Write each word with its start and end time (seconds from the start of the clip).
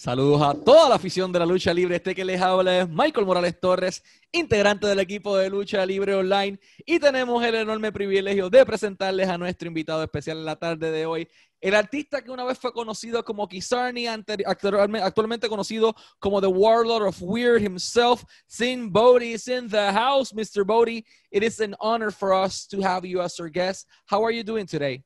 Saludos 0.00 0.40
a 0.42 0.54
toda 0.54 0.88
la 0.88 0.94
afición 0.94 1.32
de 1.32 1.40
la 1.40 1.44
lucha 1.44 1.74
libre. 1.74 1.96
Este 1.96 2.14
que 2.14 2.24
les 2.24 2.40
habla 2.40 2.82
es 2.82 2.88
Michael 2.88 3.26
Morales 3.26 3.58
Torres, 3.58 4.00
integrante 4.30 4.86
del 4.86 5.00
equipo 5.00 5.36
de 5.36 5.50
lucha 5.50 5.84
libre 5.84 6.14
online. 6.14 6.56
Y 6.86 7.00
tenemos 7.00 7.44
el 7.44 7.56
enorme 7.56 7.90
privilegio 7.90 8.48
de 8.48 8.64
presentarles 8.64 9.28
a 9.28 9.36
nuestro 9.36 9.66
invitado 9.66 10.04
especial 10.04 10.38
en 10.38 10.44
la 10.44 10.54
tarde 10.54 10.92
de 10.92 11.04
hoy. 11.04 11.28
El 11.60 11.74
artista 11.74 12.22
que 12.22 12.30
una 12.30 12.44
vez 12.44 12.60
fue 12.60 12.72
conocido 12.72 13.24
como 13.24 13.48
Kizarni, 13.48 14.06
actualmente 14.06 15.48
conocido 15.48 15.96
como 16.20 16.40
The 16.40 16.46
Warlord 16.46 17.08
of 17.08 17.20
Weird 17.20 17.60
himself, 17.60 18.22
Sin 18.46 18.92
Bodhi 18.92 19.32
is 19.32 19.48
in 19.48 19.68
the 19.68 19.90
house. 19.92 20.32
Mr. 20.32 20.64
Bodhi, 20.64 21.04
it 21.32 21.42
is 21.42 21.58
an 21.58 21.74
honor 21.80 22.12
for 22.12 22.32
us 22.32 22.68
to 22.68 22.80
have 22.82 23.04
you 23.04 23.20
as 23.20 23.40
our 23.40 23.50
guest. 23.50 23.88
How 24.06 24.24
are 24.24 24.32
you 24.32 24.44
doing 24.44 24.66
today? 24.66 25.02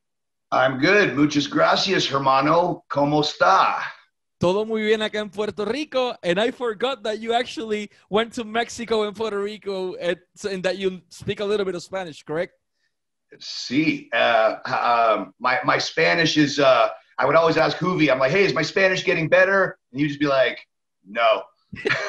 I'm 0.51 0.79
good. 0.79 1.17
Muchas 1.17 1.47
gracias, 1.49 2.11
hermano. 2.11 2.85
¿Cómo 2.91 3.23
está? 3.23 3.79
Todo 4.43 4.67
muy 4.67 4.83
bien 4.83 5.03
acá 5.03 5.21
en 5.21 5.31
Puerto 5.31 5.65
Rico. 5.65 6.17
And 6.21 6.41
I 6.41 6.51
forgot 6.51 7.05
that 7.05 7.21
you 7.21 7.33
actually 7.33 7.93
went 8.11 8.35
to 8.35 8.43
Mexico 8.43 9.05
and 9.05 9.15
Puerto 9.15 9.41
Rico 9.41 9.95
and, 9.95 10.19
and 10.51 10.65
that 10.65 10.79
you 10.79 11.01
speak 11.11 11.39
a 11.39 11.45
little 11.45 11.65
bit 11.65 11.77
of 11.77 11.83
Spanish, 11.85 12.25
correct? 12.25 12.53
See, 13.39 14.11
uh, 14.13 14.57
um, 14.67 15.33
my, 15.39 15.61
my 15.65 15.79
Spanish 15.79 16.37
is, 16.37 16.59
uh, 16.59 16.89
I 17.19 17.25
would 17.25 17.37
always 17.37 17.57
ask 17.57 17.77
Juvi, 17.77 18.11
I'm 18.11 18.19
like, 18.19 18.33
hey, 18.33 18.45
is 18.45 18.53
my 18.53 18.63
Spanish 18.63 19.05
getting 19.05 19.29
better? 19.29 19.79
And 19.93 20.01
you 20.01 20.09
just 20.09 20.19
be 20.19 20.27
like, 20.27 20.59
no. 21.09 21.45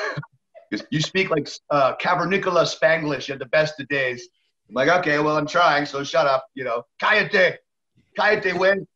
you 0.90 1.02
speak 1.02 1.30
like 1.30 1.48
uh, 1.70 1.94
Cavernicola 1.98 2.66
Spanglish 2.66 3.30
at 3.30 3.38
the 3.38 3.46
best 3.46 3.80
of 3.80 3.88
days. 3.90 4.28
I'm 4.70 4.74
like, 4.74 4.90
okay, 4.90 5.20
well, 5.20 5.38
I'm 5.38 5.46
trying, 5.46 5.86
so 5.86 6.04
shut 6.04 6.26
up, 6.26 6.48
you 6.56 6.64
know. 6.64 6.82
Cállate, 7.00 7.58
cállate, 8.18 8.58
win. 8.58 8.88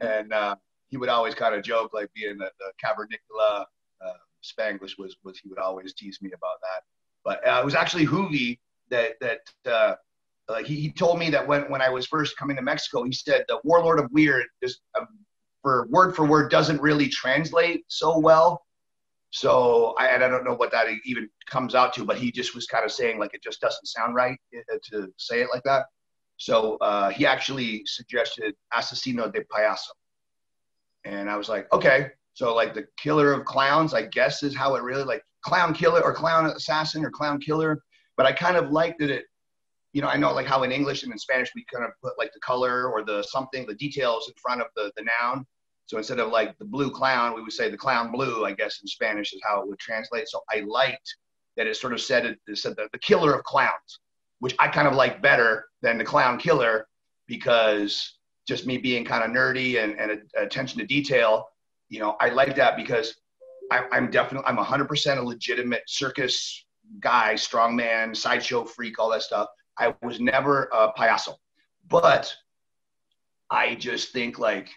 And 0.00 0.32
uh, 0.32 0.54
he 0.88 0.96
would 0.96 1.08
always 1.08 1.34
kind 1.34 1.54
of 1.54 1.62
joke, 1.62 1.92
like 1.92 2.10
being 2.14 2.38
the, 2.38 2.50
the 2.58 2.72
Cavernicola 2.82 3.64
uh, 4.04 4.12
Spanglish 4.42 4.98
was 4.98 5.16
was 5.24 5.38
he 5.38 5.48
would 5.48 5.58
always 5.58 5.94
tease 5.94 6.18
me 6.20 6.30
about 6.34 6.60
that. 6.62 6.82
But 7.24 7.46
uh, 7.46 7.60
it 7.60 7.64
was 7.64 7.74
actually 7.74 8.06
Juvi 8.06 8.58
that 8.90 9.12
that 9.20 9.40
uh, 9.70 9.94
like 10.48 10.66
he, 10.66 10.76
he 10.76 10.90
told 10.90 11.18
me 11.18 11.30
that 11.30 11.46
when 11.46 11.62
when 11.70 11.82
I 11.82 11.90
was 11.90 12.06
first 12.06 12.36
coming 12.36 12.56
to 12.56 12.62
Mexico, 12.62 13.04
he 13.04 13.12
said 13.12 13.44
the 13.48 13.60
Warlord 13.64 13.98
of 13.98 14.10
Weird 14.12 14.46
just 14.62 14.80
um, 14.98 15.06
for 15.62 15.86
word 15.90 16.14
for 16.14 16.24
word 16.24 16.50
doesn't 16.50 16.80
really 16.80 17.08
translate 17.08 17.84
so 17.88 18.18
well. 18.18 18.64
So 19.30 19.94
I, 19.98 20.14
I 20.14 20.18
don't 20.18 20.44
know 20.44 20.54
what 20.54 20.70
that 20.72 20.86
even 21.04 21.28
comes 21.46 21.74
out 21.74 21.92
to, 21.94 22.04
but 22.04 22.16
he 22.16 22.32
just 22.32 22.54
was 22.54 22.66
kind 22.66 22.84
of 22.84 22.90
saying 22.92 23.18
like 23.18 23.34
it 23.34 23.42
just 23.42 23.60
doesn't 23.60 23.86
sound 23.86 24.14
right 24.14 24.38
uh, 24.56 24.78
to 24.90 25.12
say 25.18 25.42
it 25.42 25.48
like 25.52 25.62
that. 25.64 25.86
So 26.38 26.76
uh, 26.80 27.10
he 27.10 27.26
actually 27.26 27.82
suggested 27.84 28.54
Asesino 28.72 29.30
de 29.30 29.40
Payaso. 29.40 29.90
And 31.04 31.30
I 31.30 31.36
was 31.36 31.48
like, 31.48 31.72
okay. 31.72 32.10
So 32.34 32.54
like 32.54 32.74
the 32.74 32.86
killer 32.96 33.32
of 33.32 33.44
clowns, 33.44 33.94
I 33.94 34.02
guess 34.02 34.42
is 34.42 34.54
how 34.54 34.74
it 34.76 34.82
really 34.82 35.04
like 35.04 35.22
clown 35.42 35.74
killer 35.74 36.02
or 36.02 36.12
clown 36.12 36.46
assassin 36.46 37.04
or 37.04 37.10
clown 37.10 37.40
killer. 37.40 37.82
But 38.16 38.26
I 38.26 38.32
kind 38.32 38.56
of 38.56 38.70
liked 38.70 39.00
that 39.00 39.10
it, 39.10 39.24
you 39.92 40.02
know, 40.02 40.08
I 40.08 40.16
know 40.16 40.32
like 40.32 40.46
how 40.46 40.62
in 40.62 40.72
English 40.72 41.02
and 41.02 41.12
in 41.12 41.18
Spanish 41.18 41.50
we 41.54 41.64
kind 41.72 41.84
of 41.84 41.92
put 42.02 42.18
like 42.18 42.32
the 42.32 42.40
color 42.40 42.90
or 42.90 43.04
the 43.04 43.22
something, 43.22 43.66
the 43.66 43.74
details 43.74 44.28
in 44.28 44.34
front 44.40 44.60
of 44.60 44.68
the, 44.76 44.92
the 44.96 45.04
noun. 45.04 45.46
So 45.86 45.96
instead 45.96 46.20
of 46.20 46.30
like 46.30 46.56
the 46.58 46.66
blue 46.66 46.90
clown, 46.90 47.34
we 47.34 47.42
would 47.42 47.52
say 47.52 47.70
the 47.70 47.76
clown 47.76 48.12
blue, 48.12 48.44
I 48.44 48.52
guess 48.52 48.80
in 48.82 48.86
Spanish 48.86 49.32
is 49.32 49.40
how 49.42 49.62
it 49.62 49.68
would 49.68 49.78
translate. 49.78 50.28
So 50.28 50.42
I 50.50 50.60
liked 50.60 51.16
that 51.56 51.66
it 51.66 51.76
sort 51.76 51.94
of 51.94 52.00
said 52.00 52.26
it, 52.26 52.38
it 52.46 52.58
said 52.58 52.76
the, 52.76 52.88
the 52.92 52.98
killer 52.98 53.34
of 53.34 53.42
clowns, 53.44 54.00
which 54.40 54.54
I 54.58 54.68
kind 54.68 54.86
of 54.86 54.94
like 54.94 55.22
better 55.22 55.64
than 55.80 55.96
the 55.96 56.04
clown 56.04 56.38
killer 56.38 56.86
because 57.26 58.17
just 58.48 58.66
me 58.66 58.78
being 58.78 59.04
kind 59.04 59.22
of 59.22 59.30
nerdy 59.30 59.82
and, 59.82 59.92
and 60.00 60.22
attention 60.36 60.80
to 60.80 60.86
detail, 60.86 61.48
you 61.90 62.00
know, 62.00 62.16
I 62.18 62.30
like 62.30 62.56
that 62.56 62.76
because 62.76 63.14
I, 63.70 63.84
I'm 63.92 64.10
definitely, 64.10 64.48
I'm 64.48 64.56
100% 64.56 65.18
a 65.18 65.22
legitimate 65.22 65.82
circus 65.86 66.64
guy, 67.00 67.34
strongman, 67.34 68.16
sideshow 68.16 68.64
freak, 68.64 68.98
all 68.98 69.10
that 69.10 69.22
stuff. 69.22 69.48
I 69.78 69.94
was 70.02 70.18
never 70.18 70.70
a 70.72 70.92
payaso, 70.98 71.34
but 71.88 72.34
I 73.50 73.74
just 73.74 74.12
think 74.12 74.38
like 74.38 74.70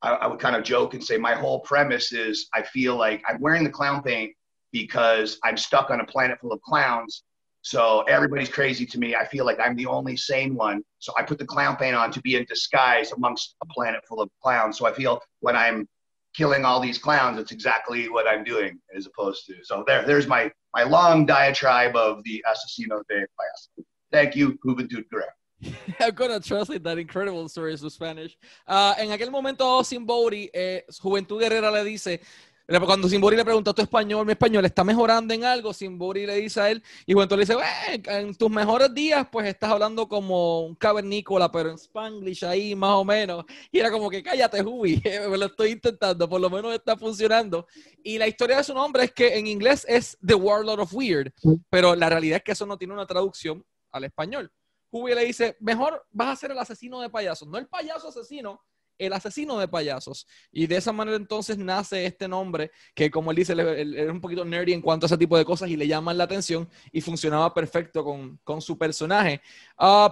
I, 0.00 0.10
I, 0.12 0.26
would 0.28 0.38
kind 0.38 0.54
of 0.54 0.62
joke 0.62 0.94
and 0.94 1.04
say 1.04 1.18
my 1.18 1.34
whole 1.34 1.60
premise 1.60 2.12
is 2.12 2.48
I 2.54 2.62
feel 2.62 2.96
like 2.96 3.22
I'm 3.28 3.40
wearing 3.40 3.64
the 3.64 3.70
clown 3.70 4.02
paint 4.02 4.32
because 4.72 5.38
I'm 5.44 5.56
stuck 5.56 5.90
on 5.90 6.00
a 6.00 6.06
planet 6.06 6.38
full 6.40 6.52
of 6.52 6.62
clowns 6.62 7.24
so 7.68 8.00
everybody's 8.08 8.48
crazy 8.48 8.86
to 8.86 8.98
me. 8.98 9.14
I 9.14 9.26
feel 9.26 9.44
like 9.44 9.60
I'm 9.60 9.76
the 9.76 9.84
only 9.84 10.16
sane 10.16 10.54
one. 10.54 10.82
So 11.00 11.12
I 11.18 11.22
put 11.22 11.38
the 11.38 11.44
clown 11.44 11.76
paint 11.76 11.94
on 11.94 12.10
to 12.12 12.20
be 12.22 12.34
in 12.34 12.46
disguise 12.46 13.12
amongst 13.12 13.56
a 13.62 13.66
planet 13.66 14.00
full 14.08 14.22
of 14.22 14.30
clowns. 14.42 14.78
So 14.78 14.86
I 14.86 14.92
feel 14.94 15.20
when 15.40 15.54
I'm 15.54 15.86
killing 16.34 16.64
all 16.64 16.80
these 16.80 16.96
clowns, 16.96 17.38
it's 17.38 17.52
exactly 17.52 18.08
what 18.08 18.26
I'm 18.26 18.42
doing 18.42 18.80
as 18.96 19.04
opposed 19.04 19.44
to. 19.48 19.56
So 19.64 19.84
there, 19.86 20.02
there's 20.06 20.26
my, 20.26 20.50
my 20.74 20.84
long 20.84 21.26
diatribe 21.26 21.94
of 21.94 22.24
the 22.24 22.42
Asesino 22.48 23.02
de 23.06 23.26
Payaso. 23.36 23.84
Thank 24.10 24.34
you, 24.34 24.58
Juventud 24.64 25.04
Guerrera. 25.12 25.34
I'm 26.00 26.14
gonna 26.14 26.40
translate 26.40 26.82
that 26.84 26.96
incredible 26.96 27.48
story 27.50 27.76
to 27.76 27.90
Spanish. 27.90 28.38
Uh, 28.66 28.94
en 28.96 29.10
aquel 29.10 29.30
momento, 29.30 29.82
Simbori, 29.82 30.48
eh, 30.54 30.84
Juventud 31.02 31.38
Guerrera 31.38 31.70
le 31.70 31.84
dice, 31.84 32.20
Cuando 32.68 33.08
Simbori 33.08 33.34
le 33.34 33.46
pregunta, 33.46 33.72
¿tu 33.72 33.80
español, 33.80 34.26
mi 34.26 34.32
español 34.32 34.62
está 34.66 34.84
mejorando 34.84 35.32
en 35.32 35.42
algo? 35.42 35.72
Simbori 35.72 36.26
le 36.26 36.34
dice 36.34 36.60
a 36.60 36.70
él, 36.70 36.82
y 37.06 37.14
cuando 37.14 37.34
le 37.34 37.46
dice, 37.46 37.56
en 38.04 38.34
tus 38.34 38.50
mejores 38.50 38.92
días, 38.92 39.26
pues 39.32 39.46
estás 39.46 39.70
hablando 39.70 40.06
como 40.06 40.66
un 40.66 40.74
cavernícola, 40.74 41.50
pero 41.50 41.70
en 41.70 41.76
Spanglish 41.76 42.44
ahí, 42.44 42.74
más 42.74 42.90
o 42.90 43.06
menos. 43.06 43.46
Y 43.72 43.78
era 43.78 43.90
como 43.90 44.10
que, 44.10 44.22
cállate, 44.22 44.60
Hubi, 44.60 45.02
me 45.30 45.38
lo 45.38 45.46
estoy 45.46 45.70
intentando, 45.70 46.28
por 46.28 46.42
lo 46.42 46.50
menos 46.50 46.74
está 46.74 46.94
funcionando. 46.94 47.66
Y 48.02 48.18
la 48.18 48.28
historia 48.28 48.58
de 48.58 48.64
su 48.64 48.74
nombre 48.74 49.04
es 49.04 49.12
que 49.12 49.38
en 49.38 49.46
inglés 49.46 49.86
es 49.88 50.18
The 50.24 50.34
Warlord 50.34 50.80
of 50.80 50.92
Weird, 50.92 51.32
pero 51.70 51.96
la 51.96 52.10
realidad 52.10 52.36
es 52.36 52.42
que 52.42 52.52
eso 52.52 52.66
no 52.66 52.76
tiene 52.76 52.92
una 52.92 53.06
traducción 53.06 53.64
al 53.92 54.04
español. 54.04 54.52
Hubi 54.90 55.14
le 55.14 55.24
dice, 55.24 55.56
mejor 55.60 56.06
vas 56.10 56.28
a 56.28 56.36
ser 56.36 56.50
el 56.50 56.58
asesino 56.58 57.00
de 57.00 57.08
payasos, 57.08 57.48
no 57.48 57.56
el 57.56 57.66
payaso 57.66 58.08
asesino, 58.08 58.62
el 58.98 59.12
asesino 59.12 59.58
de 59.58 59.68
payasos. 59.68 60.26
Y 60.52 60.66
de 60.66 60.76
esa 60.76 60.92
manera 60.92 61.16
entonces 61.16 61.56
nace 61.58 62.04
este 62.04 62.28
nombre 62.28 62.70
que, 62.94 63.10
como 63.10 63.30
él 63.30 63.36
dice, 63.36 63.54
es 63.54 64.10
un 64.10 64.20
poquito 64.20 64.44
nerdy 64.44 64.72
en 64.72 64.82
cuanto 64.82 65.06
a 65.06 65.08
ese 65.08 65.18
tipo 65.18 65.36
de 65.36 65.44
cosas 65.44 65.70
y 65.70 65.76
le 65.76 65.86
llaman 65.86 66.18
la 66.18 66.24
atención 66.24 66.68
y 66.92 67.00
funcionaba 67.00 67.52
perfecto 67.54 68.04
con, 68.04 68.38
con 68.44 68.60
su 68.60 68.76
personaje. 68.76 69.40
Uh, 69.78 70.08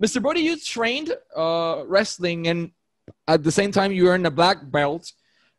Mr. 0.00 0.20
Brody, 0.20 0.40
you 0.40 0.56
trained 0.56 1.16
uh, 1.36 1.84
wrestling 1.86 2.48
and 2.48 2.72
at 3.28 3.42
the 3.42 3.52
same 3.52 3.70
time 3.70 3.92
you 3.92 4.08
earned 4.08 4.26
a 4.26 4.30
black 4.30 4.58
belt. 4.70 5.12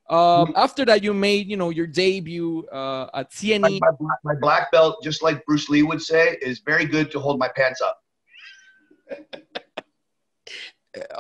Um. 0.08 0.53
After 0.56 0.86
that, 0.86 1.02
you 1.02 1.16
made, 1.16 1.47
you 1.47 1.58
know, 1.58 1.72
your 1.72 1.88
debut 1.88 2.64
uh, 2.72 3.09
at 3.14 3.32
CNE. 3.32 3.80
My, 3.80 3.90
my, 4.00 4.16
my 4.24 4.36
black 4.40 4.72
belt, 4.72 5.02
just 5.02 5.24
like 5.24 5.44
Bruce 5.46 5.68
Lee 5.68 5.82
would 5.82 6.02
say, 6.02 6.38
is 6.44 6.59
very 6.59 6.86
good 6.86 7.09
to 7.12 7.20
hold 7.20 7.40
my 7.40 7.50
pants 7.56 7.82
up. 7.82 8.03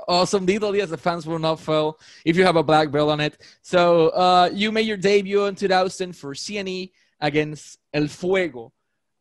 awesome 0.07 0.45
detail. 0.45 0.75
Yes, 0.75 0.89
the 0.89 0.97
fans 0.97 1.25
will 1.25 1.39
not 1.39 1.59
fail 1.59 1.99
if 2.23 2.37
you 2.37 2.43
have 2.43 2.55
a 2.55 2.63
black 2.63 2.91
belt 2.91 3.09
on 3.09 3.19
it. 3.19 3.37
So 3.61 4.09
uh, 4.09 4.49
you 4.53 4.71
made 4.71 4.87
your 4.87 4.97
debut 4.97 5.45
in 5.45 5.55
2000 5.55 6.13
for 6.13 6.33
CNE 6.33 6.91
against 7.19 7.79
El 7.93 8.07
Fuego. 8.07 8.71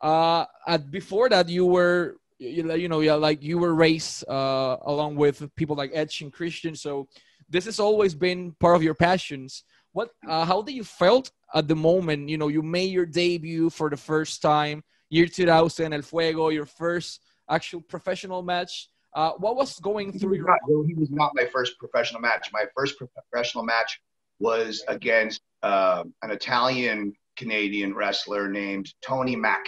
Uh, 0.01 0.45
at, 0.67 0.91
before 0.91 1.29
that, 1.29 1.49
you 1.49 1.67
were 1.67 2.17
you, 2.39 2.75
you 2.75 2.89
know 2.89 3.01
yeah 3.01 3.15
like 3.15 3.43
you 3.43 3.59
were 3.59 3.75
raised 3.75 4.29
uh, 4.29 4.77
along 4.83 5.15
with 5.17 5.49
people 5.55 5.77
like 5.77 5.91
Edge 5.95 6.21
and 6.21 6.33
Christian. 6.33 6.75
So 6.75 7.09
this 7.49 7.65
has 7.67 7.79
always 7.79 8.15
been 8.15 8.53
part 8.61 8.77
of 8.77 8.83
your 8.83 8.95
passions. 8.95 9.65
What 9.93 10.11
uh, 10.29 10.45
how 10.45 10.63
did 10.63 10.75
you 10.75 10.85
felt 10.85 11.31
at 11.55 11.69
the 11.69 11.77
moment? 11.77 12.29
You 12.29 12.39
know, 12.39 12.49
you 12.49 12.63
made 12.63 12.91
your 12.91 13.07
debut 13.07 13.71
for 13.71 13.89
the 13.89 13.97
first 13.97 14.43
time, 14.43 14.83
year 15.09 15.27
2000, 15.27 15.93
El 15.93 16.03
Fuego, 16.03 16.49
your 16.49 16.67
first 16.67 17.21
actual 17.49 17.81
professional 17.81 18.43
match 18.43 18.89
uh, 19.15 19.33
what 19.33 19.57
was 19.57 19.79
going 19.81 20.13
through 20.19 20.33
he 20.33 20.39
your? 20.39 20.47
Not, 20.47 20.87
he 20.87 20.95
was 20.95 21.11
not 21.11 21.33
my 21.35 21.47
first 21.47 21.79
professional 21.79 22.21
match. 22.21 22.51
My 22.53 22.65
first 22.77 22.97
professional 22.99 23.65
match 23.65 24.01
was 24.41 24.83
against 24.89 25.41
uh, 25.63 26.05
an 26.23 26.31
Italian 26.31 27.15
Canadian 27.37 27.95
wrestler 27.95 28.49
named 28.49 28.93
Tony 29.03 29.37
Mack. 29.37 29.65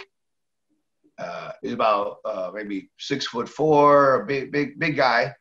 Uh, 1.17 1.51
he's 1.61 1.73
about 1.73 2.17
uh, 2.25 2.51
maybe 2.53 2.89
six 2.99 3.25
foot 3.25 3.49
four, 3.49 4.21
a 4.21 4.25
big, 4.25 4.51
big, 4.51 4.79
big 4.79 4.95
guy. 4.95 5.33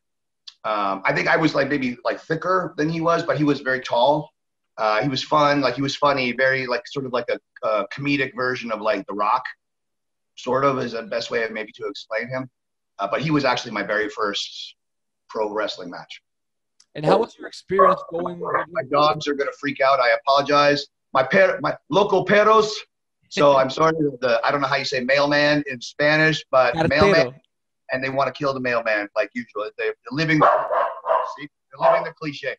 Um, 0.64 1.02
I 1.04 1.12
think 1.12 1.28
I 1.28 1.36
was 1.36 1.54
like 1.54 1.68
maybe 1.68 1.96
like 2.04 2.20
thicker 2.20 2.74
than 2.76 2.88
he 2.88 3.00
was, 3.00 3.22
but 3.22 3.36
he 3.36 3.44
was 3.44 3.60
very 3.60 3.80
tall. 3.80 4.30
Uh, 4.78 5.02
he 5.02 5.08
was 5.08 5.22
fun, 5.22 5.60
like 5.60 5.74
he 5.74 5.82
was 5.82 5.96
funny, 5.96 6.32
very 6.32 6.66
like 6.66 6.86
sort 6.86 7.06
of 7.06 7.12
like 7.12 7.28
a, 7.28 7.38
a 7.66 7.86
comedic 7.88 8.34
version 8.34 8.70
of 8.70 8.80
like 8.80 9.06
The 9.06 9.14
Rock, 9.14 9.44
sort 10.36 10.64
of 10.64 10.78
is 10.78 10.92
the 10.92 11.02
best 11.02 11.30
way 11.30 11.44
of 11.44 11.50
maybe 11.50 11.72
to 11.72 11.86
explain 11.86 12.28
him. 12.28 12.50
Uh, 12.98 13.08
but 13.10 13.20
he 13.20 13.30
was 13.30 13.44
actually 13.44 13.72
my 13.72 13.82
very 13.82 14.08
first 14.08 14.74
pro 15.28 15.52
wrestling 15.52 15.90
match. 15.90 16.22
And 16.94 17.04
how 17.04 17.18
was 17.18 17.36
your 17.38 17.46
experience 17.46 18.00
going? 18.10 18.40
My 18.40 18.82
dogs 18.90 19.28
are 19.28 19.34
going 19.34 19.48
to 19.48 19.56
freak 19.60 19.80
out. 19.80 20.00
I 20.00 20.16
apologize. 20.20 20.86
My 21.12 21.22
per- 21.22 21.58
my 21.60 21.76
local 21.90 22.24
perros. 22.24 22.74
So 23.28 23.56
I'm 23.56 23.70
sorry. 23.70 23.94
The 24.20 24.40
I 24.42 24.50
don't 24.50 24.62
know 24.62 24.66
how 24.66 24.76
you 24.76 24.84
say 24.84 25.00
mailman 25.00 25.62
in 25.66 25.80
Spanish, 25.80 26.42
but 26.50 26.74
Cartero. 26.74 26.88
mailman, 26.88 27.34
and 27.92 28.02
they 28.02 28.08
want 28.08 28.28
to 28.28 28.32
kill 28.32 28.54
the 28.54 28.60
mailman 28.60 29.08
like 29.14 29.30
usual. 29.34 29.68
They're 29.76 29.94
living. 30.10 30.40
See, 30.40 31.48
they're 31.70 31.90
living 31.90 32.04
the 32.04 32.12
cliche. 32.12 32.56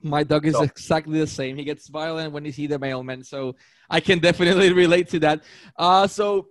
My 0.00 0.22
dog 0.24 0.46
is 0.46 0.54
so. 0.54 0.62
exactly 0.62 1.18
the 1.18 1.26
same. 1.26 1.56
He 1.56 1.64
gets 1.64 1.88
violent 1.88 2.32
when 2.32 2.44
he 2.44 2.52
sees 2.52 2.68
the 2.68 2.78
mailman, 2.78 3.24
so 3.24 3.56
I 3.90 4.00
can 4.00 4.18
definitely 4.18 4.72
relate 4.72 5.08
to 5.10 5.18
that. 5.20 5.42
Uh, 5.76 6.06
so 6.06 6.48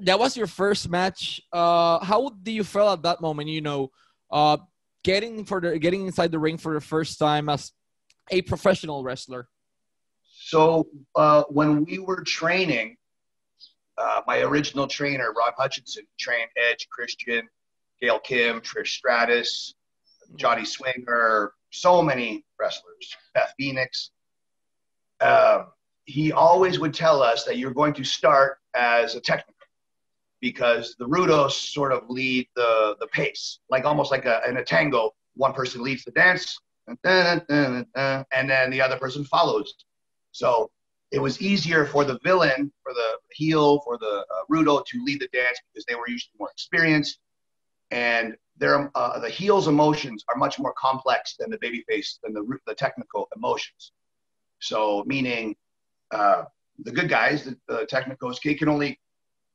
that 0.00 0.18
was 0.18 0.36
your 0.36 0.46
first 0.46 0.88
match. 0.88 1.40
Uh, 1.52 2.04
how 2.04 2.30
do 2.42 2.52
you 2.52 2.64
feel 2.64 2.88
at 2.90 3.02
that 3.02 3.20
moment? 3.20 3.48
You 3.48 3.60
know, 3.60 3.90
uh, 4.30 4.58
getting 5.02 5.44
for 5.44 5.60
the 5.60 5.78
getting 5.78 6.06
inside 6.06 6.32
the 6.32 6.38
ring 6.38 6.56
for 6.56 6.74
the 6.74 6.80
first 6.80 7.18
time 7.18 7.48
as 7.48 7.72
a 8.30 8.42
professional 8.42 9.02
wrestler. 9.02 9.48
So 10.40 10.86
uh, 11.14 11.44
when 11.48 11.84
we 11.84 11.98
were 11.98 12.22
training, 12.22 12.96
uh, 13.98 14.22
my 14.26 14.40
original 14.40 14.86
trainer, 14.86 15.32
Ron 15.36 15.52
Hutchison, 15.56 16.04
trained 16.18 16.50
Edge, 16.70 16.88
Christian, 16.90 17.48
Gail 18.00 18.18
Kim, 18.20 18.60
Trish 18.60 18.88
Stratus, 18.88 19.74
Johnny 20.36 20.64
Swinger, 20.64 21.52
so 21.70 22.02
many 22.02 22.44
wrestlers, 22.58 23.16
Beth 23.34 23.52
Phoenix. 23.58 24.10
Uh, 25.20 25.64
he 26.04 26.32
always 26.32 26.78
would 26.78 26.94
tell 26.94 27.22
us 27.22 27.44
that 27.44 27.58
you're 27.58 27.74
going 27.74 27.92
to 27.94 28.04
start 28.04 28.58
as 28.74 29.16
a 29.16 29.20
technical 29.20 29.57
because 30.40 30.94
the 30.98 31.06
rudos 31.06 31.52
sort 31.52 31.92
of 31.92 32.08
lead 32.08 32.46
the, 32.54 32.96
the 33.00 33.06
pace, 33.08 33.60
like 33.70 33.84
almost 33.84 34.10
like 34.10 34.24
a, 34.24 34.42
in 34.48 34.56
a 34.58 34.64
tango, 34.64 35.14
one 35.34 35.52
person 35.52 35.82
leads 35.82 36.04
the 36.04 36.10
dance, 36.12 36.58
and 36.86 36.98
then 37.04 38.70
the 38.70 38.80
other 38.80 38.96
person 38.96 39.24
follows. 39.24 39.74
So 40.32 40.70
it 41.10 41.18
was 41.18 41.40
easier 41.40 41.86
for 41.86 42.04
the 42.04 42.18
villain, 42.22 42.72
for 42.82 42.92
the 42.92 43.18
heel, 43.32 43.80
for 43.80 43.98
the 43.98 44.24
uh, 44.30 44.44
rudo 44.50 44.84
to 44.84 45.04
lead 45.04 45.20
the 45.20 45.28
dance 45.32 45.58
because 45.72 45.84
they 45.86 45.94
were 45.94 46.08
usually 46.08 46.34
more 46.38 46.50
experienced, 46.50 47.18
and 47.90 48.36
their 48.58 48.90
uh, 48.94 49.18
the 49.18 49.28
heel's 49.28 49.68
emotions 49.68 50.24
are 50.28 50.36
much 50.36 50.58
more 50.58 50.74
complex 50.78 51.36
than 51.38 51.50
the 51.50 51.58
babyface 51.58 52.18
than 52.22 52.34
the 52.34 52.44
the 52.66 52.74
technical 52.74 53.28
emotions. 53.36 53.92
So 54.60 55.04
meaning 55.06 55.56
uh, 56.10 56.44
the 56.84 56.92
good 56.92 57.08
guys, 57.08 57.44
the, 57.44 57.56
the 57.68 57.86
technicals, 57.86 58.38
can 58.40 58.68
only 58.68 59.00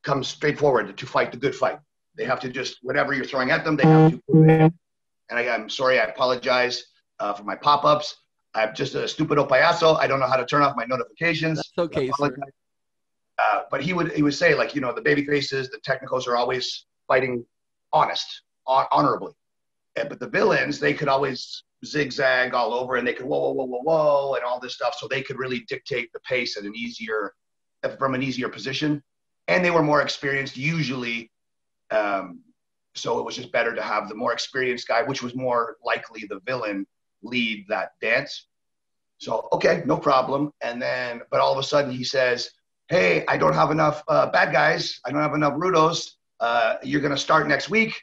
come 0.03 0.23
straight 0.23 0.59
forward 0.59 0.95
to 0.97 1.05
fight 1.05 1.31
the 1.31 1.37
good 1.37 1.55
fight. 1.55 1.79
They 2.15 2.25
have 2.25 2.39
to 2.41 2.49
just 2.49 2.79
whatever 2.81 3.13
you're 3.13 3.25
throwing 3.25 3.51
at 3.51 3.63
them, 3.63 3.75
they 3.75 3.83
have 3.83 4.11
to. 4.11 4.71
And 5.29 5.39
I, 5.39 5.43
am 5.43 5.69
sorry, 5.69 5.99
I 5.99 6.03
apologize 6.03 6.83
uh, 7.19 7.33
for 7.33 7.43
my 7.43 7.55
pop-ups. 7.55 8.17
I'm 8.53 8.75
just 8.75 8.93
a 8.93 9.07
stupid 9.07 9.37
payaso. 9.37 9.97
I 9.97 10.05
don't 10.05 10.19
know 10.19 10.27
how 10.27 10.35
to 10.35 10.45
turn 10.45 10.61
off 10.61 10.75
my 10.75 10.85
notifications. 10.85 11.57
That's 11.57 11.87
okay, 11.87 12.11
sir. 12.19 12.35
Uh, 13.39 13.61
but 13.71 13.81
he 13.81 13.93
would 13.93 14.11
he 14.11 14.21
would 14.21 14.35
say 14.35 14.53
like 14.53 14.75
you 14.75 14.81
know 14.81 14.93
the 14.93 15.01
baby 15.01 15.25
faces, 15.25 15.69
the 15.69 15.79
technicals 15.79 16.27
are 16.27 16.35
always 16.35 16.85
fighting 17.07 17.43
honest, 17.91 18.41
honorably. 18.67 19.33
And, 19.95 20.09
but 20.09 20.19
the 20.19 20.27
villains, 20.27 20.79
they 20.79 20.93
could 20.93 21.07
always 21.07 21.63
zigzag 21.85 22.53
all 22.53 22.73
over 22.73 22.95
and 22.95 23.07
they 23.07 23.13
could 23.13 23.25
whoa, 23.25 23.39
whoa, 23.39 23.53
whoa, 23.53 23.65
whoa, 23.65 23.81
whoa, 23.83 24.35
and 24.35 24.43
all 24.43 24.59
this 24.59 24.75
stuff. 24.75 24.95
So 24.97 25.07
they 25.07 25.21
could 25.21 25.37
really 25.37 25.61
dictate 25.67 26.11
the 26.13 26.19
pace 26.21 26.57
at 26.57 26.63
an 26.63 26.75
easier, 26.75 27.33
from 27.97 28.15
an 28.15 28.23
easier 28.23 28.49
position. 28.49 29.03
And 29.47 29.63
they 29.63 29.71
were 29.71 29.83
more 29.83 30.01
experienced 30.01 30.57
usually. 30.57 31.31
Um, 31.91 32.39
so 32.95 33.19
it 33.19 33.25
was 33.25 33.35
just 33.35 33.51
better 33.51 33.73
to 33.73 33.81
have 33.81 34.07
the 34.07 34.15
more 34.15 34.33
experienced 34.33 34.87
guy, 34.87 35.03
which 35.03 35.23
was 35.23 35.35
more 35.35 35.77
likely 35.83 36.25
the 36.29 36.39
villain, 36.45 36.85
lead 37.21 37.65
that 37.69 37.91
dance. 38.01 38.47
So, 39.17 39.47
okay, 39.51 39.83
no 39.85 39.97
problem. 39.97 40.51
And 40.61 40.81
then, 40.81 41.21
but 41.31 41.39
all 41.39 41.51
of 41.51 41.57
a 41.57 41.63
sudden 41.63 41.91
he 41.91 42.03
says, 42.03 42.49
Hey, 42.89 43.25
I 43.27 43.37
don't 43.37 43.53
have 43.53 43.71
enough 43.71 44.03
uh, 44.07 44.29
bad 44.29 44.51
guys. 44.51 44.99
I 45.05 45.11
don't 45.11 45.21
have 45.21 45.33
enough 45.33 45.53
Rudos. 45.53 46.11
Uh, 46.39 46.75
you're 46.83 47.01
going 47.01 47.15
to 47.15 47.17
start 47.17 47.47
next 47.47 47.69
week 47.69 47.95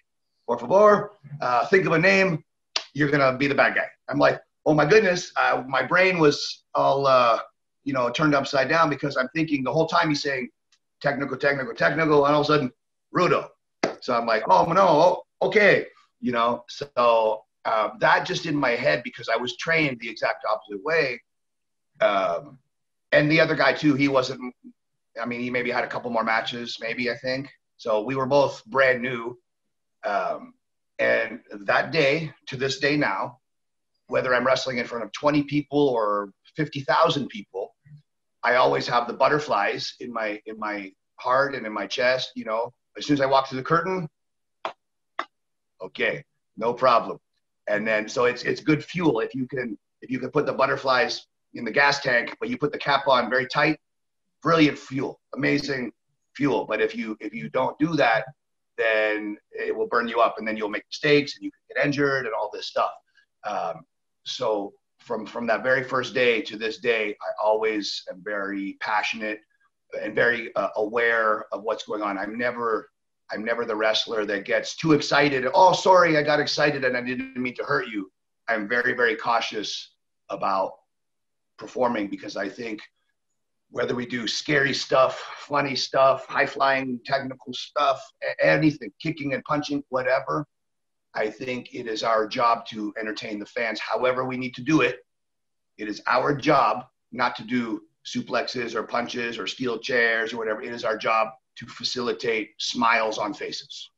por 0.51 0.59
favor, 0.59 1.13
uh, 1.41 1.65
think 1.67 1.87
of 1.87 1.93
a 1.93 1.99
name. 1.99 2.43
You're 2.93 3.11
gonna 3.11 3.37
be 3.37 3.47
the 3.47 3.55
bad 3.55 3.77
guy. 3.77 3.87
I'm 4.09 4.19
like, 4.19 4.41
oh 4.67 4.75
my 4.75 4.85
goodness, 4.85 5.33
uh, 5.37 5.63
my 5.69 5.83
brain 5.85 6.19
was 6.19 6.65
all, 6.75 7.07
uh, 7.07 7.39
you 7.85 7.93
know, 7.93 8.11
turned 8.11 8.35
upside 8.35 8.69
down 8.69 8.91
because 8.91 9.17
I'm 9.17 9.29
thinking 9.29 9.63
the 9.63 9.73
whole 9.73 9.87
time 9.87 10.09
he's 10.09 10.23
saying 10.23 10.49
technical, 11.01 11.37
technical, 11.37 11.75
technical, 11.75 12.27
and 12.27 12.35
all 12.35 12.41
of 12.43 12.47
a 12.47 12.53
sudden, 12.53 12.73
Rudo. 13.15 13.49
So 14.01 14.15
I'm 14.15 14.27
like, 14.27 14.45
oh 14.49 14.65
no, 14.73 15.23
okay, 15.43 15.87
you 16.21 16.33
know. 16.33 16.65
So 16.69 17.43
uh, 17.65 17.91
that 17.99 18.27
just 18.27 18.47
in 18.47 18.57
my 18.57 18.71
head 18.71 19.03
because 19.03 19.29
I 19.29 19.37
was 19.37 19.57
trained 19.57 19.99
the 20.01 20.09
exact 20.09 20.45
opposite 20.51 20.83
way. 20.85 21.21
Um, 22.01 22.59
and 23.13 23.31
the 23.31 23.41
other 23.41 23.55
guy 23.55 23.73
too, 23.73 23.95
he 23.95 24.09
wasn't. 24.09 24.55
I 25.21 25.27
mean, 25.27 25.41
he 25.41 25.51
maybe 25.51 25.71
had 25.71 25.85
a 25.85 25.89
couple 25.89 26.11
more 26.11 26.25
matches, 26.25 26.79
maybe 26.81 27.11
I 27.11 27.17
think. 27.17 27.51
So 27.77 28.03
we 28.03 28.15
were 28.15 28.27
both 28.27 28.65
brand 28.67 29.03
new. 29.03 29.39
Um, 30.05 30.55
and 30.99 31.41
that 31.67 31.93
day, 31.93 32.33
to 32.47 32.57
this 32.57 32.79
day 32.79 32.97
now, 32.97 33.39
whether 34.07 34.35
I'm 34.35 34.47
wrestling 34.47 34.79
in 34.79 34.87
front 34.87 35.05
of 35.05 35.13
20 35.13 35.45
people 35.45 35.89
or 35.89 36.33
50,000 36.57 37.29
people, 37.29 37.75
I 38.43 38.55
always 38.55 38.87
have 38.87 39.07
the 39.07 39.13
butterflies 39.13 39.95
in 40.01 40.13
my 40.13 40.41
in 40.47 40.59
my 40.59 40.93
heart 41.17 41.55
and 41.55 41.67
in 41.67 41.73
my 41.73 41.87
chest. 41.87 42.33
You 42.35 42.45
know, 42.45 42.73
as 42.97 43.07
soon 43.07 43.15
as 43.15 43.21
I 43.21 43.27
walk 43.27 43.49
through 43.49 43.59
the 43.59 43.65
curtain, 43.65 44.09
okay, 45.83 46.25
no 46.57 46.73
problem. 46.73 47.19
And 47.69 47.87
then 47.87 48.09
so 48.09 48.25
it's 48.25 48.43
it's 48.43 48.61
good 48.61 48.85
fuel 48.85 49.21
if 49.21 49.35
you 49.35 49.47
can 49.47 49.79
if 50.03 50.11
you 50.11 50.19
can 50.19 50.31
put 50.31 50.47
the 50.47 50.53
butterflies 50.53 51.27
in 51.55 51.65
the 51.65 51.71
gas 51.71 52.01
tank, 52.01 52.37
but 52.41 52.49
you 52.49 52.57
put 52.57 52.73
the 52.73 52.79
cap 52.79 53.09
on 53.09 53.29
very 53.29 53.47
tight. 53.47 53.79
Brilliant 54.43 54.79
fuel, 54.79 55.21
amazing 55.35 55.93
fuel. 56.35 56.65
But 56.65 56.81
if 56.81 56.97
you 56.97 57.17
if 57.21 57.35
you 57.35 57.51
don't 57.51 57.79
do 57.79 57.95
that, 57.97 58.25
then 58.79 59.37
it 59.53 59.77
will 59.77 59.87
burn 59.89 60.09
you 60.09 60.21
up 60.21 60.37
and 60.39 60.49
then 60.49 60.57
you'll 60.57 60.71
make 60.71 60.85
mistakes 60.89 61.37
and 61.37 61.45
you 61.45 61.51
can 61.51 61.77
get 61.77 61.85
injured 61.85 62.25
and 62.25 62.35
all 62.35 62.51
this 62.53 62.67
stuff. 62.67 62.93
Um, 63.47 63.83
so 64.25 64.73
from, 65.01 65.27
from 65.27 65.47
that 65.49 65.63
very 65.63 65.83
first 65.83 66.15
day 66.15 66.41
to 66.43 66.57
this 66.57 66.79
day, 66.79 67.17
I 67.21 67.31
always 67.43 68.05
am 68.11 68.23
very 68.25 68.77
passionate 68.81 69.41
and 70.01 70.15
very 70.15 70.55
uh, 70.55 70.69
aware 70.77 71.47
of 71.53 71.63
what's 71.63 71.85
going 71.85 72.03
on. 72.03 72.17
I'm 72.17 72.39
never, 72.39 72.91
I'm 73.33 73.45
never 73.45 73.65
the 73.65 73.77
wrestler 73.77 74.25
that 74.27 74.45
gets 74.45 74.77
too 74.77 74.93
excited. 74.93 75.47
Oh, 75.53 75.73
sorry, 75.73 76.17
I 76.17 76.23
got 76.23 76.41
excited 76.41 76.85
and 76.85 76.97
I 76.97 77.01
didn't 77.01 77.37
mean 77.37 77.55
to 77.57 77.65
hurt 77.65 77.89
you. 77.89 78.11
I'm 78.49 78.69
very, 78.69 78.93
very 78.93 79.17
cautious 79.17 79.95
about 80.29 80.73
performing 81.59 82.09
because 82.09 82.37
I 82.37 82.49
think– 82.49 82.81
whether 83.71 83.95
we 83.95 84.05
do 84.05 84.27
scary 84.27 84.75
stuff, 84.75 85.19
funny 85.39 85.77
stuff, 85.77 86.27
high 86.27 86.47
flying 86.47 86.99
technical 87.05 87.53
stuff, 87.53 88.03
anything, 88.43 88.91
kicking 89.01 89.33
and 89.33 89.45
punching, 89.45 89.83
whatever. 89.91 90.45
I 91.15 91.29
think 91.29 91.75
it 91.75 91.87
is 91.87 92.03
our 92.03 92.27
job 92.27 92.67
to 92.67 92.95
entertain 92.99 93.39
the 93.39 93.47
fans 93.47 93.81
however 93.81 94.25
we 94.25 94.37
need 94.37 94.55
to 94.55 94.63
do 94.63 94.81
it. 94.81 95.01
It 95.77 95.89
is 95.89 96.03
our 96.07 96.35
job 96.35 96.85
not 97.13 97.35
to 97.37 97.45
do 97.45 97.83
suplexes 98.07 98.75
or 98.75 98.83
punches 98.85 99.39
or 99.39 99.47
steel 99.47 99.79
chairs 99.79 100.33
or 100.33 100.39
whatever. 100.39 100.63
It 100.63 100.73
is 100.73 100.85
our 100.85 100.97
job 100.97 101.29
to 101.57 101.67
facilitate 101.67 102.51
smiles 102.59 103.19
on 103.19 103.35
faces. 103.35 103.90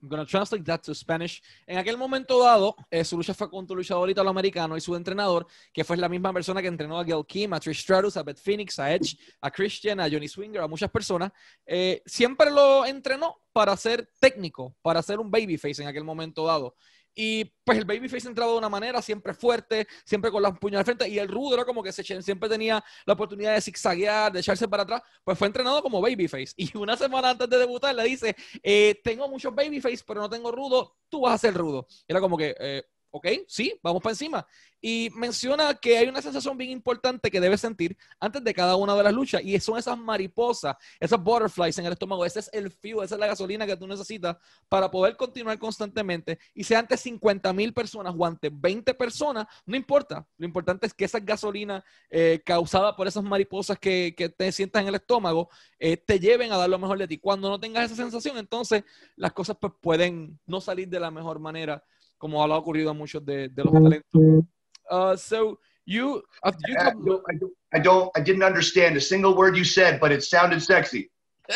I'm 0.00 0.08
to 0.08 0.26
translate 0.26 0.64
that 0.64 0.80
to 0.82 0.94
Spanish. 0.94 1.42
En 1.66 1.78
aquel 1.78 1.96
momento 1.96 2.42
dado, 2.42 2.76
eh, 2.90 3.04
su 3.04 3.16
lucha 3.16 3.34
fue 3.34 3.50
contra 3.50 3.74
un 3.74 3.78
luchador 3.78 4.08
italoamericano 4.08 4.76
y 4.76 4.80
su 4.80 4.94
entrenador, 4.94 5.46
que 5.72 5.82
fue 5.82 5.96
la 5.96 6.08
misma 6.08 6.32
persona 6.32 6.62
que 6.62 6.68
entrenó 6.68 6.98
a 6.98 7.04
Gail 7.04 7.24
Kim, 7.26 7.52
a 7.52 7.60
Trish 7.60 7.80
Stratus, 7.80 8.16
a 8.16 8.22
Beth 8.22 8.38
Phoenix, 8.38 8.78
a 8.78 8.94
Edge, 8.94 9.16
a 9.40 9.50
Christian, 9.50 9.98
a 10.00 10.08
Johnny 10.08 10.28
Swinger, 10.28 10.62
a 10.62 10.68
muchas 10.68 10.90
personas. 10.90 11.32
Eh, 11.66 12.02
siempre 12.06 12.50
lo 12.50 12.86
entrenó 12.86 13.40
para 13.52 13.76
ser 13.76 14.08
técnico, 14.20 14.76
para 14.82 15.02
ser 15.02 15.18
un 15.18 15.30
babyface 15.30 15.82
en 15.82 15.88
aquel 15.88 16.04
momento 16.04 16.46
dado. 16.46 16.76
Y 17.20 17.46
pues 17.64 17.76
el 17.78 17.84
Babyface 17.84 18.28
entraba 18.28 18.52
de 18.52 18.58
una 18.58 18.68
manera 18.68 19.02
siempre 19.02 19.34
fuerte, 19.34 19.88
siempre 20.04 20.30
con 20.30 20.40
las 20.40 20.56
puños 20.56 20.78
al 20.78 20.84
frente. 20.84 21.08
Y 21.08 21.18
el 21.18 21.26
rudo 21.26 21.54
era 21.54 21.64
como 21.64 21.82
que 21.82 21.92
siempre 21.92 22.48
tenía 22.48 22.82
la 23.04 23.14
oportunidad 23.14 23.54
de 23.54 23.60
zigzaguear, 23.60 24.30
de 24.30 24.38
echarse 24.38 24.68
para 24.68 24.84
atrás. 24.84 25.02
Pues 25.24 25.36
fue 25.36 25.48
entrenado 25.48 25.82
como 25.82 26.00
Babyface. 26.00 26.54
Y 26.56 26.76
una 26.76 26.96
semana 26.96 27.30
antes 27.30 27.50
de 27.50 27.58
debutar 27.58 27.92
le 27.92 28.04
dice: 28.04 28.36
eh, 28.62 29.00
Tengo 29.02 29.28
muchos 29.28 29.52
Babyface, 29.52 30.04
pero 30.06 30.20
no 30.20 30.30
tengo 30.30 30.52
rudo. 30.52 30.94
Tú 31.08 31.22
vas 31.22 31.34
a 31.34 31.38
ser 31.38 31.54
rudo. 31.54 31.88
Era 32.06 32.20
como 32.20 32.36
que. 32.38 32.54
Eh, 32.56 32.84
ok, 33.10 33.26
sí, 33.46 33.78
vamos 33.82 34.02
para 34.02 34.12
encima. 34.12 34.46
Y 34.80 35.10
menciona 35.16 35.74
que 35.74 35.98
hay 35.98 36.08
una 36.08 36.22
sensación 36.22 36.56
bien 36.56 36.70
importante 36.70 37.30
que 37.30 37.40
debes 37.40 37.60
sentir 37.60 37.96
antes 38.20 38.44
de 38.44 38.54
cada 38.54 38.76
una 38.76 38.94
de 38.94 39.02
las 39.02 39.12
luchas 39.12 39.42
y 39.42 39.58
son 39.58 39.76
esas 39.76 39.98
mariposas, 39.98 40.76
esas 41.00 41.20
butterflies 41.20 41.78
en 41.78 41.86
el 41.86 41.92
estómago. 41.92 42.24
Ese 42.24 42.40
es 42.40 42.50
el 42.52 42.70
fuel, 42.70 43.04
esa 43.04 43.16
es 43.16 43.18
la 43.18 43.26
gasolina 43.26 43.66
que 43.66 43.76
tú 43.76 43.88
necesitas 43.88 44.36
para 44.68 44.88
poder 44.90 45.16
continuar 45.16 45.58
constantemente. 45.58 46.38
Y 46.54 46.62
sea 46.62 46.78
ante 46.78 46.96
50 46.96 47.52
mil 47.52 47.72
personas 47.72 48.14
o 48.16 48.24
ante 48.24 48.50
20 48.52 48.94
personas, 48.94 49.46
no 49.66 49.76
importa. 49.76 50.24
Lo 50.36 50.46
importante 50.46 50.86
es 50.86 50.94
que 50.94 51.06
esa 51.06 51.18
gasolina 51.18 51.84
eh, 52.08 52.40
causada 52.44 52.94
por 52.94 53.08
esas 53.08 53.24
mariposas 53.24 53.78
que, 53.78 54.14
te 54.36 54.52
sientas 54.52 54.82
en 54.82 54.88
el 54.88 54.94
estómago 54.96 55.48
eh, 55.78 55.96
te 55.96 56.20
lleven 56.20 56.52
a 56.52 56.56
dar 56.56 56.68
lo 56.68 56.78
mejor 56.78 56.98
de 56.98 57.08
ti. 57.08 57.18
Cuando 57.18 57.48
no 57.48 57.58
tengas 57.58 57.86
esa 57.86 57.96
sensación, 57.96 58.38
entonces 58.38 58.84
las 59.16 59.32
cosas 59.32 59.56
pues, 59.60 59.72
pueden 59.80 60.38
no 60.46 60.60
salir 60.60 60.88
de 60.88 61.00
la 61.00 61.10
mejor 61.10 61.40
manera 61.40 61.82
como 62.18 62.42
ha 62.42 62.56
ocurrido 62.56 62.90
a 62.90 62.94
muchos 62.94 63.24
de, 63.24 63.48
de 63.48 63.64
los 63.64 63.72
talentos. 63.72 64.44
Uh, 64.90 65.16
so 65.16 65.58
you, 65.86 66.22
uh, 66.42 66.52
you 66.66 66.76
I, 66.78 66.90
don't, 66.90 67.22
I, 67.28 67.34
don't, 67.34 67.52
I 67.74 67.78
don't, 67.78 68.10
I 68.16 68.20
didn't 68.20 68.42
understand 68.42 68.96
a 68.96 69.00
single 69.00 69.36
word 69.36 69.56
you 69.56 69.64
said, 69.64 70.00
but 70.00 70.12
it 70.12 70.22
sounded 70.22 70.62
sexy. 70.62 71.10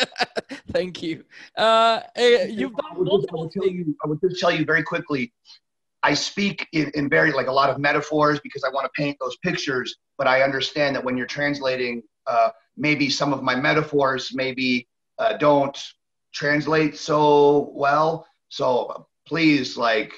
Thank 0.71 1.03
you. 1.03 1.23
Uh, 1.57 2.01
uh 2.17 2.21
you've 2.49 2.75
done 2.75 2.91
I 2.91 2.97
would, 2.97 3.07
just, 3.07 3.27
I, 3.31 3.35
would 3.35 3.51
you, 3.55 3.95
I 4.03 4.07
would 4.07 4.19
just 4.21 4.39
tell 4.39 4.51
you 4.51 4.65
very 4.65 4.83
quickly. 4.83 5.31
I 6.01 6.13
speak 6.13 6.67
in, 6.73 6.91
in 6.95 7.09
very 7.09 7.31
like 7.31 7.47
a 7.47 7.51
lot 7.51 7.69
of 7.69 7.77
metaphors 7.79 8.39
because 8.41 8.63
I 8.63 8.69
want 8.69 8.85
to 8.85 8.91
paint 9.01 9.17
those 9.19 9.37
pictures. 9.37 9.95
But 10.17 10.27
I 10.27 10.41
understand 10.41 10.95
that 10.95 11.03
when 11.03 11.15
you're 11.15 11.27
translating, 11.27 12.03
uh, 12.27 12.49
maybe 12.75 13.09
some 13.09 13.33
of 13.33 13.43
my 13.43 13.55
metaphors 13.55 14.31
maybe 14.33 14.87
uh, 15.17 15.37
don't 15.37 15.77
translate 16.33 16.97
so 16.97 17.71
well. 17.73 18.27
So 18.49 19.07
please, 19.25 19.77
like, 19.77 20.13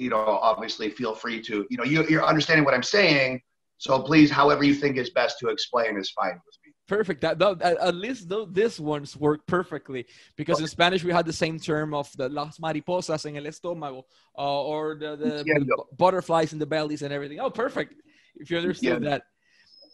you 0.00 0.10
know, 0.10 0.16
obviously 0.16 0.88
feel 0.90 1.14
free 1.14 1.40
to, 1.42 1.66
you 1.70 1.76
know, 1.76 1.84
you, 1.84 2.04
you're 2.08 2.24
understanding 2.24 2.64
what 2.64 2.74
I'm 2.74 2.82
saying. 2.82 3.40
So 3.78 4.00
please, 4.00 4.30
however 4.30 4.64
you 4.64 4.74
think 4.74 4.96
is 4.96 5.10
best 5.10 5.38
to 5.40 5.48
explain 5.48 5.96
is 5.96 6.10
fine 6.10 6.40
with 6.46 6.56
me. 6.64 6.72
Perfect. 6.86 7.20
That, 7.20 7.38
that 7.38 7.62
at 7.62 7.94
least 7.94 8.28
though 8.28 8.44
this 8.46 8.80
ones 8.80 9.16
work 9.16 9.46
perfectly 9.46 10.06
because 10.36 10.56
okay. 10.56 10.64
in 10.64 10.68
Spanish 10.68 11.04
we 11.04 11.12
had 11.12 11.24
the 11.24 11.32
same 11.32 11.58
term 11.58 11.94
of 11.94 12.10
the 12.16 12.28
las 12.28 12.58
mariposas 12.58 13.26
en 13.26 13.36
el 13.36 13.44
estómago 13.44 14.02
uh, 14.36 14.62
or 14.62 14.96
the, 14.96 15.16
the, 15.16 15.44
the, 15.44 15.84
butterflies 15.96 16.52
in 16.52 16.58
the 16.58 16.66
bellies 16.66 17.02
and 17.02 17.12
everything. 17.12 17.38
Oh, 17.40 17.50
perfect. 17.50 17.94
If 18.36 18.50
you 18.50 18.58
understood 18.58 19.02
yeah. 19.04 19.10
that. 19.10 19.22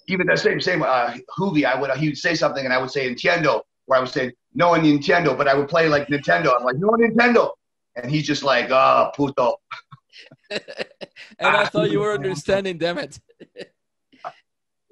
Even 0.09 0.27
the 0.29 0.37
same 0.37 0.61
same 0.61 0.83
uh, 0.83 1.15
Juvi, 1.37 1.65
I 1.65 1.79
would 1.79 1.91
he 1.99 2.09
would 2.09 2.19
say 2.19 2.35
something 2.35 2.65
and 2.65 2.73
I 2.73 2.79
would 2.79 2.91
say 2.91 3.13
entiendo, 3.13 3.63
where 3.87 3.99
I 3.99 4.01
would 4.01 4.11
say 4.11 4.33
no 4.55 4.71
Nintendo, 4.71 5.37
but 5.37 5.49
I 5.49 5.55
would 5.55 5.69
play 5.69 5.89
like 5.89 6.07
Nintendo. 6.07 6.55
I'm 6.57 6.65
like 6.65 6.77
no 6.77 6.91
Nintendo, 6.91 7.51
and 7.97 8.11
he's 8.11 8.27
just 8.27 8.45
like 8.45 8.69
ah 8.71 9.09
oh, 9.09 9.17
puto. 9.17 9.57
and 10.51 10.61
I 11.41 11.67
thought 11.67 11.91
you 11.91 12.01
were 12.01 12.13
understanding. 12.21 12.79
Damn 12.79 12.99
it. 12.99 13.19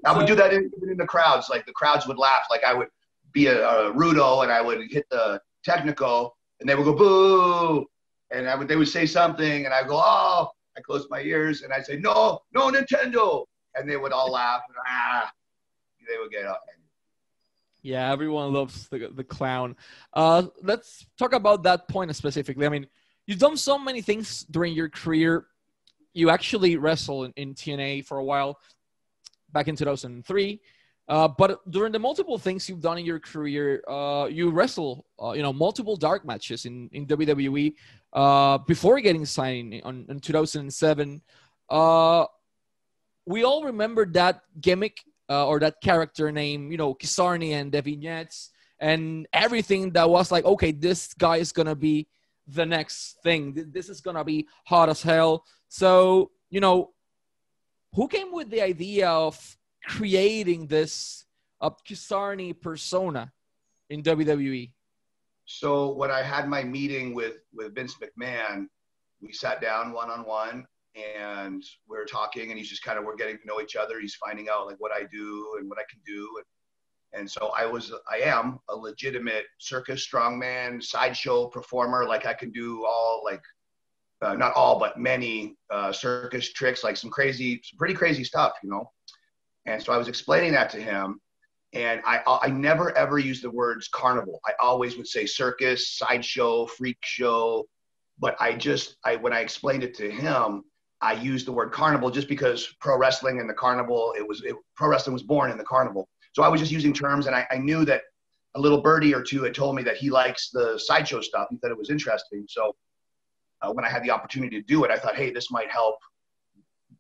I 0.05 0.17
would 0.17 0.27
do 0.27 0.35
that 0.35 0.53
in, 0.53 0.71
even 0.77 0.91
in 0.91 0.97
the 0.97 1.07
crowds. 1.07 1.49
Like 1.49 1.67
the 1.67 1.73
crowds 1.73 2.07
would 2.07 2.19
laugh. 2.19 2.47
Like 2.51 2.65
I 2.65 2.75
would 2.75 2.89
be 3.33 3.47
a, 3.47 3.67
a 3.67 3.93
rudo 3.93 4.43
and 4.43 4.53
I 4.53 4.61
would 4.61 4.91
hit 4.91 5.07
the 5.11 5.41
technical 5.65 6.37
and 6.61 6.69
they 6.69 6.75
would 6.75 6.85
go 6.85 6.95
boo. 6.95 7.87
And 8.31 8.49
I 8.49 8.55
would, 8.55 8.69
they 8.69 8.77
would 8.77 8.89
say 8.89 9.07
something 9.07 9.65
and 9.65 9.73
I 9.73 9.83
would 9.83 9.89
go, 9.89 10.01
oh, 10.03 10.51
I 10.77 10.81
close 10.81 11.07
my 11.11 11.21
ears 11.21 11.63
and 11.63 11.73
I'd 11.73 11.87
say, 11.87 11.97
no, 11.97 12.41
no 12.53 12.71
Nintendo. 12.71 13.45
And 13.75 13.89
they 13.89 13.97
would 13.97 14.13
all 14.13 14.31
laugh. 14.31 14.63
And, 14.69 14.77
ah, 14.87 15.31
they 16.09 16.19
would 16.19 16.31
get 16.31 16.45
up. 16.45 16.61
Yeah, 17.83 18.11
everyone 18.11 18.51
loves 18.55 18.89
the, 18.89 19.11
the 19.15 19.23
clown. 19.23 19.77
Uh, 20.15 20.45
let's 20.63 21.07
talk 21.19 21.35
about 21.35 21.65
that 21.65 21.87
point 21.87 22.17
specifically. 22.17 22.65
I 22.65 22.71
mean, 22.71 22.87
you've 23.27 23.39
done 23.39 23.57
so 23.57 23.79
many 23.79 24.01
things 24.01 24.45
during 24.51 24.75
your 24.75 24.89
career. 24.89 25.47
You 26.13 26.31
actually 26.31 26.77
wrestled 26.77 27.33
in, 27.37 27.51
in 27.51 27.55
TNA 27.55 28.07
for 28.07 28.19
a 28.19 28.25
while 28.25 28.59
back 29.53 29.69
in 29.69 29.77
2003. 29.77 30.61
Uh, 31.07 31.29
but 31.29 31.61
during 31.71 31.93
the 31.93 31.99
multiple 31.99 32.39
things 32.39 32.69
you've 32.69 32.81
done 32.81 32.99
in 32.99 33.05
your 33.05 33.21
career, 33.21 33.83
uh, 33.89 34.27
you 34.27 34.51
wrestle, 34.51 35.05
uh, 35.23 35.33
you 35.33 35.43
know, 35.43 35.53
multiple 35.53 35.97
dark 35.97 36.25
matches 36.25 36.65
in, 36.65 36.89
in 36.93 37.07
WWE 37.07 37.75
uh, 38.15 38.59
before 38.59 38.99
getting 39.01 39.27
signed 39.27 39.75
in 39.75 40.21
2007. 40.21 41.21
Uh, 41.69 42.25
we 43.27 43.45
all 43.45 43.65
remember 43.65 44.07
that 44.07 44.43
gimmick 44.61 45.05
uh, 45.29 45.47
or 45.47 45.61
that 45.61 45.81
character 45.83 46.33
name, 46.33 46.71
you 46.71 46.79
know, 46.79 46.95
Kizarny 46.95 47.53
and 47.53 47.73
the 47.73 47.83
vignettes 47.83 48.51
and 48.79 49.27
everything 49.33 49.91
that 49.93 50.09
was 50.09 50.33
like, 50.33 50.45
okay, 50.45 50.73
this 50.73 51.15
guy 51.15 51.37
is 51.37 51.53
gonna 51.53 51.75
be 51.75 52.07
the 52.47 52.67
next 52.67 53.19
thing. 53.23 53.71
This 53.73 53.89
is 53.89 54.01
gonna 54.01 54.25
be 54.25 54.49
hot 54.67 54.89
as 54.89 55.03
hell. 55.03 55.45
So, 55.69 56.31
you 56.51 56.61
know, 56.61 56.93
who 57.95 58.09
came 58.09 58.33
with 58.33 58.51
the 58.51 58.63
idea 58.63 59.09
of 59.09 59.57
creating 59.87 60.67
this 60.67 61.25
Kizarny 61.63 62.61
persona 62.61 63.33
in 63.89 64.03
WWE? 64.03 64.73
So 65.47 65.93
when 65.93 66.11
I 66.11 66.23
had 66.23 66.49
my 66.49 66.63
meeting 66.63 67.15
with 67.15 67.37
with 67.53 67.75
Vince 67.75 67.97
McMahon, 67.97 68.67
we 69.21 69.33
sat 69.33 69.61
down 69.61 69.93
one 69.93 70.11
on 70.11 70.25
one 70.25 70.67
and 70.95 71.63
we 71.89 71.99
are 71.99 72.05
talking 72.05 72.51
and 72.51 72.59
he's 72.59 72.69
just 72.69 72.83
kind 72.83 72.99
of 72.99 73.05
we're 73.05 73.17
getting 73.17 73.39
to 73.39 73.47
know 73.47 73.61
each 73.61 73.77
other. 73.77 74.01
He's 74.01 74.15
finding 74.15 74.49
out 74.49 74.67
like 74.67 74.77
what 74.79 74.93
I 74.93 75.05
do 75.11 75.57
and 75.59 75.69
what 75.69 75.79
I 75.79 75.85
can 75.91 76.01
do 76.07 76.29
and, 76.37 76.45
and 77.17 77.31
so 77.31 77.53
I 77.57 77.67
was 77.67 77.93
I 78.11 78.19
am 78.19 78.59
a 78.69 78.77
legitimate 78.77 79.45
circus 79.59 80.07
strongman 80.07 80.83
sideshow 80.83 81.49
performer 81.49 82.07
like 82.07 82.27
I 82.27 82.35
can 82.35 82.51
do 82.51 82.85
all 82.85 83.23
like 83.25 83.43
uh, 84.25 84.35
not 84.35 84.55
all, 84.55 84.79
but 84.79 84.99
many 84.99 85.57
uh, 85.71 85.93
circus 85.93 86.53
tricks, 86.53 86.83
like 86.83 86.97
some 86.97 87.11
crazy, 87.11 87.61
some 87.63 87.77
pretty 87.77 87.95
crazy 87.95 88.25
stuff, 88.25 88.53
you 88.63 88.71
know. 88.71 88.91
And 89.67 89.83
so 89.83 89.93
I 89.93 89.99
was 89.99 90.09
explaining 90.09 90.53
that 90.53 90.71
to 90.71 90.81
him, 90.81 91.21
and 91.73 92.01
I 92.05 92.23
I 92.27 92.49
never 92.49 92.97
ever 92.97 93.19
used 93.19 93.43
the 93.43 93.51
words 93.51 93.89
carnival. 93.89 94.41
I 94.47 94.53
always 94.63 94.97
would 94.97 95.09
say 95.09 95.27
circus, 95.27 95.97
sideshow, 95.97 96.67
freak 96.67 96.99
show, 97.03 97.67
but 98.19 98.37
I 98.41 98.55
just 98.55 98.97
I 99.05 99.17
when 99.17 99.33
I 99.33 99.41
explained 99.41 99.85
it 99.85 99.95
to 99.97 100.11
him, 100.11 100.65
I 101.01 101.15
used 101.15 101.47
the 101.47 101.53
word 101.53 101.73
carnival 101.73 102.11
just 102.11 102.29
because 102.29 102.75
pro 102.81 102.97
wrestling 102.97 103.41
and 103.41 103.49
the 103.49 103.55
carnival 103.55 104.15
it 104.17 104.27
was 104.27 104.43
it, 104.43 104.55
pro 104.75 104.89
wrestling 104.89 105.15
was 105.15 105.23
born 105.23 105.51
in 105.51 105.59
the 105.59 105.65
carnival. 105.65 106.09
So 106.35 106.43
I 106.43 106.49
was 106.49 106.61
just 106.61 106.73
using 106.73 106.93
terms, 106.93 107.27
and 107.27 107.35
I, 107.35 107.47
I 107.51 107.59
knew 107.59 107.85
that 107.85 108.03
a 108.57 108.61
little 108.61 108.81
birdie 108.81 109.15
or 109.15 109.23
two 109.23 109.43
had 109.45 109.55
told 109.55 109.77
me 109.77 109.83
that 109.85 109.97
he 109.97 110.11
likes 110.11 110.51
the 110.51 110.79
sideshow 110.79 111.21
stuff. 111.21 111.47
He 111.51 111.57
thought 111.57 111.71
it 111.71 111.79
was 111.79 111.91
interesting, 111.91 112.45
so 112.49 112.75
uh, 113.63 113.73
when 113.73 113.85
I 113.85 113.89
had 113.89 114.03
the 114.03 114.11
opportunity 114.11 114.61
to 114.61 114.67
do 114.67 114.85
it, 114.85 114.91
I 114.91 114.99
thought, 114.99 115.17
hey, 115.17 115.31
this 115.31 115.51
might 115.51 115.71
help 115.71 115.97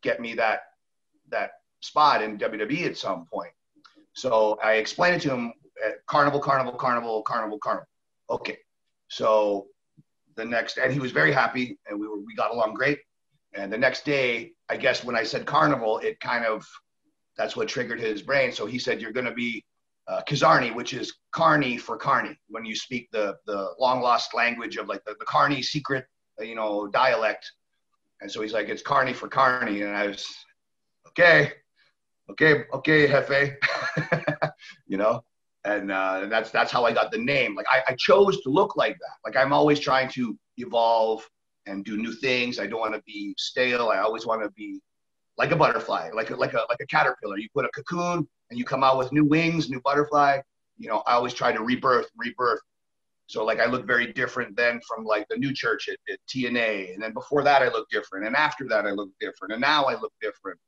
get 0.02 0.20
me 0.20 0.34
that 0.34 0.60
that 1.30 1.50
spot 1.80 2.22
in 2.22 2.38
WWE 2.38 2.86
at 2.86 2.96
some 2.96 3.26
point. 3.26 3.52
So 4.14 4.58
I 4.62 4.74
explained 4.74 5.16
it 5.16 5.22
to 5.22 5.34
him: 5.34 5.52
uh, 5.84 5.90
Carnival, 6.06 6.40
Carnival, 6.40 6.72
Carnival, 6.74 7.22
Carnival, 7.22 7.58
Carnival. 7.58 7.88
Okay. 8.30 8.58
So 9.08 9.66
the 10.36 10.44
next, 10.44 10.78
and 10.78 10.92
he 10.92 11.00
was 11.00 11.10
very 11.10 11.32
happy, 11.32 11.78
and 11.88 11.98
we 11.98 12.06
were 12.06 12.20
we 12.20 12.34
got 12.36 12.52
along 12.52 12.74
great. 12.74 13.00
And 13.52 13.72
the 13.72 13.78
next 13.78 14.04
day, 14.04 14.52
I 14.68 14.76
guess 14.76 15.04
when 15.04 15.16
I 15.16 15.24
said 15.24 15.46
Carnival, 15.46 15.98
it 15.98 16.18
kind 16.20 16.44
of 16.44 16.66
that's 17.36 17.56
what 17.56 17.68
triggered 17.68 18.00
his 18.00 18.22
brain. 18.22 18.52
So 18.52 18.66
he 18.66 18.78
said, 18.78 19.00
"You're 19.00 19.12
going 19.12 19.26
to 19.26 19.32
be 19.32 19.64
uh, 20.08 20.22
Kizarny, 20.28 20.74
which 20.74 20.94
is 20.94 21.14
Carney 21.32 21.76
for 21.76 21.96
Carney, 21.96 22.38
when 22.48 22.64
you 22.64 22.76
speak 22.76 23.08
the 23.12 23.36
the 23.46 23.74
long 23.78 24.00
lost 24.00 24.34
language 24.34 24.76
of 24.76 24.88
like 24.88 25.04
the, 25.04 25.14
the 25.18 25.26
Carney 25.26 25.62
secret 25.62 26.06
you 26.40 26.54
know, 26.54 26.88
dialect. 26.88 27.50
And 28.20 28.30
so 28.30 28.42
he's 28.42 28.52
like, 28.52 28.68
it's 28.68 28.82
Carney 28.82 29.12
for 29.12 29.28
Carney. 29.28 29.82
And 29.82 29.96
I 29.96 30.08
was, 30.08 30.26
okay, 31.08 31.52
okay, 32.30 32.64
okay, 32.72 33.06
Jefe, 33.08 33.56
you 34.86 34.96
know? 34.96 35.22
And, 35.64 35.90
uh, 35.90 36.20
and 36.22 36.32
that's, 36.32 36.50
that's 36.50 36.70
how 36.70 36.84
I 36.84 36.92
got 36.92 37.10
the 37.10 37.18
name. 37.18 37.54
Like 37.54 37.66
I, 37.70 37.82
I 37.88 37.94
chose 37.98 38.40
to 38.42 38.50
look 38.50 38.76
like 38.76 38.96
that. 38.98 39.16
Like 39.24 39.36
I'm 39.36 39.52
always 39.52 39.80
trying 39.80 40.10
to 40.10 40.36
evolve 40.58 41.26
and 41.66 41.84
do 41.84 41.96
new 41.96 42.12
things. 42.12 42.58
I 42.58 42.66
don't 42.66 42.80
want 42.80 42.94
to 42.94 43.02
be 43.06 43.34
stale. 43.38 43.88
I 43.88 43.98
always 43.98 44.26
want 44.26 44.42
to 44.42 44.50
be 44.50 44.80
like 45.36 45.50
a 45.50 45.56
butterfly, 45.56 46.10
like 46.14 46.30
a, 46.30 46.36
like 46.36 46.54
a, 46.54 46.62
like 46.68 46.80
a 46.80 46.86
caterpillar. 46.86 47.38
You 47.38 47.48
put 47.52 47.64
a 47.64 47.68
cocoon 47.68 48.26
and 48.50 48.58
you 48.58 48.64
come 48.64 48.84
out 48.84 48.98
with 48.98 49.12
new 49.12 49.24
wings, 49.24 49.68
new 49.68 49.80
butterfly. 49.80 50.40
You 50.78 50.88
know, 50.88 51.02
I 51.06 51.14
always 51.14 51.34
try 51.34 51.52
to 51.52 51.62
rebirth, 51.62 52.10
rebirth. 52.16 52.60
So 53.26 53.44
like 53.44 53.58
I 53.58 53.66
look 53.66 53.86
very 53.86 54.12
different 54.12 54.56
then 54.56 54.80
from 54.86 55.04
like 55.04 55.26
the 55.28 55.36
new 55.36 55.52
church 55.52 55.88
at, 55.88 55.96
at 56.12 56.18
TNA, 56.28 56.94
and 56.94 57.02
then 57.02 57.12
before 57.12 57.42
that 57.42 57.62
I 57.62 57.68
look 57.68 57.88
different, 57.90 58.26
and 58.26 58.36
after 58.36 58.68
that 58.68 58.86
I 58.86 58.90
look 58.90 59.10
different, 59.18 59.52
and 59.52 59.60
now 59.60 59.84
I 59.84 59.98
look 59.98 60.12
different. 60.20 60.58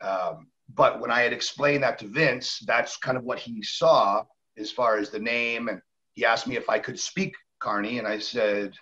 Um, 0.00 0.46
but 0.74 1.00
when 1.00 1.10
I 1.10 1.22
had 1.22 1.32
explained 1.32 1.82
that 1.82 1.98
to 1.98 2.06
Vince, 2.06 2.60
that's 2.66 2.96
kind 2.96 3.16
of 3.16 3.24
what 3.24 3.38
he 3.38 3.62
saw 3.62 4.22
as 4.56 4.70
far 4.70 4.96
as 4.96 5.10
the 5.10 5.18
name, 5.18 5.68
and 5.68 5.80
he 6.12 6.24
asked 6.24 6.46
me 6.46 6.56
if 6.56 6.68
I 6.70 6.78
could 6.78 6.98
speak 7.00 7.34
Carney, 7.58 7.98
and 7.98 8.06
I 8.06 8.20
said, 8.20 8.72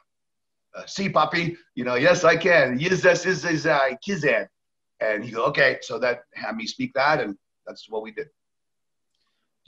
uh, 0.77 0.85
"See, 0.87 1.09
Poppy, 1.09 1.57
you 1.75 1.85
know, 1.85 1.95
yes 1.95 2.23
I 2.23 2.37
can. 2.37 2.79
Yes, 2.79 3.01
this 3.01 3.25
is 3.25 3.45
is 3.47 3.67
uh, 3.67 3.91
Kizan." 4.07 4.47
And 5.01 5.25
he 5.25 5.33
go, 5.33 5.45
"Okay," 5.47 5.79
so 5.83 5.99
that 5.99 6.23
had 6.35 6.57
me 6.57 6.67
speak 6.67 6.93
that, 6.95 7.21
and 7.21 7.37
that's 7.67 7.89
what 7.91 8.03
we 8.03 8.13
did. 8.13 8.29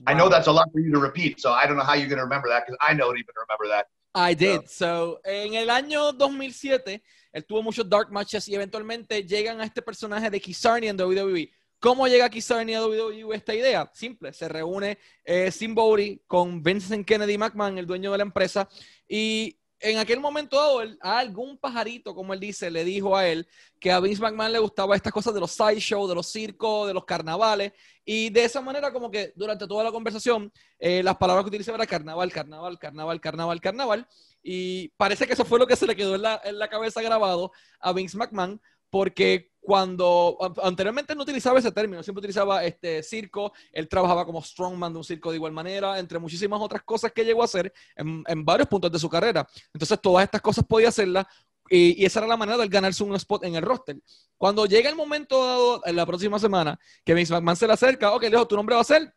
I 0.06 0.14
know 0.14 0.28
that's 0.28 0.46
a 0.46 0.52
lot 0.52 0.70
for 0.72 0.80
you 0.80 0.92
to 0.92 1.00
repeat, 1.00 1.40
so 1.40 1.52
I 1.52 1.66
don't 1.66 1.76
know 1.76 1.84
how 1.84 1.94
you're 1.94 2.08
going 2.08 2.18
to 2.18 2.24
remember 2.24 2.48
that 2.48 2.66
because 2.66 2.78
I 2.86 2.92
don't 2.92 3.16
even 3.16 3.34
remember 3.34 3.68
that. 3.68 3.86
I 4.14 4.34
did. 4.34 4.68
So. 4.68 5.20
en 5.24 5.54
el 5.54 5.68
año 5.70 6.12
2007, 6.12 7.02
él 7.32 7.46
tuvo 7.46 7.62
muchos 7.62 7.88
dark 7.88 8.10
matches 8.10 8.48
y 8.48 8.54
eventualmente 8.54 9.24
llegan 9.24 9.60
a 9.60 9.64
este 9.64 9.82
personaje 9.82 10.30
de 10.30 10.40
Kizarny 10.40 10.88
en 10.88 11.00
WWE. 11.00 11.50
¿Cómo 11.78 12.08
llega 12.08 12.28
Kizarny 12.30 12.74
a 12.74 12.84
WWE 12.84 13.36
esta 13.36 13.54
idea? 13.54 13.90
Simple, 13.92 14.32
se 14.32 14.48
reúne 14.48 14.98
eh, 15.22 15.50
Simbori 15.50 16.22
con 16.26 16.62
Vincent 16.62 17.06
Kennedy 17.06 17.36
McMahon, 17.36 17.78
el 17.78 17.86
dueño 17.86 18.12
de 18.12 18.18
la 18.18 18.24
empresa, 18.24 18.68
y 19.06 19.58
en 19.90 19.98
aquel 19.98 20.20
momento 20.20 20.56
dado, 20.56 20.80
a 21.00 21.18
algún 21.18 21.56
pajarito, 21.58 22.14
como 22.14 22.34
él 22.34 22.40
dice, 22.40 22.70
le 22.70 22.84
dijo 22.84 23.16
a 23.16 23.26
él 23.26 23.46
que 23.78 23.92
a 23.92 24.00
Vince 24.00 24.20
McMahon 24.20 24.52
le 24.52 24.58
gustaba 24.58 24.96
estas 24.96 25.12
cosas 25.12 25.32
de 25.32 25.40
los 25.40 25.52
sideshows, 25.52 26.08
de 26.08 26.14
los 26.14 26.26
circos, 26.26 26.88
de 26.88 26.94
los 26.94 27.04
carnavales, 27.04 27.72
y 28.04 28.30
de 28.30 28.44
esa 28.44 28.60
manera 28.60 28.92
como 28.92 29.10
que 29.10 29.32
durante 29.36 29.66
toda 29.66 29.84
la 29.84 29.92
conversación 29.92 30.52
eh, 30.78 31.02
las 31.02 31.16
palabras 31.16 31.44
que 31.44 31.48
utilizaba 31.48 31.76
era 31.76 31.86
carnaval, 31.86 32.32
carnaval, 32.32 32.78
carnaval, 32.78 33.20
carnaval, 33.20 33.60
carnaval, 33.60 34.08
y 34.42 34.88
parece 34.96 35.26
que 35.26 35.34
eso 35.34 35.44
fue 35.44 35.58
lo 35.58 35.66
que 35.66 35.76
se 35.76 35.86
le 35.86 35.94
quedó 35.94 36.16
en 36.16 36.22
la, 36.22 36.40
en 36.44 36.58
la 36.58 36.68
cabeza 36.68 37.00
grabado 37.00 37.52
a 37.78 37.92
Vince 37.92 38.16
McMahon, 38.16 38.60
porque 38.90 39.52
cuando 39.66 40.38
anteriormente 40.62 41.12
no 41.16 41.24
utilizaba 41.24 41.58
ese 41.58 41.72
término, 41.72 42.00
siempre 42.00 42.20
utilizaba 42.20 42.64
este 42.64 43.02
circo, 43.02 43.52
él 43.72 43.88
trabajaba 43.88 44.24
como 44.24 44.40
strongman 44.40 44.92
de 44.92 44.98
un 44.98 45.04
circo 45.04 45.30
de 45.30 45.38
igual 45.38 45.50
manera, 45.50 45.98
entre 45.98 46.20
muchísimas 46.20 46.60
otras 46.60 46.84
cosas 46.84 47.10
que 47.10 47.24
llegó 47.24 47.42
a 47.42 47.46
hacer 47.46 47.72
en, 47.96 48.44
varios 48.44 48.68
puntos 48.68 48.92
de 48.92 48.98
su 49.00 49.08
carrera. 49.08 49.44
Entonces 49.74 50.00
todas 50.00 50.22
estas 50.22 50.40
cosas 50.40 50.64
podía 50.64 50.90
hacerlas 50.90 51.26
y, 51.68 52.04
esa 52.04 52.20
era 52.20 52.28
la 52.28 52.36
manera 52.36 52.56
de 52.58 52.68
ganarse 52.68 53.02
un 53.02 53.16
spot 53.16 53.42
en 53.42 53.56
el 53.56 53.62
roster. 53.62 53.96
Cuando 54.36 54.66
llega 54.66 54.88
el 54.88 54.94
momento 54.94 55.44
dado, 55.44 55.82
en 55.84 55.96
la 55.96 56.06
próxima 56.06 56.38
semana, 56.38 56.78
que 57.04 57.12
Vince 57.12 57.32
McMahon 57.32 57.56
se 57.56 57.66
le 57.66 57.72
acerca, 57.72 58.14
ok, 58.14 58.22
le 58.22 58.46
tu 58.46 58.54
nombre 58.54 58.76
va 58.76 58.82
a 58.82 58.84
ser 58.84 59.12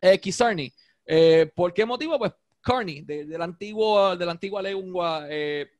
eh, 0.00 0.18
Kisarni. 0.18 0.74
Eh, 1.06 1.52
¿Por 1.54 1.72
qué 1.72 1.84
motivo? 1.86 2.18
Pues 2.18 2.32
Carney, 2.60 3.02
de, 3.02 3.26
de, 3.26 3.38
la, 3.38 3.44
antigua, 3.44 4.16
de 4.16 4.26
la 4.26 4.32
antigua 4.32 4.60
lengua 4.60 5.24
eh, 5.28 5.70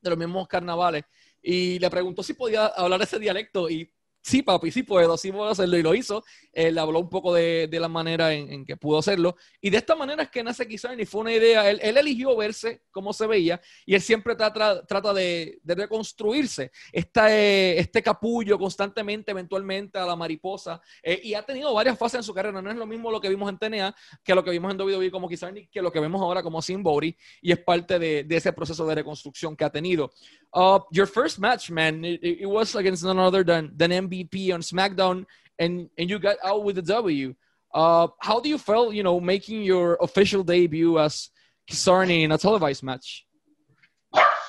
de 0.00 0.08
los 0.08 0.18
mismos 0.18 0.48
carnavales. 0.48 1.04
Y 1.42 1.78
le 1.78 1.90
preguntó 1.90 2.22
si 2.22 2.34
podía 2.34 2.66
hablar 2.66 3.02
ese 3.02 3.18
dialecto 3.18 3.70
y 3.70 3.92
sí, 4.22 4.42
papi, 4.42 4.70
sí 4.70 4.82
puedo, 4.82 5.16
sí 5.16 5.32
puedo 5.32 5.48
hacerlo. 5.48 5.76
Y 5.76 5.82
lo 5.82 5.94
hizo. 5.94 6.24
Él 6.52 6.78
habló 6.78 7.00
un 7.00 7.08
poco 7.08 7.32
de, 7.34 7.68
de 7.70 7.80
la 7.80 7.88
manera 7.88 8.32
en, 8.32 8.64
que 8.64 8.76
pudo 8.76 8.98
hacerlo. 8.98 9.36
Y 9.60 9.70
de 9.70 9.78
esta 9.78 9.94
manera 9.94 10.22
es 10.24 10.30
que 10.30 10.42
nace 10.42 10.66
Kizarni. 10.66 11.04
Fue 11.06 11.20
una 11.20 11.32
idea. 11.32 11.68
Él, 11.68 11.78
él, 11.82 11.96
eligió 11.96 12.36
verse 12.36 12.82
cómo 12.90 13.12
se 13.12 13.26
veía 13.26 13.60
y 13.86 13.94
él 13.94 14.00
siempre 14.00 14.34
trata, 14.34 14.84
trata 14.84 15.12
de, 15.12 15.58
de, 15.62 15.74
reconstruirse. 15.74 16.70
Este, 16.92 17.78
este 17.78 18.02
capullo 18.02 18.58
constantemente, 18.58 19.30
eventualmente, 19.30 19.98
a 19.98 20.06
la 20.06 20.16
mariposa. 20.16 20.80
Eh, 21.02 21.20
y 21.24 21.34
ha 21.34 21.42
tenido 21.42 21.72
varias 21.72 21.98
fases 21.98 22.18
en 22.18 22.24
su 22.24 22.34
carrera. 22.34 22.60
No 22.60 22.70
es 22.70 22.76
lo 22.76 22.86
mismo 22.86 23.10
lo 23.10 23.20
que 23.20 23.28
vimos 23.28 23.48
en 23.48 23.58
TNA 23.58 23.94
que 24.22 24.34
lo 24.34 24.44
que 24.44 24.50
vimos 24.50 24.72
en 24.72 24.80
WWE 24.80 25.10
como 25.10 25.28
Kizarni, 25.28 25.66
que 25.68 25.82
lo 25.82 25.92
que 25.92 26.00
vemos 26.00 26.20
ahora 26.20 26.42
como 26.42 26.60
Sin 26.62 26.82
Body. 26.82 27.16
Y 27.40 27.52
es 27.52 27.58
parte 27.58 27.98
de, 27.98 28.26
ese 28.28 28.52
proceso 28.52 28.86
de 28.86 28.94
reconstrucción 28.94 29.56
que 29.56 29.64
ha 29.64 29.70
tenido. 29.70 30.10
Uh, 30.52 30.80
your 30.90 31.06
first 31.06 31.38
match, 31.38 31.70
man, 31.70 32.04
it, 32.04 32.46
was 32.46 32.74
against 32.76 33.04
none 33.04 33.18
other 33.18 33.44
than, 33.44 33.76
than 33.76 33.92
MVP 34.24 34.52
on 34.54 34.60
SmackDown, 34.60 35.26
and 35.58 35.88
and 35.98 36.10
you 36.10 36.18
got 36.18 36.36
out 36.44 36.64
with 36.64 36.76
the 36.76 36.82
W. 36.82 37.34
Uh, 37.74 38.08
how 38.20 38.40
do 38.40 38.48
you 38.48 38.58
feel, 38.58 38.92
you 38.92 39.02
know, 39.02 39.20
making 39.20 39.62
your 39.62 39.98
official 40.00 40.42
debut 40.42 40.98
as 40.98 41.28
Kizarny 41.70 42.22
in 42.22 42.32
a 42.32 42.38
televised 42.38 42.82
match? 42.82 43.26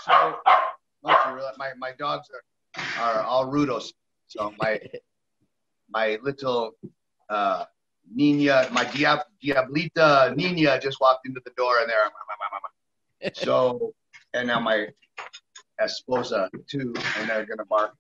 So, 0.06 0.36
my 1.04 1.72
my 1.78 1.92
dogs 2.00 2.30
are, 2.34 3.18
are 3.18 3.22
all 3.24 3.52
rudos. 3.52 3.92
So 4.28 4.54
my 4.60 4.80
my 5.90 6.20
little 6.22 6.72
uh, 7.30 7.66
Nina, 8.14 8.70
my 8.72 8.86
Diab- 8.86 9.24
Diablita 9.44 10.36
Nina 10.36 10.80
just 10.80 11.02
walked 11.02 11.28
into 11.28 11.42
the 11.44 11.52
door 11.58 11.80
and 11.80 11.90
there. 11.90 12.10
So, 13.34 13.94
and 14.34 14.48
now 14.48 14.62
my 14.62 14.88
esposa 15.82 16.48
too, 16.70 16.94
and 17.18 17.30
they're 17.30 17.46
gonna 17.46 17.66
bark. 17.66 17.94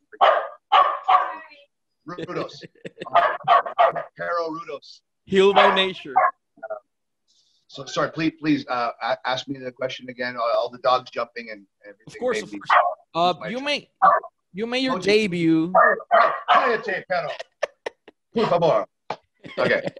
Rudos. 2.17 2.63
Pero 4.17 4.49
Rudos. 4.49 5.01
Healed 5.25 5.55
by 5.55 5.73
nature. 5.75 6.13
So 7.67 7.85
sorry, 7.85 8.09
please, 8.11 8.33
please 8.39 8.65
uh, 8.67 8.91
ask 9.25 9.47
me 9.47 9.59
the 9.59 9.71
question 9.71 10.09
again. 10.09 10.35
All, 10.37 10.69
the 10.71 10.79
dogs 10.79 11.11
jumping 11.11 11.49
and 11.51 11.65
everything. 11.83 12.05
Of 12.07 12.19
course, 12.19 12.41
of 12.41 12.49
course. 12.51 12.69
Uh, 13.13 13.47
you 13.47 13.59
may 13.59 13.89
you 14.53 14.65
made 14.65 14.79
your 14.79 14.99
debut. 14.99 15.71
Okay. 19.57 19.81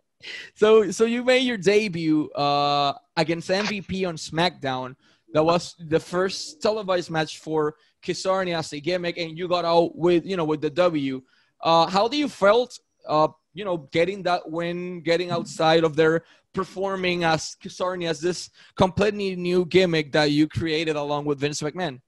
So 0.53 0.91
so 0.91 1.05
you 1.05 1.23
made 1.23 1.43
your 1.47 1.55
debut 1.55 2.29
uh, 2.31 2.91
against 3.15 3.49
MVP 3.49 4.05
on 4.05 4.17
SmackDown. 4.17 4.97
That 5.31 5.45
was 5.45 5.75
the 5.79 5.99
first 5.99 6.61
televised 6.61 7.09
match 7.09 7.39
for 7.39 7.75
Kizarny 8.03 8.53
as 8.53 8.73
a 8.73 8.81
gimmick, 8.81 9.17
and 9.17 9.37
you 9.37 9.47
got 9.47 9.63
out 9.63 9.95
with 9.95 10.25
you 10.25 10.35
know 10.35 10.43
with 10.43 10.59
the 10.59 10.69
W. 10.71 11.21
Uh, 11.61 11.87
how 11.87 12.07
do 12.07 12.17
you 12.17 12.29
felt, 12.29 12.79
uh, 13.07 13.27
you 13.53 13.65
know, 13.65 13.77
getting 13.91 14.23
that 14.23 14.49
win, 14.49 15.01
getting 15.01 15.31
outside 15.31 15.83
of 15.83 15.95
there, 15.95 16.23
performing 16.53 17.23
as 17.23 17.55
Kizarny 17.61 18.07
as 18.07 18.19
this 18.19 18.49
completely 18.75 19.35
new 19.35 19.65
gimmick 19.65 20.11
that 20.13 20.31
you 20.31 20.47
created 20.47 20.95
along 20.95 21.25
with 21.25 21.39
Vince 21.39 21.61
McMahon? 21.61 22.01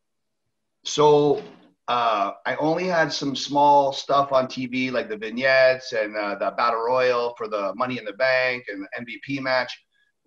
So 0.84 1.44
uh, 1.88 2.32
I 2.46 2.56
only 2.56 2.86
had 2.86 3.12
some 3.12 3.36
small 3.36 3.92
stuff 3.92 4.32
on 4.32 4.48
TV, 4.48 4.92
like 4.92 5.10
the 5.10 5.18
vignettes 5.18 5.94
and 5.94 6.16
uh, 6.16 6.36
the 6.36 6.52
battle 6.52 6.82
royal 6.82 7.34
for 7.38 7.48
the 7.48 7.74
Money 7.76 7.98
in 7.98 8.06
the 8.06 8.14
Bank 8.14 8.66
and 8.70 8.84
the 8.84 9.06
MVP 9.06 9.42
match. 9.42 9.78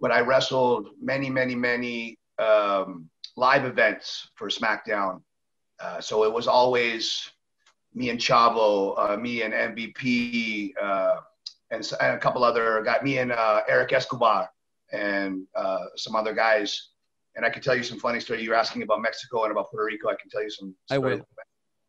But 0.00 0.10
I 0.10 0.20
wrestled 0.20 0.88
many, 1.00 1.30
many, 1.30 1.54
many 1.54 2.18
um, 2.38 3.08
live 3.36 3.64
events 3.64 4.28
for 4.34 4.48
SmackDown. 4.48 5.22
Uh, 5.80 6.00
so 6.00 6.24
it 6.24 6.32
was 6.32 6.46
always 6.46 7.30
me 7.94 8.10
and 8.10 8.18
Chavo, 8.18 8.94
uh, 8.98 9.16
me 9.16 9.42
and 9.42 9.54
MVP, 9.54 10.72
uh, 10.80 11.16
and, 11.70 11.92
and, 12.00 12.14
a 12.14 12.18
couple 12.18 12.44
other 12.44 12.82
got 12.82 13.04
me 13.04 13.18
and 13.18 13.32
uh, 13.32 13.62
Eric 13.68 13.92
Escobar 13.92 14.48
and 14.92 15.46
uh, 15.54 15.86
some 15.96 16.14
other 16.16 16.34
guys. 16.34 16.90
And 17.36 17.44
I 17.44 17.50
can 17.50 17.62
tell 17.62 17.74
you 17.74 17.82
some 17.82 17.98
funny 17.98 18.20
story. 18.20 18.42
You're 18.42 18.54
asking 18.54 18.82
about 18.82 19.00
Mexico 19.00 19.44
and 19.44 19.52
about 19.52 19.70
Puerto 19.70 19.86
Rico. 19.86 20.08
I 20.08 20.14
can 20.20 20.30
tell 20.30 20.42
you 20.42 20.50
some. 20.50 20.74
I 20.90 20.98
will. 20.98 21.20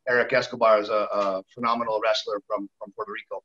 Eric 0.07 0.33
Escobar 0.33 0.79
is 0.79 0.89
a, 0.89 1.07
a 1.11 1.43
phenomenal 1.53 1.99
wrestler 2.01 2.41
from 2.47 2.69
from 2.79 2.91
Puerto 2.93 3.11
Rico, 3.11 3.43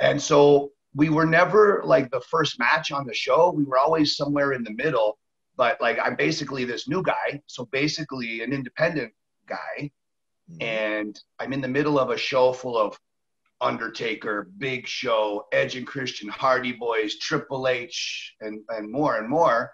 and 0.00 0.20
so 0.20 0.72
we 0.94 1.08
were 1.08 1.26
never 1.26 1.82
like 1.84 2.10
the 2.10 2.20
first 2.20 2.58
match 2.58 2.92
on 2.92 3.04
the 3.06 3.14
show. 3.14 3.50
We 3.50 3.64
were 3.64 3.78
always 3.78 4.16
somewhere 4.16 4.52
in 4.52 4.62
the 4.62 4.72
middle. 4.72 5.18
But 5.56 5.80
like 5.80 5.98
I'm 6.02 6.16
basically 6.16 6.64
this 6.64 6.88
new 6.88 7.02
guy, 7.02 7.42
so 7.46 7.66
basically 7.66 8.42
an 8.42 8.52
independent 8.52 9.12
guy 9.46 9.90
Mm-hmm. 10.50 10.62
and 10.62 11.20
I'm 11.38 11.52
in 11.52 11.60
the 11.60 11.68
middle 11.68 12.00
of 12.00 12.10
a 12.10 12.16
show 12.16 12.52
full 12.52 12.76
of 12.76 12.98
Undertaker, 13.60 14.50
Big 14.58 14.88
Show, 14.88 15.46
Edge 15.52 15.76
and 15.76 15.86
Christian, 15.86 16.28
Hardy 16.28 16.72
Boys, 16.72 17.16
Triple 17.18 17.68
H, 17.68 18.34
and, 18.40 18.60
and 18.70 18.90
more 18.90 19.18
and 19.18 19.28
more. 19.28 19.72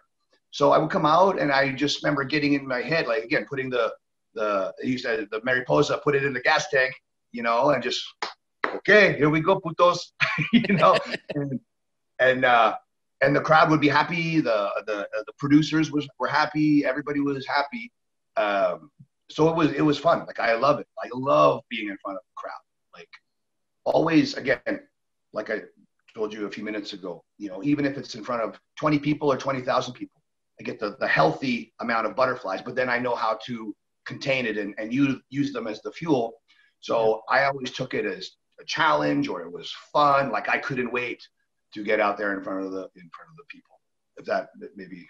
So 0.51 0.73
I 0.73 0.79
would 0.79 0.91
come 0.91 1.07
out 1.07 1.41
and 1.41 1.51
I 1.51 1.73
just 1.73 2.03
remember 2.03 2.25
getting 2.25 2.53
in 2.53 2.67
my 2.67 2.83
head, 2.83 3.07
like 3.07 3.25
again, 3.25 3.47
putting 3.49 3.71
the 3.71 3.93
the 4.35 4.73
you 4.83 4.99
said 4.99 5.27
the 5.31 5.41
Mariposa, 5.43 6.01
put 6.05 6.15
it 6.15 6.25
in 6.25 6.33
the 6.33 6.41
gas 6.41 6.69
tank, 6.69 6.95
you 7.33 7.43
know, 7.43 7.71
and 7.71 7.83
just 7.83 8.03
okay, 8.67 9.17
here 9.17 9.31
we 9.31 9.41
go, 9.41 9.61
putos, 9.61 10.13
you 10.53 10.75
know, 10.75 10.97
and 11.35 11.61
and 12.19 12.45
uh, 12.45 12.77
and 13.21 13.35
the 13.35 13.41
crowd 13.41 13.71
would 13.71 13.81
be 13.81 13.89
happy, 13.89 14.41
the 14.41 14.71
the 14.87 15.09
the 15.27 15.33
producers 15.39 15.91
was 15.91 16.07
were 16.19 16.29
happy, 16.29 16.85
everybody 16.85 17.21
was 17.21 17.47
happy. 17.47 17.93
Um, 18.37 18.91
so 19.31 19.49
it 19.49 19.57
was 19.57 19.73
it 19.73 19.83
was 19.83 19.99
fun. 19.99 20.25
Like 20.27 20.41
I 20.41 20.55
love 20.55 20.81
it. 20.81 20.87
I 21.03 21.09
love 21.13 21.63
being 21.69 21.89
in 21.89 21.97
front 22.03 22.17
of 22.17 22.23
a 22.23 22.35
crowd. 22.41 22.53
Like 22.95 23.11
always, 23.85 24.35
again, 24.35 24.81
like 25.33 25.51
I 25.51 25.63
told 26.15 26.33
you 26.33 26.47
a 26.47 26.51
few 26.51 26.65
minutes 26.65 26.93
ago. 26.93 27.23
You 27.37 27.51
know, 27.51 27.63
even 27.63 27.85
if 27.85 27.97
it's 27.99 28.15
in 28.15 28.25
front 28.25 28.43
of 28.43 28.59
20 28.77 28.99
people 28.99 29.31
or 29.31 29.37
20,000 29.37 29.93
people, 29.93 30.23
I 30.61 30.65
get 30.65 30.81
the 30.81 30.97
the 30.99 31.09
healthy 31.09 31.75
amount 31.81 32.07
of 32.07 32.17
butterflies. 32.17 32.63
But 32.63 32.75
then 32.75 32.89
I 32.89 32.99
know 32.99 33.15
how 33.15 33.39
to 33.47 33.75
contain 34.07 34.47
it 34.47 34.57
and 34.57 34.75
and 34.79 34.93
use 34.93 35.21
use 35.29 35.53
them 35.53 35.67
as 35.67 35.81
the 35.83 35.93
fuel. 35.93 36.35
So 36.81 37.23
I 37.29 37.45
always 37.45 37.71
took 37.73 37.95
it 37.95 38.07
as 38.07 38.31
a 38.61 38.65
challenge 38.65 39.29
or 39.29 39.43
it 39.43 39.53
was 39.53 39.73
fun. 39.93 40.31
Like 40.31 40.49
I 40.49 40.59
couldn't 40.59 40.93
wait 40.93 41.27
to 41.75 41.85
get 41.85 42.01
out 42.01 42.17
there 42.17 42.37
in 42.37 42.43
front 42.43 42.65
of 42.65 42.73
the 42.73 42.89
in 42.97 43.11
front 43.15 43.31
of 43.31 43.37
the 43.37 43.45
people. 43.49 43.75
If 44.17 44.25
that 44.27 44.49
maybe 44.75 45.07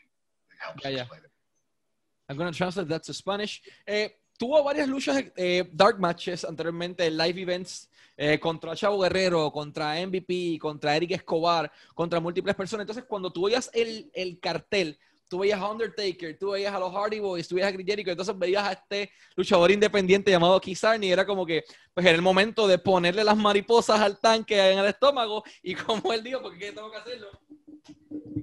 helps 0.61 0.85
yeah, 0.85 0.90
explain 0.90 1.20
yeah. 1.20 1.26
it. 1.26 1.38
I'm 2.28 2.36
to 2.36 2.52
translate 2.52 2.88
that 2.88 3.02
to 3.04 3.14
Spanish. 3.14 3.62
Eh, 3.86 4.14
tuvo 4.38 4.62
varias 4.62 4.86
luchas, 4.86 5.24
eh, 5.34 5.64
dark 5.72 5.98
matches 5.98 6.44
anteriormente, 6.44 7.10
live 7.10 7.40
events 7.40 7.88
eh, 8.18 8.38
contra 8.38 8.76
Chavo 8.76 9.00
Guerrero, 9.00 9.50
contra 9.50 9.94
MVP, 9.94 10.58
contra 10.60 10.94
Eric 10.94 11.12
Escobar, 11.12 11.72
contra 11.94 12.20
múltiples 12.20 12.54
personas. 12.54 12.84
Entonces, 12.84 13.04
cuando 13.08 13.32
tú 13.32 13.46
veías 13.46 13.70
el, 13.72 14.10
el 14.12 14.38
cartel, 14.40 14.98
tú 15.28 15.38
veías 15.38 15.60
a 15.60 15.70
Undertaker, 15.70 16.38
tú 16.38 16.50
veías 16.50 16.74
a 16.74 16.78
los 16.78 16.92
Hardy 16.92 17.18
Boys, 17.18 17.48
tú 17.48 17.54
veías 17.54 17.70
a 17.70 17.74
Chris 17.74 17.86
entonces 17.88 18.38
veías 18.38 18.64
a 18.64 18.72
este 18.72 19.10
luchador 19.36 19.70
independiente 19.70 20.30
llamado 20.30 20.60
Kizarni 20.60 21.06
y 21.06 21.12
era 21.12 21.26
como 21.26 21.46
que, 21.46 21.64
pues 21.94 22.04
era 22.04 22.14
el 22.14 22.22
momento 22.22 22.66
de 22.66 22.78
ponerle 22.78 23.24
las 23.24 23.36
mariposas 23.36 24.00
al 24.00 24.18
tanque 24.18 24.72
en 24.72 24.78
el 24.78 24.86
estómago 24.86 25.44
y 25.62 25.74
como 25.74 26.12
él 26.12 26.22
dijo, 26.22 26.42
porque 26.42 26.72
tengo 26.72 26.90
que 26.90 26.96
hacerlo, 26.98 27.28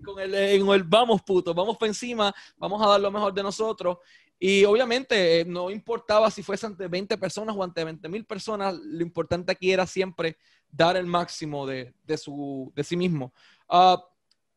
con 0.02 0.20
el, 0.20 0.34
en 0.34 0.68
el 0.68 0.84
vamos 0.84 1.22
puto, 1.22 1.54
vamos 1.54 1.78
para 1.78 1.90
encima, 1.90 2.34
vamos 2.58 2.82
a 2.82 2.90
dar 2.90 3.02
lo 3.02 3.12
mejor 3.12 3.34
de 3.34 3.44
nosotros. 3.44 3.98
Y 4.38 4.66
obviamente 4.66 5.42
eh, 5.42 5.46
no 5.46 5.70
importaba 5.70 6.30
si 6.30 6.44
fuese 6.44 6.66
ante 6.66 6.88
20 6.88 7.18
personas 7.18 7.56
o 7.58 7.64
ante 7.64 7.84
20 7.84 8.10
mil 8.10 8.26
personas, 8.26 8.76
lo 8.76 9.02
importante 9.02 9.52
aquí 9.52 9.72
era 9.72 9.88
siempre 9.88 10.38
dar 10.70 10.98
el 10.98 11.06
máximo 11.06 11.66
de, 11.66 11.94
de, 12.04 12.18
su, 12.18 12.72
de 12.76 12.84
sí 12.84 12.98
mismo. 12.98 13.34
Uh, 13.70 13.98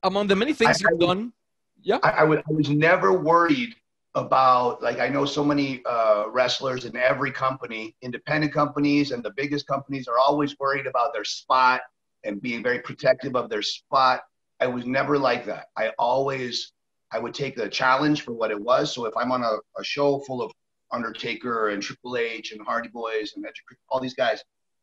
among 0.02 0.26
the 0.26 0.34
many 0.34 0.52
things 0.52 0.80
I, 0.80 0.84
you've 0.84 1.02
I, 1.02 1.06
done, 1.06 1.32
yeah. 1.80 1.98
I, 2.02 2.10
I, 2.10 2.24
was, 2.24 2.38
I 2.38 2.52
was 2.52 2.68
never 2.68 3.12
worried 3.12 3.74
about, 4.14 4.82
like, 4.82 4.98
I 4.98 5.08
know 5.08 5.24
so 5.24 5.44
many 5.44 5.80
uh, 5.86 6.24
wrestlers 6.30 6.84
in 6.84 6.96
every 6.96 7.30
company, 7.30 7.94
independent 8.02 8.52
companies 8.52 9.12
and 9.12 9.22
the 9.22 9.32
biggest 9.36 9.66
companies 9.66 10.08
are 10.08 10.18
always 10.18 10.58
worried 10.58 10.86
about 10.86 11.12
their 11.12 11.24
spot 11.24 11.82
and 12.24 12.42
being 12.42 12.62
very 12.62 12.80
protective 12.80 13.36
of 13.36 13.48
their 13.48 13.62
spot. 13.62 14.22
I 14.60 14.66
was 14.66 14.86
never 14.86 15.18
like 15.18 15.44
that. 15.46 15.66
I 15.76 15.92
always 15.98 16.72
I 17.10 17.18
would 17.18 17.34
take 17.34 17.56
the 17.56 17.68
challenge 17.68 18.22
for 18.22 18.32
what 18.32 18.50
it 18.50 18.60
was. 18.60 18.92
So 18.94 19.06
if 19.06 19.16
I'm 19.16 19.32
on 19.32 19.42
a, 19.42 19.56
a 19.78 19.84
show 19.84 20.18
full 20.20 20.42
of 20.42 20.52
Undertaker 20.92 21.70
and 21.70 21.82
Triple 21.82 22.16
H 22.16 22.52
and 22.52 22.60
Hardy 22.60 22.88
Boys 22.88 23.32
and 23.34 23.46
all 23.88 24.00
these 24.00 24.14
guys, 24.14 24.42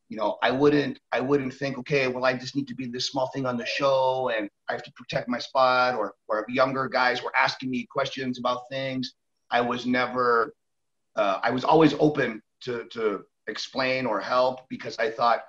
you 0.10 0.18
know, 0.18 0.38
I 0.42 0.52
wouldn't 0.52 1.00
I 1.12 1.20
wouldn't 1.20 1.54
think, 1.54 1.78
okay, 1.80 2.08
well, 2.08 2.26
I 2.26 2.34
just 2.34 2.56
need 2.56 2.68
to 2.68 2.76
be 2.76 2.88
this 2.88 3.08
small 3.08 3.28
thing 3.28 3.46
on 3.46 3.58
the 3.58 3.66
show 3.66 4.32
and 4.36 4.50
I 4.70 4.74
have 4.74 4.84
to 4.84 4.92
protect 4.94 5.28
my 5.28 5.40
spot, 5.40 5.96
or 5.96 6.14
or 6.28 6.46
younger 6.48 6.88
guys 6.88 7.24
were 7.24 7.34
asking 7.38 7.70
me 7.72 7.88
questions 7.90 8.40
about 8.40 8.70
things. 8.70 9.14
I 9.52 9.62
was 9.62 9.86
never 9.86 10.54
uh, 11.16 11.40
I 11.44 11.52
was 11.52 11.64
always 11.64 11.94
open 12.00 12.42
to, 12.62 12.86
to 12.92 13.24
explain 13.48 14.06
or 14.06 14.20
help 14.20 14.68
because 14.70 14.98
I 15.00 15.10
thought 15.10 15.44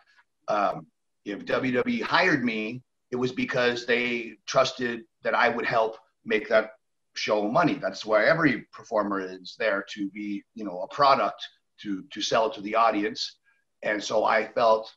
um, 0.49 0.87
if 1.25 1.45
WWE 1.45 2.03
hired 2.03 2.45
me, 2.45 2.83
it 3.11 3.17
was 3.17 3.33
because 3.33 3.87
they 3.87 4.35
trusted 4.47 5.03
that 5.23 5.35
I 5.35 5.49
would 5.49 5.67
help 5.67 5.97
make 6.25 6.49
that 6.49 6.71
show 7.15 7.49
money. 7.49 7.75
That's 7.75 8.05
why 8.05 8.27
every 8.27 8.67
performer 8.73 9.21
is 9.21 9.57
there 9.59 9.85
to 9.95 10.11
be, 10.11 10.43
you 10.55 10.65
know, 10.65 10.83
a 10.83 10.95
product 10.95 11.47
to 11.83 12.05
to 12.13 12.21
sell 12.23 12.51
to 12.51 12.61
the 12.61 12.75
audience. 12.75 13.39
And 13.83 14.03
so 14.03 14.25
I 14.25 14.49
felt 14.53 14.93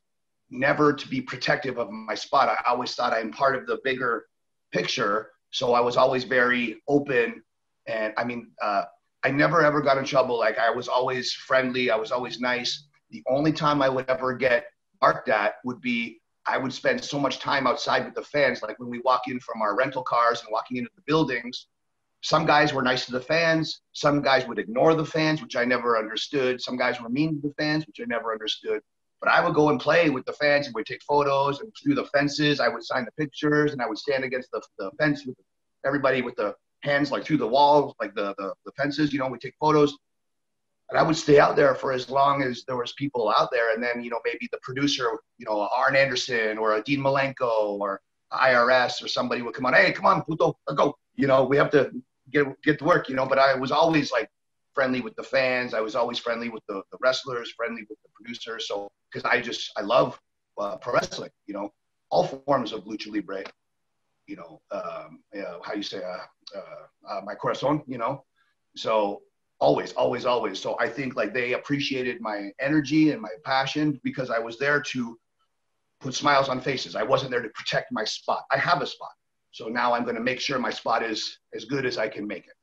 never 0.50 0.93
to 0.93 1.08
be 1.08 1.22
protective 1.22 1.78
of 1.78 1.89
my 1.91 2.15
spot. 2.15 2.50
I 2.50 2.69
always 2.69 2.95
thought 2.95 3.13
I'm 3.13 3.32
part 3.32 3.56
of 3.56 3.67
the 3.67 3.80
bigger 3.84 4.26
picture. 4.72 5.32
So 5.52 5.74
I 5.74 5.80
was 5.80 5.98
always 5.98 6.24
very 6.24 6.82
open. 6.88 7.43
And 7.88 8.13
I 8.17 8.24
mean, 8.24 8.52
uh, 8.62 8.86
I 9.24 9.32
never 9.32 9.63
ever 9.63 9.82
got 9.82 9.98
in 9.98 10.06
trouble. 10.06 10.38
Like 10.38 10.58
I 10.58 10.72
was 10.72 10.88
always 10.88 11.32
friendly. 11.34 11.91
I 11.91 11.95
was 11.95 12.12
always 12.12 12.39
nice. 12.39 12.88
The 13.12 13.24
only 13.28 13.52
time 13.52 13.82
I 13.82 13.89
would 13.89 14.10
ever 14.10 14.34
get 14.34 14.65
barked 15.00 15.30
at 15.30 15.56
would 15.63 15.82
be 15.82 16.19
I 16.49 16.57
would 16.57 16.73
spend 16.73 17.03
so 17.03 17.19
much 17.19 17.39
time 17.39 17.67
outside 17.67 18.05
with 18.05 18.15
the 18.15 18.23
fans. 18.23 18.62
Like 18.63 18.79
when 18.79 18.89
we 18.89 18.99
walk 18.99 19.27
in 19.27 19.39
from 19.39 19.62
our 19.62 19.75
rental 19.75 20.03
cars 20.03 20.41
and 20.41 20.49
walking 20.51 20.77
into 20.77 20.89
the 20.95 21.03
buildings, 21.05 21.67
some 22.21 22.45
guys 22.45 22.73
were 22.73 22.81
nice 22.81 23.05
to 23.05 23.12
the 23.12 23.21
fans. 23.21 23.81
Some 23.93 24.21
guys 24.21 24.47
would 24.47 24.59
ignore 24.59 24.95
the 24.95 25.05
fans, 25.05 25.41
which 25.41 25.55
I 25.55 25.63
never 25.63 25.97
understood. 25.97 26.59
Some 26.59 26.75
guys 26.75 26.99
were 26.99 27.09
mean 27.09 27.41
to 27.41 27.47
the 27.47 27.53
fans, 27.53 27.85
which 27.85 27.99
I 28.01 28.05
never 28.05 28.31
understood. 28.31 28.81
But 29.21 29.29
I 29.29 29.45
would 29.45 29.53
go 29.53 29.69
and 29.69 29.79
play 29.79 30.09
with 30.09 30.25
the 30.25 30.33
fans 30.33 30.65
and 30.65 30.75
we'd 30.75 30.85
take 30.85 31.03
photos 31.03 31.59
and 31.59 31.71
through 31.81 31.95
the 31.95 32.05
fences. 32.05 32.59
I 32.59 32.67
would 32.67 32.83
sign 32.83 33.05
the 33.05 33.23
pictures 33.23 33.73
and 33.73 33.81
I 33.81 33.88
would 33.88 33.97
stand 33.97 34.23
against 34.23 34.49
the, 34.51 34.62
the 34.77 34.91
fence 34.97 35.25
with 35.25 35.38
everybody 35.85 36.21
with 36.21 36.35
the 36.35 36.55
hands 36.81 37.12
like 37.12 37.25
through 37.25 37.38
the 37.38 37.47
walls, 37.47 37.93
like 37.99 38.15
the, 38.15 38.33
the, 38.38 38.53
the 38.65 38.71
fences, 38.77 39.13
you 39.13 39.19
know, 39.19 39.27
we 39.27 39.38
take 39.38 39.55
photos. 39.59 39.95
And 40.89 40.97
I 40.97 41.04
would 41.04 41.15
stay 41.15 41.39
out 41.39 41.56
there 41.56 41.75
for 41.75 41.91
as 41.91 42.10
long 42.10 42.41
as 42.41 42.63
there 42.65 42.78
was 42.78 42.93
people 42.93 43.32
out 43.38 43.49
there. 43.52 43.73
And 43.73 43.84
then, 43.84 44.04
you 44.04 44.10
know, 44.10 44.19
maybe 44.25 44.49
the 44.52 44.58
producer, 44.63 45.19
you 45.38 45.45
know, 45.45 45.69
Arn 45.75 45.95
Anderson 45.95 46.58
or 46.58 46.82
Dean 46.82 46.99
Malenko 46.99 47.80
or 47.80 48.02
IRS 48.34 49.04
or 49.04 49.08
somebody 49.08 49.41
would 49.41 49.54
come 49.54 49.65
on, 49.65 49.73
hey, 49.73 49.91
come 49.91 50.06
on, 50.06 50.23
puto, 50.23 50.58
go. 50.75 50.95
You 51.15 51.28
know, 51.28 51.43
we 51.43 51.58
have 51.58 51.69
to 51.71 51.91
get 52.32 52.45
get 52.63 52.80
to 52.80 52.86
work, 52.86 53.10
you 53.10 53.15
know. 53.15 53.25
But 53.25 53.39
I 53.39 53.54
was 53.56 53.71
always 53.71 54.12
like 54.12 54.30
friendly 54.73 55.02
with 55.02 55.15
the 55.15 55.23
fans. 55.23 55.73
I 55.73 55.82
was 55.82 55.95
always 55.95 56.17
friendly 56.17 56.49
with 56.49 56.63
the, 56.67 56.82
the 56.91 56.97
wrestlers, 57.02 57.52
friendly 57.52 57.84
with 57.89 57.99
the 58.02 58.10
producers. 58.13 58.67
So 58.67 58.89
because 59.12 59.30
I 59.30 59.41
just 59.41 59.71
I 59.78 59.82
love 59.82 60.19
uh, 60.58 60.78
pro 60.78 60.93
wrestling, 60.93 61.32
you 61.45 61.54
know, 61.54 61.73
all 62.10 62.25
forms 62.25 62.71
of 62.71 62.86
lucha 62.86 63.12
libre. 63.12 63.43
You 64.28 64.36
know, 64.36 64.62
um, 64.71 65.21
how 65.63 65.73
you 65.73 65.82
say 65.84 66.04
uh, 66.04 66.58
uh, 66.58 67.10
uh, 67.10 67.21
my 67.25 67.34
corazon, 67.34 67.84
you 67.88 67.97
know. 67.97 68.23
So 68.75 69.23
always, 69.60 69.93
always, 69.93 70.26
always. 70.26 70.60
So 70.60 70.78
I 70.80 70.88
think 70.88 71.15
like 71.15 71.34
they 71.34 71.54
appreciated 71.54 72.22
my 72.22 72.52
energy 72.60 73.12
and 73.12 73.22
my 73.22 73.30
passion 73.43 74.00
because 74.04 74.30
I 74.30 74.39
was 74.39 74.58
there 74.58 74.82
to 74.82 75.17
put 76.00 76.13
smiles 76.13 76.50
on 76.50 76.62
faces. 76.62 76.95
I 76.95 77.04
wasn't 77.04 77.32
there 77.32 77.41
to 77.41 77.50
protect 77.50 77.91
my 77.91 78.06
spot. 78.06 78.43
I 78.52 78.58
have 78.58 78.82
a 78.82 78.88
spot. 78.88 79.12
So 79.52 79.67
now 79.67 79.93
I'm 79.93 80.04
going 80.04 80.15
to 80.15 80.22
make 80.22 80.39
sure 80.39 80.60
my 80.60 80.69
spot 80.72 81.04
is 81.04 81.39
as 81.54 81.65
good 81.65 81.86
as 81.86 81.98
I 81.98 82.08
can 82.08 82.26
make 82.26 82.45
it. 82.45 82.54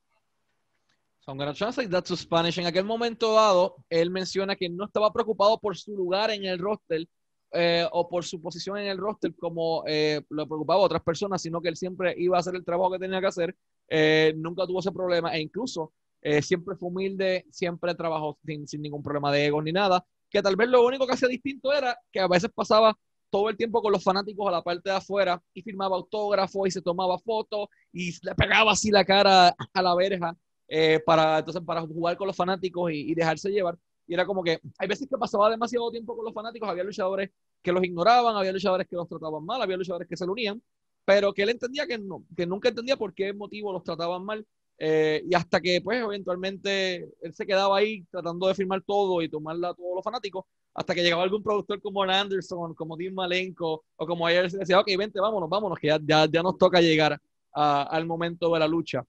So 1.21 1.33
I'm 1.33 1.39
going 1.39 1.53
to 1.53 1.59
translate 1.59 1.91
that 1.91 2.05
to 2.07 2.17
Spanish. 2.17 2.59
En 2.59 2.67
aquel 2.67 2.85
momento 2.85 3.35
dado, 3.35 3.77
él 3.91 4.11
menciona 4.11 4.55
que 4.57 4.69
no 4.69 4.85
estaba 4.85 5.13
preocupado 5.13 5.59
por 5.61 5.77
su 5.77 5.97
lugar 5.97 6.31
en 6.31 6.45
el 6.45 6.59
roster 6.59 7.05
eh, 7.53 7.87
o 7.91 8.09
por 8.09 8.25
su 8.25 8.41
posición 8.41 8.79
en 8.79 8.87
el 8.87 8.99
roster 8.99 9.35
como 9.35 9.83
eh, 9.87 10.23
lo 10.31 10.47
preocupaba 10.47 10.81
a 10.81 10.85
otras 10.85 11.03
personas, 11.03 11.43
sino 11.43 11.61
que 11.61 11.69
él 11.69 11.77
siempre 11.77 12.15
iba 12.17 12.37
a 12.37 12.41
hacer 12.41 12.55
el 12.55 12.65
trabajo 12.65 12.93
que 12.93 13.01
tenía 13.01 13.21
que 13.21 13.27
hacer. 13.27 13.57
Eh, 13.89 14.35
nunca 14.37 14.67
tuvo 14.67 14.79
ese 14.79 14.93
problema 14.93 15.35
e 15.35 15.41
incluso 15.41 15.93
eh, 16.29 16.43
siempre 16.43 16.75
fue 16.75 16.89
humilde, 16.89 17.47
siempre 17.53 17.95
trabajó 17.95 18.37
sin, 18.45 18.67
sin 18.67 18.83
ningún 18.83 19.01
problema 19.01 19.31
de 19.31 19.47
ego 19.47 19.63
ni 19.63 19.71
nada. 19.71 20.05
Que 20.29 20.43
tal 20.43 20.57
vez 20.57 20.69
lo 20.69 20.85
único 20.85 21.07
que 21.07 21.13
hacía 21.13 21.29
distinto 21.29 21.73
era 21.73 21.97
que 22.11 22.19
a 22.19 22.27
veces 22.27 22.51
pasaba 22.53 22.99
todo 23.31 23.49
el 23.49 23.57
tiempo 23.57 23.81
con 23.81 23.93
los 23.93 24.03
fanáticos 24.03 24.49
a 24.49 24.51
la 24.51 24.61
parte 24.61 24.91
de 24.91 24.97
afuera 24.97 25.41
y 25.55 25.63
firmaba 25.63 25.95
autógrafos 25.95 26.67
y 26.67 26.73
se 26.73 26.83
tomaba 26.83 27.17
fotos 27.21 27.69
y 27.93 28.11
le 28.27 28.35
pegaba 28.35 28.73
así 28.73 28.91
la 28.91 29.05
cara 29.05 29.55
a 29.73 29.83
la 29.83 29.95
verja 29.95 30.37
eh, 30.67 31.01
para, 31.07 31.39
entonces, 31.39 31.63
para 31.65 31.83
jugar 31.83 32.17
con 32.17 32.27
los 32.27 32.35
fanáticos 32.35 32.91
y, 32.93 33.15
dejarse 33.15 33.51
llevar. 33.51 33.79
Y 34.09 34.15
era 34.15 34.27
como 34.27 34.43
que 34.43 34.59
hay 34.79 34.89
veces 34.89 35.07
que 35.09 35.17
pasaba 35.17 35.49
demasiado 35.49 35.93
tiempo 35.93 36.17
con 36.17 36.25
los 36.25 36.35
fanáticos, 36.35 36.69
había 36.69 36.83
luchadores 36.83 37.31
que 37.63 37.71
los 37.71 37.85
ignoraban, 37.85 38.35
había 38.37 38.53
luchadores 38.53 38.89
que 38.89 38.97
los 38.97 39.07
trataban 39.09 39.45
mal, 39.45 39.63
había 39.63 39.77
luchadores 39.77 40.09
que 40.09 40.17
se 40.17 40.27
lo 40.27 40.33
unían, 40.33 40.61
pero 41.05 41.33
que 41.33 41.45
él 41.45 41.51
entendía 41.51 41.87
que, 41.87 41.99
no, 41.99 42.25
que 42.37 42.47
nunca 42.47 42.71
entendía 42.71 42.97
por 42.97 43.15
qué 43.15 43.33
motivo 43.33 43.73
los 43.73 43.85
trataban 43.85 44.25
mal. 44.25 44.45
Eh, 44.79 45.23
y 45.29 45.35
hasta 45.35 45.61
que, 45.61 45.81
pues, 45.81 46.03
eventualmente 46.03 47.09
él 47.23 47.33
se 47.33 47.47
quedaba 47.47 47.79
ahí 47.79 48.05
tratando 48.11 48.47
de 48.47 48.55
firmar 48.55 48.83
todo 48.83 49.23
y 49.23 49.29
tomarla 49.29 49.71
a 49.71 49.75
todos 49.75 49.97
los 49.97 50.05
fanáticos, 50.05 50.45
hasta 50.75 50.95
que 50.95 51.03
llegaba 51.03 51.23
algún 51.23 51.43
productor 51.43 51.81
como 51.81 52.03
Anderson, 52.03 52.75
como 52.75 52.97
Dean 52.97 53.15
Malenko, 53.15 53.85
o 53.97 54.07
como 54.07 54.27
ayer 54.27 54.51
se 54.51 54.59
decía, 54.59 54.79
ok, 54.79 54.89
vente, 54.99 55.19
vámonos, 55.21 55.49
vámonos, 55.49 55.79
que 55.79 55.87
ya, 55.87 55.99
ya, 56.03 56.27
ya 56.27 56.43
nos 56.43 56.59
toca 56.59 56.81
llegar 56.81 57.15
uh, 57.15 57.89
al 57.89 58.07
momento 58.07 58.53
de 58.53 58.59
la 58.61 58.69
lucha. 58.69 59.03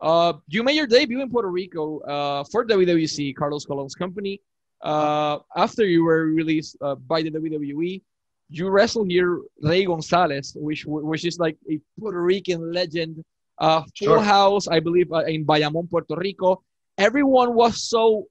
Uh, 0.00 0.34
you 0.46 0.62
made 0.62 0.76
your 0.76 0.86
debut 0.86 1.20
in 1.20 1.30
Puerto 1.30 1.48
Rico 1.48 2.00
uh, 2.00 2.44
for 2.44 2.66
WWC, 2.66 3.34
Carlos 3.34 3.64
Colon's 3.64 3.94
company. 3.94 4.40
Uh, 4.82 5.38
after 5.56 5.86
you 5.86 6.04
were 6.04 6.26
released 6.26 6.76
uh, 6.82 6.94
by 6.94 7.22
the 7.22 7.30
WWE, 7.30 8.02
you 8.50 8.68
wrestled 8.68 9.10
here 9.10 9.40
Rey 9.62 9.86
Gonzalez, 9.86 10.54
which 10.54 10.84
which 10.86 11.24
is 11.24 11.38
like 11.38 11.56
a 11.70 11.80
Puerto 11.98 12.20
Rican 12.20 12.72
legend. 12.72 13.24
Uh, 13.58 13.82
full 13.98 14.08
sure. 14.08 14.20
house, 14.20 14.68
I 14.68 14.80
believe, 14.80 15.10
uh, 15.12 15.24
in 15.24 15.44
Bayamon, 15.44 15.88
Puerto 15.88 16.14
Rico. 16.16 16.62
Everyone 16.98 17.54
was 17.54 17.82
so 17.88 18.26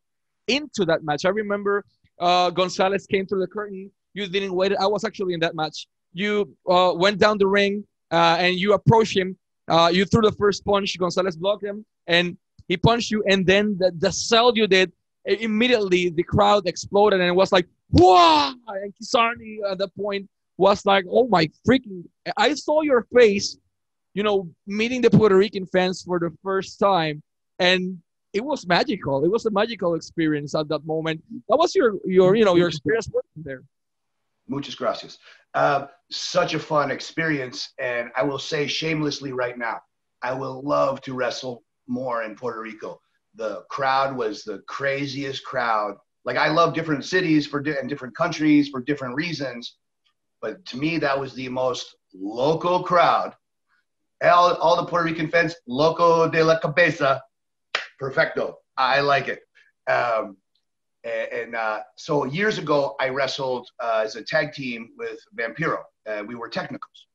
into 0.47 0.85
that 0.85 1.03
match. 1.03 1.25
I 1.25 1.29
remember 1.29 1.83
uh, 2.19 2.49
Gonzalez 2.51 3.05
came 3.05 3.25
through 3.25 3.41
the 3.41 3.47
curtain. 3.47 3.91
You 4.13 4.27
didn't 4.27 4.53
wait. 4.53 4.73
I 4.79 4.87
was 4.87 5.03
actually 5.03 5.33
in 5.33 5.39
that 5.41 5.55
match. 5.55 5.87
You 6.13 6.55
uh, 6.69 6.93
went 6.95 7.19
down 7.19 7.37
the 7.37 7.47
ring 7.47 7.85
uh, 8.11 8.37
and 8.39 8.55
you 8.55 8.73
approached 8.73 9.17
him. 9.17 9.37
Uh, 9.67 9.89
you 9.91 10.05
threw 10.05 10.21
the 10.21 10.31
first 10.33 10.63
punch. 10.63 10.97
Gonzalez 10.97 11.35
blocked 11.35 11.63
him 11.63 11.85
and 12.07 12.37
he 12.67 12.77
punched 12.77 13.11
you. 13.11 13.23
And 13.27 13.45
then 13.45 13.77
the, 13.77 13.91
the 13.97 14.11
sell 14.11 14.55
you 14.55 14.67
did, 14.67 14.91
immediately 15.25 16.09
the 16.09 16.23
crowd 16.23 16.67
exploded 16.67 17.19
and 17.19 17.27
it 17.27 17.35
was 17.35 17.51
like, 17.51 17.67
whoa! 17.89 18.53
And 18.67 18.93
Kizarny 18.93 19.57
at 19.69 19.79
that 19.79 19.95
point 19.95 20.29
was 20.57 20.85
like, 20.85 21.05
oh 21.09 21.27
my 21.27 21.49
freaking, 21.67 22.03
I 22.37 22.53
saw 22.53 22.81
your 22.81 23.07
face, 23.13 23.57
you 24.15 24.23
know, 24.23 24.49
meeting 24.65 25.01
the 25.01 25.11
Puerto 25.11 25.37
Rican 25.37 25.67
fans 25.67 26.01
for 26.01 26.17
the 26.17 26.31
first 26.41 26.79
time. 26.79 27.21
And 27.59 27.99
it 28.33 28.43
was 28.43 28.65
magical. 28.65 29.23
It 29.23 29.29
was 29.29 29.45
a 29.45 29.51
magical 29.51 29.93
experience 29.93 30.55
at 30.55 30.67
that 30.69 30.85
moment. 30.85 31.21
That 31.47 31.57
was 31.57 31.75
your 31.75 31.95
your 32.05 32.35
you 32.35 32.43
know 32.43 32.55
your 32.55 32.69
experience 32.69 33.07
working 33.13 33.43
there. 33.43 33.61
Muchas 34.47 34.75
gracias. 34.75 35.19
Uh, 35.53 35.87
such 36.11 36.53
a 36.53 36.59
fun 36.59 36.91
experience, 36.91 37.73
and 37.79 38.09
I 38.15 38.23
will 38.23 38.39
say 38.39 38.67
shamelessly 38.67 39.31
right 39.31 39.57
now, 39.57 39.79
I 40.21 40.33
will 40.33 40.61
love 40.63 41.01
to 41.01 41.13
wrestle 41.13 41.63
more 41.87 42.23
in 42.23 42.35
Puerto 42.35 42.61
Rico. 42.61 42.99
The 43.35 43.63
crowd 43.69 44.15
was 44.15 44.43
the 44.43 44.59
craziest 44.67 45.43
crowd. 45.45 45.95
Like 46.25 46.37
I 46.37 46.49
love 46.49 46.73
different 46.73 47.05
cities 47.05 47.47
for 47.47 47.61
di- 47.61 47.77
and 47.77 47.89
different 47.89 48.15
countries 48.15 48.69
for 48.69 48.81
different 48.81 49.15
reasons, 49.15 49.77
but 50.41 50.65
to 50.67 50.77
me 50.77 50.97
that 50.99 51.19
was 51.19 51.33
the 51.33 51.49
most 51.49 51.95
local 52.13 52.83
crowd. 52.83 53.33
All, 54.23 54.53
all 54.55 54.75
the 54.77 54.85
Puerto 54.85 55.05
Rican 55.05 55.29
fans, 55.29 55.55
loco 55.67 56.29
de 56.29 56.43
la 56.43 56.59
cabeza, 56.59 57.21
perfecto. 57.99 58.57
I 58.77 59.01
like 59.01 59.27
it. 59.27 59.39
Um, 59.87 60.37
and, 61.03 61.31
and 61.31 61.55
uh, 61.55 61.81
so 61.95 62.25
years 62.25 62.57
ago, 62.57 62.95
I 62.99 63.09
wrestled 63.09 63.69
uh, 63.79 64.01
as 64.03 64.15
a 64.15 64.23
tag 64.23 64.53
team 64.53 64.89
with 64.97 65.19
Vampiro. 65.37 65.79
Uh, 66.07 66.23
we 66.25 66.35
were 66.35 66.49
technicals 66.49 67.07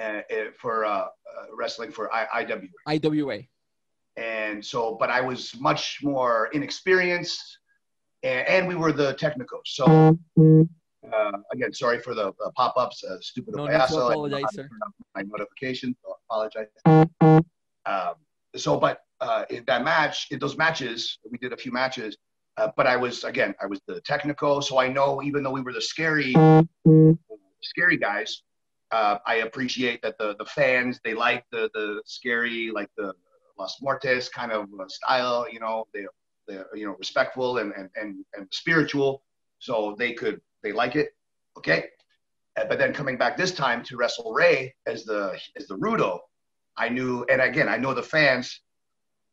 uh, 0.00 0.20
for 0.58 0.84
uh, 0.84 0.90
uh, 0.90 1.06
wrestling 1.54 1.90
for 1.90 2.12
I- 2.14 2.42
IWA. 2.42 2.68
IWA. 2.86 3.40
And 4.16 4.64
so, 4.64 4.96
but 4.98 5.10
I 5.10 5.20
was 5.20 5.54
much 5.58 5.98
more 6.02 6.48
inexperienced, 6.52 7.58
and, 8.22 8.46
and 8.46 8.68
we 8.68 8.76
were 8.76 8.92
the 8.92 9.14
technicals. 9.14 9.62
So, 9.66 10.16
again, 11.52 11.72
sorry 11.72 11.98
for 11.98 12.14
the 12.14 12.32
pop-ups. 12.56 13.04
stupid 13.20 13.54
no, 13.56 13.66
no, 13.66 13.74
apologize, 13.74 14.42
sir. 14.52 14.68
My 15.14 15.22
notification. 15.22 15.94
So 16.02 16.16
apologize. 16.28 16.68
Um, 17.86 18.14
so, 18.56 18.78
but 18.78 19.00
uh, 19.20 19.44
in 19.50 19.64
that 19.66 19.84
match, 19.84 20.28
in 20.30 20.38
those 20.38 20.56
matches, 20.56 21.18
we 21.30 21.38
did 21.38 21.52
a 21.52 21.56
few 21.56 21.72
matches. 21.72 22.16
Uh, 22.56 22.70
but 22.76 22.86
I 22.86 22.96
was 22.96 23.24
again, 23.24 23.54
I 23.60 23.66
was 23.66 23.80
the 23.88 24.00
technical, 24.02 24.62
so 24.62 24.78
I 24.78 24.88
know 24.88 25.22
even 25.22 25.42
though 25.42 25.50
we 25.50 25.60
were 25.60 25.72
the 25.72 25.80
scary, 25.80 26.32
scary 27.62 27.96
guys, 27.96 28.42
uh, 28.92 29.18
I 29.26 29.36
appreciate 29.36 30.02
that 30.02 30.18
the 30.18 30.36
the 30.38 30.44
fans 30.44 31.00
they 31.02 31.14
like 31.14 31.44
the 31.50 31.68
the 31.74 32.00
scary, 32.04 32.70
like 32.72 32.90
the 32.96 33.12
Los 33.58 33.80
Muertes 33.82 34.30
kind 34.30 34.52
of 34.52 34.68
uh, 34.80 34.86
style. 34.86 35.46
You 35.50 35.58
know, 35.58 35.86
they 35.92 36.06
they're 36.46 36.66
you 36.74 36.86
know 36.86 36.94
respectful 36.96 37.58
and 37.58 37.72
and 37.72 37.90
and, 37.96 38.24
and 38.34 38.46
spiritual, 38.52 39.22
so 39.58 39.96
they 39.98 40.12
could 40.12 40.40
they 40.64 40.72
like 40.72 40.96
it. 40.96 41.10
Okay, 41.56 41.84
but 42.56 42.78
then 42.78 42.92
coming 42.92 43.16
back 43.16 43.36
this 43.36 43.52
time 43.52 43.84
to 43.84 43.96
wrestle 43.96 44.32
Rey 44.32 44.74
as 44.86 45.04
the 45.04 45.38
as 45.56 45.68
the 45.68 45.76
Rudo, 45.76 46.18
I 46.76 46.88
knew, 46.88 47.24
and 47.30 47.40
again, 47.40 47.68
I 47.68 47.76
know 47.76 47.94
the 47.94 48.02
fans 48.02 48.60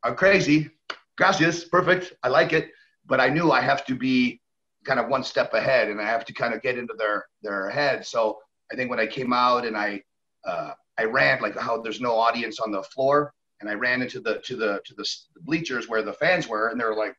are 0.03 0.15
crazy. 0.15 0.69
gracias, 1.17 1.65
perfect. 1.65 2.13
I 2.23 2.29
like 2.29 2.53
it. 2.53 2.71
But 3.05 3.19
I 3.19 3.29
knew 3.29 3.51
I 3.51 3.61
have 3.61 3.85
to 3.85 3.95
be 3.95 4.41
kind 4.85 4.99
of 4.99 5.09
one 5.09 5.23
step 5.23 5.53
ahead 5.53 5.89
and 5.89 6.01
I 6.01 6.05
have 6.05 6.25
to 6.25 6.33
kind 6.33 6.53
of 6.53 6.61
get 6.61 6.77
into 6.77 6.93
their, 6.97 7.25
their 7.41 7.69
head. 7.69 8.05
So 8.05 8.39
I 8.71 8.75
think 8.75 8.89
when 8.89 8.99
I 8.99 9.07
came 9.07 9.33
out 9.33 9.65
and 9.65 9.77
I, 9.77 10.01
uh, 10.45 10.71
I 10.97 11.03
ran 11.03 11.41
like 11.41 11.57
how 11.57 11.81
there's 11.81 12.01
no 12.01 12.17
audience 12.17 12.59
on 12.59 12.71
the 12.71 12.83
floor 12.83 13.33
and 13.59 13.69
I 13.69 13.73
ran 13.73 14.01
into 14.01 14.19
the, 14.19 14.39
to 14.45 14.55
the, 14.55 14.81
to 14.85 14.95
the 14.95 15.05
bleachers 15.41 15.87
where 15.87 16.01
the 16.01 16.13
fans 16.13 16.47
were 16.47 16.69
and 16.69 16.79
they 16.79 16.85
were 16.85 16.95
like, 16.95 17.15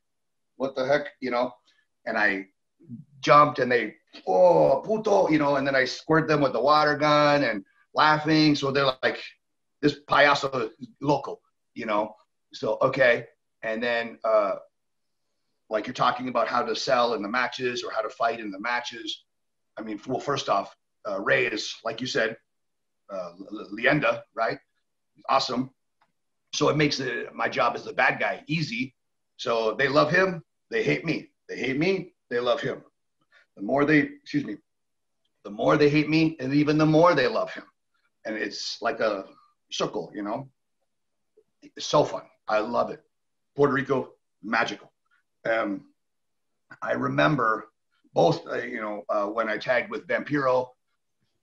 what 0.56 0.74
the 0.74 0.86
heck, 0.86 1.08
you 1.20 1.30
know? 1.30 1.52
And 2.06 2.18
I 2.18 2.46
jumped 3.22 3.58
and 3.58 3.72
they, 3.72 3.94
oh, 4.26 4.82
puto, 4.84 5.30
you 5.30 5.38
know, 5.38 5.56
and 5.56 5.66
then 5.66 5.74
I 5.74 5.84
squirt 5.84 6.28
them 6.28 6.40
with 6.40 6.52
the 6.52 6.60
water 6.60 6.96
gun 6.96 7.44
and 7.44 7.64
laughing. 7.94 8.54
So 8.54 8.70
they're 8.70 8.92
like, 9.02 9.18
this 9.80 10.00
payaso 10.08 10.70
local, 11.00 11.40
you 11.74 11.86
know? 11.86 12.14
So, 12.52 12.78
okay. 12.82 13.26
And 13.62 13.82
then, 13.82 14.18
uh, 14.24 14.56
like 15.70 15.86
you're 15.86 15.94
talking 15.94 16.28
about 16.28 16.48
how 16.48 16.62
to 16.62 16.76
sell 16.76 17.14
in 17.14 17.22
the 17.22 17.28
matches 17.28 17.82
or 17.82 17.90
how 17.90 18.02
to 18.02 18.10
fight 18.10 18.40
in 18.40 18.50
the 18.50 18.60
matches. 18.60 19.24
I 19.78 19.82
mean, 19.82 19.98
well, 20.06 20.20
first 20.20 20.50
off, 20.50 20.76
uh, 21.08 21.18
Rey 21.20 21.46
is, 21.46 21.74
like 21.82 22.00
you 22.00 22.06
said, 22.06 22.36
uh, 23.10 23.32
Leyenda, 23.72 24.22
right? 24.34 24.58
Awesome. 25.28 25.70
So 26.52 26.68
it 26.68 26.76
makes 26.76 27.00
it, 27.00 27.34
my 27.34 27.48
job 27.48 27.74
as 27.74 27.84
the 27.84 27.92
bad 27.94 28.20
guy 28.20 28.42
easy. 28.46 28.94
So 29.38 29.74
they 29.78 29.88
love 29.88 30.10
him, 30.10 30.42
they 30.70 30.82
hate 30.82 31.04
me. 31.04 31.30
They 31.48 31.56
hate 31.56 31.78
me, 31.78 32.12
they 32.30 32.38
love 32.38 32.60
him. 32.60 32.82
The 33.56 33.62
more 33.62 33.84
they, 33.84 33.98
excuse 33.98 34.44
me, 34.44 34.56
the 35.44 35.50
more 35.50 35.76
they 35.76 35.88
hate 35.88 36.08
me, 36.08 36.36
and 36.40 36.52
even 36.54 36.78
the 36.78 36.86
more 36.86 37.14
they 37.14 37.28
love 37.28 37.52
him. 37.52 37.64
And 38.24 38.36
it's 38.36 38.80
like 38.80 39.00
a 39.00 39.24
circle, 39.70 40.10
you 40.14 40.22
know? 40.22 40.48
It's 41.62 41.86
so 41.86 42.04
fun. 42.04 42.22
I 42.48 42.58
love 42.58 42.90
it. 42.90 43.02
Puerto 43.56 43.72
Rico, 43.72 44.10
magical. 44.42 44.92
Um, 45.44 45.86
I 46.80 46.92
remember 46.92 47.68
both, 48.14 48.46
uh, 48.46 48.62
you 48.62 48.80
know, 48.80 49.02
uh, 49.08 49.26
when 49.26 49.48
I 49.48 49.58
tagged 49.58 49.90
with 49.90 50.06
Vampiro 50.06 50.68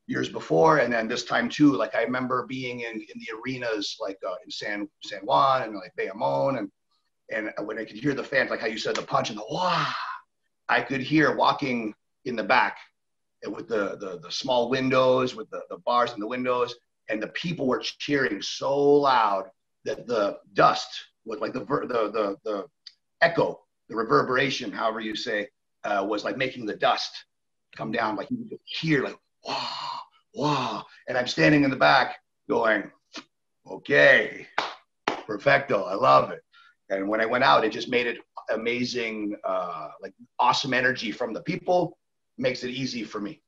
years 0.10 0.28
before, 0.28 0.80
and 0.80 0.91
then 0.91 1.08
this 1.08 1.24
time 1.24 1.48
too. 1.50 1.74
Like 1.74 1.95
I 1.95 2.02
remember 2.02 2.45
being 2.48 2.82
in, 2.82 2.93
in 2.93 3.19
the 3.19 3.30
arenas, 3.38 3.98
like 4.00 4.17
uh, 4.28 4.34
in 4.43 4.52
San 4.52 4.89
San 5.04 5.19
Juan 5.22 5.63
and 5.63 5.76
like 5.76 5.93
Bayamon, 5.98 6.58
and 6.58 6.72
and 7.32 7.67
when 7.67 7.78
I 7.78 7.86
could 7.86 7.98
hear 7.98 8.15
the 8.15 8.24
fans, 8.24 8.50
like 8.50 8.60
how 8.60 8.67
you 8.67 8.80
said, 8.80 8.95
the 8.95 9.04
punch 9.04 9.30
and 9.30 9.38
the 9.38 9.45
wah, 9.50 9.86
I 10.67 10.82
could 10.82 11.02
hear 11.02 11.36
walking 11.36 11.93
in 12.25 12.36
the 12.36 12.43
back 12.43 12.77
with 13.47 13.67
the 13.67 13.97
the, 13.99 14.19
the 14.21 14.32
small 14.32 14.69
windows, 14.69 15.36
with 15.36 15.49
the, 15.49 15.62
the 15.69 15.77
bars 15.77 16.12
and 16.12 16.21
the 16.21 16.27
windows, 16.27 16.75
and 17.10 17.21
the 17.21 17.27
people 17.27 17.67
were 17.67 17.79
cheering 17.79 18.41
so 18.41 18.77
loud 18.77 19.49
that 19.86 20.08
the 20.08 20.38
dust 20.53 20.89
was 21.25 21.39
like 21.39 21.53
the 21.53 21.62
the 21.62 22.12
the, 22.12 22.38
the 22.43 22.65
echo, 23.21 23.60
the 23.88 23.95
reverberation, 23.95 24.71
however 24.71 24.99
you 24.99 25.15
say, 25.15 25.47
uh, 25.84 26.05
was 26.08 26.23
like 26.23 26.38
making 26.38 26.65
the 26.65 26.75
dust 26.75 27.25
come 27.75 27.91
down. 27.91 28.15
Like 28.15 28.29
you 28.32 28.45
could 28.49 28.60
hear 28.65 29.03
like 29.03 29.17
wow, 29.45 29.99
wow, 30.34 30.86
and 31.08 31.17
I'm 31.17 31.27
standing 31.27 31.63
in 31.63 31.69
the 31.69 31.75
back 31.75 32.17
going, 32.49 32.91
okay, 33.69 34.47
perfecto, 35.25 35.84
I 35.84 35.93
love 35.93 36.32
it. 36.32 36.41
And 36.89 37.08
when 37.08 37.21
I 37.21 37.25
went 37.25 37.43
out, 37.43 37.63
it 37.63 37.71
just 37.71 37.88
made 37.88 38.08
it 38.08 38.17
amazing, 38.51 39.36
uh, 39.43 39.89
like 40.01 40.13
awesome 40.39 40.73
energy 40.73 41.12
from 41.12 41.34
the 41.34 41.41
people, 41.41 41.97
makes 42.39 42.63
it 42.63 42.71
easy 42.71 43.04
for 43.04 43.19
me. 43.19 43.41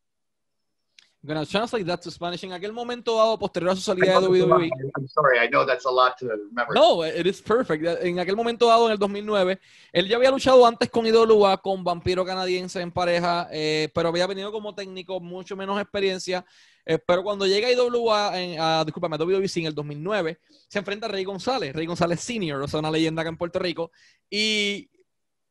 I'm 1.23 1.27
gonna 1.27 1.45
translate 1.45 1.85
that 1.85 2.01
to 2.01 2.09
Spanish. 2.09 2.43
En 2.43 2.51
aquel 2.51 2.73
momento 2.73 3.15
dado, 3.15 3.37
posterior 3.37 3.73
a 3.73 3.75
su 3.75 3.81
salida 3.81 4.19
de 4.19 4.27
WWE. 4.27 4.71
I'm 4.97 5.07
sorry, 5.07 5.37
I 5.37 5.47
know 5.47 5.63
that's 5.63 5.85
a 5.85 5.91
lot 5.91 6.17
to 6.17 6.27
remember. 6.27 6.73
No, 6.73 7.03
it 7.05 7.27
is 7.27 7.39
perfect. 7.39 7.85
En 8.01 8.17
aquel 8.17 8.35
momento 8.35 8.65
dado, 8.65 8.87
en 8.87 8.93
el 8.93 8.97
2009, 8.97 9.59
él 9.93 10.07
ya 10.07 10.15
había 10.15 10.31
luchado 10.31 10.65
antes 10.65 10.89
con 10.89 11.05
IWA, 11.05 11.57
con 11.57 11.83
Vampiro 11.83 12.25
Canadiense 12.25 12.81
en 12.81 12.91
pareja, 12.91 13.47
eh, 13.51 13.89
pero 13.93 14.09
había 14.09 14.25
venido 14.25 14.51
como 14.51 14.73
técnico, 14.73 15.19
mucho 15.19 15.55
menos 15.55 15.79
experiencia. 15.79 16.43
Eh, 16.83 16.97
pero 16.97 17.21
cuando 17.21 17.45
llega 17.45 17.67
a 17.67 17.71
IWA, 17.71 18.41
en, 18.41 18.59
a, 18.59 18.83
discúlpame, 18.83 19.15
a 19.15 19.19
WWE 19.19 19.47
en 19.57 19.65
el 19.67 19.75
2009, 19.75 20.39
se 20.67 20.79
enfrenta 20.79 21.05
a 21.05 21.09
Rey 21.09 21.23
González, 21.23 21.75
Rey 21.75 21.85
González 21.85 22.19
Senior, 22.19 22.59
o 22.63 22.67
sea, 22.67 22.79
una 22.79 22.89
leyenda 22.89 23.21
acá 23.21 23.29
en 23.29 23.37
Puerto 23.37 23.59
Rico, 23.59 23.91
y 24.27 24.89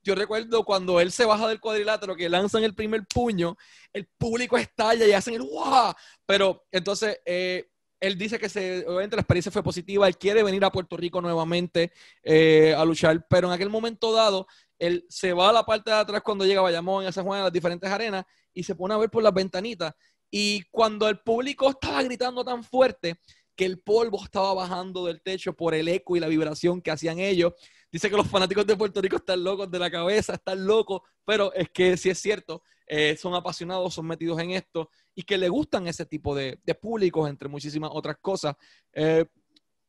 yo 0.02 0.14
recuerdo 0.14 0.64
cuando 0.64 1.00
él 1.00 1.12
se 1.12 1.24
baja 1.24 1.48
del 1.48 1.60
cuadrilátero, 1.60 2.16
que 2.16 2.28
lanzan 2.28 2.64
el 2.64 2.74
primer 2.74 3.06
puño, 3.06 3.56
el 3.92 4.06
público 4.18 4.56
estalla 4.56 5.06
y 5.06 5.12
hacen 5.12 5.34
el 5.34 5.42
¡guau! 5.42 5.92
Pero 6.26 6.64
entonces 6.72 7.20
eh, 7.24 7.70
él 8.00 8.16
dice 8.16 8.38
que 8.38 8.48
se, 8.48 8.86
obviamente 8.86 9.16
la 9.16 9.22
experiencia 9.22 9.52
fue 9.52 9.62
positiva, 9.62 10.08
él 10.08 10.16
quiere 10.16 10.42
venir 10.42 10.64
a 10.64 10.72
Puerto 10.72 10.96
Rico 10.96 11.20
nuevamente 11.20 11.92
eh, 12.22 12.74
a 12.76 12.84
luchar, 12.84 13.26
pero 13.28 13.48
en 13.48 13.52
aquel 13.52 13.68
momento 13.68 14.12
dado, 14.12 14.46
él 14.78 15.04
se 15.10 15.34
va 15.34 15.50
a 15.50 15.52
la 15.52 15.64
parte 15.64 15.90
de 15.90 15.96
atrás 15.96 16.22
cuando 16.22 16.46
llega 16.46 16.60
a 16.60 16.64
Bayamón, 16.64 17.06
a 17.06 17.12
San 17.12 17.24
Juan, 17.24 17.40
a 17.40 17.44
las 17.44 17.52
diferentes 17.52 17.90
arenas, 17.90 18.24
y 18.54 18.62
se 18.62 18.74
pone 18.74 18.94
a 18.94 18.96
ver 18.96 19.10
por 19.10 19.22
las 19.22 19.34
ventanitas. 19.34 19.92
Y 20.30 20.62
cuando 20.70 21.08
el 21.08 21.18
público 21.18 21.68
estaba 21.68 22.02
gritando 22.02 22.44
tan 22.44 22.64
fuerte 22.64 23.20
que 23.54 23.66
el 23.66 23.80
polvo 23.80 24.24
estaba 24.24 24.54
bajando 24.54 25.04
del 25.04 25.20
techo 25.20 25.52
por 25.52 25.74
el 25.74 25.88
eco 25.88 26.16
y 26.16 26.20
la 26.20 26.28
vibración 26.28 26.80
que 26.80 26.90
hacían 26.90 27.18
ellos, 27.18 27.52
dice 27.90 28.08
que 28.08 28.16
los 28.16 28.26
fanáticos 28.26 28.66
de 28.66 28.76
Puerto 28.76 29.00
Rico 29.00 29.16
están 29.16 29.42
locos 29.42 29.70
de 29.70 29.78
la 29.78 29.90
cabeza, 29.90 30.34
están 30.34 30.66
locos, 30.66 31.02
pero 31.24 31.52
es 31.54 31.70
que 31.70 31.96
sí 31.96 32.10
es 32.10 32.18
cierto, 32.18 32.62
eh, 32.86 33.16
son 33.16 33.34
apasionados, 33.34 33.94
son 33.94 34.06
metidos 34.06 34.38
en 34.40 34.50
esto 34.50 34.90
y 35.14 35.22
que 35.22 35.38
le 35.38 35.48
gustan 35.48 35.86
ese 35.86 36.06
tipo 36.06 36.34
de, 36.34 36.58
de 36.64 36.74
públicos, 36.74 37.28
entre 37.28 37.48
muchísimas 37.48 37.90
otras 37.92 38.16
cosas. 38.20 38.56
Eh, 38.92 39.24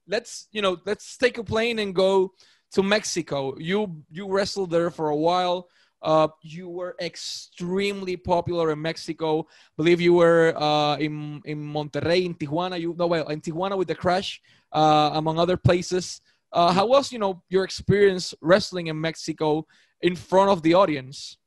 let's, 0.05 0.47
you 0.51 0.61
know, 0.61 0.79
let's 0.85 1.17
take 1.17 1.39
a 1.39 1.43
plane 1.43 1.81
and 1.81 1.95
go 1.95 2.33
to 2.71 2.83
Mexico. 2.83 3.55
You, 3.57 4.03
you 4.09 4.27
wrestled 4.27 4.71
there 4.71 4.91
for 4.91 5.09
a 5.09 5.15
while. 5.15 5.67
Uh, 6.01 6.27
you 6.41 6.67
were 6.67 6.95
extremely 6.99 8.17
popular 8.17 8.71
in 8.71 8.81
Mexico. 8.81 9.47
Believe 9.77 10.01
you 10.01 10.15
were 10.15 10.53
uh, 10.57 10.97
in 10.97 11.41
in 11.45 11.61
Monterrey, 11.61 12.25
in 12.25 12.33
Tijuana. 12.33 12.79
You 12.79 12.95
no 12.97 13.05
well 13.05 13.29
in 13.29 13.39
Tijuana 13.39 13.77
with 13.77 13.87
the 13.87 13.93
Crash, 13.93 14.41
uh, 14.71 15.11
among 15.13 15.37
other 15.37 15.57
places. 15.57 16.21
Uh, 16.53 16.73
how 16.73 16.85
was 16.85 17.11
you 17.11 17.19
know 17.19 17.41
your 17.49 17.63
experience 17.63 18.33
wrestling 18.41 18.87
in 18.87 18.99
Mexico 18.99 19.65
in 20.01 20.15
front 20.15 20.49
of 20.49 20.61
the 20.61 20.73
audience? 20.73 21.37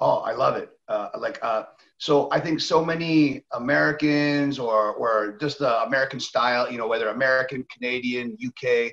Oh, 0.00 0.18
I 0.18 0.32
love 0.32 0.56
it. 0.56 0.70
Uh, 0.86 1.08
like 1.18 1.38
uh, 1.42 1.64
so, 1.98 2.28
I 2.30 2.38
think 2.38 2.60
so 2.60 2.84
many 2.84 3.44
Americans 3.52 4.58
or 4.58 4.92
or 4.94 5.36
just 5.40 5.58
the 5.58 5.82
American 5.82 6.20
style, 6.20 6.70
you 6.70 6.78
know, 6.78 6.86
whether 6.86 7.08
American, 7.08 7.64
Canadian, 7.72 8.36
UK, 8.44 8.92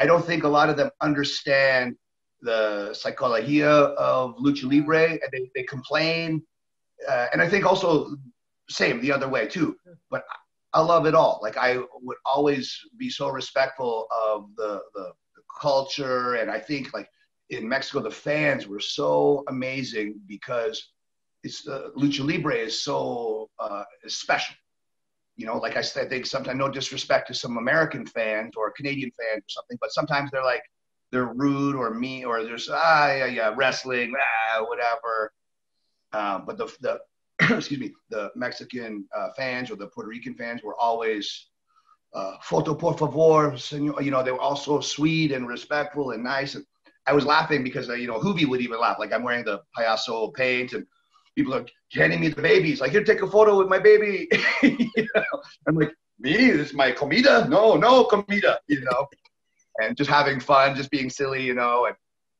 I 0.00 0.06
don't 0.06 0.24
think 0.24 0.44
a 0.44 0.48
lot 0.48 0.70
of 0.70 0.76
them 0.76 0.90
understand 1.02 1.96
the 2.40 2.94
psychologia 2.94 3.68
of 3.68 4.36
lucha 4.36 4.64
libre, 4.64 5.10
and 5.10 5.30
they 5.32 5.50
they 5.54 5.64
complain, 5.64 6.42
uh, 7.08 7.26
and 7.32 7.42
I 7.42 7.48
think 7.48 7.66
also 7.66 8.16
same 8.70 9.00
the 9.02 9.12
other 9.12 9.28
way 9.28 9.46
too. 9.46 9.76
But 10.10 10.24
I 10.74 10.80
love 10.80 11.06
it 11.06 11.14
all. 11.14 11.40
Like 11.42 11.56
I 11.56 11.78
would 12.02 12.16
always 12.24 12.78
be 12.96 13.08
so 13.10 13.28
respectful 13.28 14.06
of 14.24 14.48
the, 14.56 14.80
the, 14.94 15.12
the 15.34 15.42
culture, 15.60 16.34
and 16.34 16.50
I 16.50 16.58
think 16.58 16.92
like 16.92 17.08
in 17.50 17.68
Mexico, 17.68 18.00
the 18.00 18.10
fans 18.10 18.66
were 18.66 18.80
so 18.80 19.44
amazing 19.48 20.20
because 20.26 20.92
it's 21.42 21.62
the 21.62 21.86
uh, 21.86 21.90
lucha 21.96 22.26
libre 22.26 22.54
is 22.54 22.80
so 22.80 23.48
uh, 23.58 23.84
special. 24.06 24.54
You 25.36 25.46
know, 25.46 25.56
like 25.56 25.76
I 25.76 25.82
said, 25.82 26.06
I 26.06 26.08
think 26.08 26.26
sometimes 26.26 26.58
no 26.58 26.68
disrespect 26.68 27.28
to 27.28 27.34
some 27.34 27.58
American 27.58 28.04
fans 28.04 28.54
or 28.56 28.72
Canadian 28.72 29.10
fans 29.12 29.44
or 29.44 29.48
something, 29.48 29.78
but 29.80 29.92
sometimes 29.92 30.30
they're 30.30 30.44
like 30.44 30.62
they're 31.10 31.32
rude 31.32 31.76
or 31.76 31.94
mean 31.94 32.24
or 32.24 32.44
there's 32.44 32.68
ah 32.70 33.12
yeah 33.12 33.26
yeah 33.26 33.54
wrestling 33.56 34.12
ah 34.18 34.64
whatever. 34.64 35.32
Um, 36.12 36.44
but 36.44 36.58
the 36.58 36.66
the 36.80 37.00
excuse 37.50 37.78
me, 37.78 37.92
the 38.10 38.30
Mexican 38.34 39.04
uh, 39.16 39.28
fans 39.36 39.70
or 39.70 39.76
the 39.76 39.86
Puerto 39.88 40.08
Rican 40.08 40.34
fans 40.34 40.62
were 40.62 40.74
always 40.80 41.48
uh, 42.14 42.36
"foto 42.42 42.78
por 42.78 42.96
favor," 42.96 43.56
senor. 43.56 44.02
You 44.02 44.10
know, 44.10 44.22
they 44.22 44.32
were 44.32 44.40
also 44.40 44.80
sweet 44.80 45.32
and 45.32 45.46
respectful 45.46 46.10
and 46.10 46.24
nice. 46.24 46.56
And 46.56 46.64
I 47.06 47.12
was 47.12 47.24
laughing 47.24 47.62
because 47.62 47.88
uh, 47.88 47.94
you 47.94 48.08
know 48.08 48.18
Juvi 48.18 48.46
would 48.46 48.60
even 48.60 48.80
laugh. 48.80 48.98
Like 48.98 49.12
I'm 49.12 49.22
wearing 49.22 49.44
the 49.44 49.60
payaso 49.78 50.34
paint 50.34 50.72
and 50.72 50.84
people 51.36 51.54
are 51.54 51.64
handing 51.92 52.20
me 52.20 52.28
the 52.28 52.42
babies. 52.42 52.80
Like 52.80 52.90
here, 52.90 53.04
take 53.04 53.22
a 53.22 53.30
photo 53.30 53.56
with 53.56 53.68
my 53.68 53.78
baby. 53.78 54.28
you 54.62 55.08
know? 55.14 55.42
I'm 55.68 55.76
like, 55.76 55.94
me? 56.18 56.32
This 56.50 56.70
is 56.70 56.74
my 56.74 56.90
comida? 56.90 57.46
No, 57.48 57.76
no 57.76 58.04
comida. 58.04 58.58
You 58.66 58.80
know, 58.80 59.06
and 59.80 59.96
just 59.96 60.10
having 60.10 60.40
fun, 60.40 60.74
just 60.74 60.90
being 60.90 61.08
silly. 61.08 61.44
You 61.44 61.54
know, 61.54 61.86
and 61.86 61.94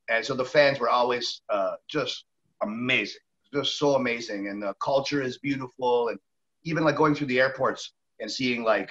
and 0.09 0.25
so 0.25 0.35
the 0.35 0.43
fans 0.43 0.79
were 0.79 0.89
always 0.89 1.41
uh, 1.49 1.75
just 1.87 2.25
amazing 2.61 3.21
just 3.53 3.77
so 3.77 3.95
amazing. 3.95 4.47
And 4.47 4.61
the 4.61 4.73
culture 4.83 5.21
is 5.21 5.37
beautiful. 5.37 6.09
And 6.09 6.19
even 6.63 6.83
like 6.83 6.95
going 6.95 7.15
through 7.15 7.27
the 7.27 7.39
airports 7.39 7.93
and 8.19 8.29
seeing 8.29 8.63
like 8.63 8.89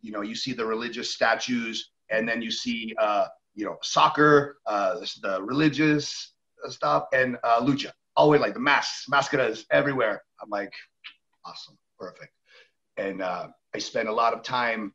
you 0.00 0.12
know 0.12 0.22
you 0.22 0.34
see 0.34 0.52
the 0.52 0.64
religious 0.64 1.12
statues 1.14 1.90
and 2.10 2.28
then 2.28 2.42
you 2.42 2.50
see 2.50 2.94
uh 3.00 3.26
you 3.54 3.64
know 3.64 3.76
soccer 3.82 4.58
uh 4.66 5.00
the 5.22 5.42
religious 5.42 6.34
stuff 6.68 7.04
and 7.12 7.36
uh 7.44 7.60
lucha. 7.60 7.90
Always 8.14 8.40
like 8.40 8.54
the 8.54 8.60
masks 8.60 9.06
mascaras 9.10 9.64
everywhere. 9.70 10.22
I'm 10.42 10.50
like 10.50 10.72
awesome. 11.44 11.78
Perfect. 11.98 12.32
And 12.96 13.22
uh 13.22 13.48
i 13.74 13.78
spent 13.78 14.08
a 14.08 14.12
lot 14.12 14.34
of 14.34 14.42
time 14.42 14.92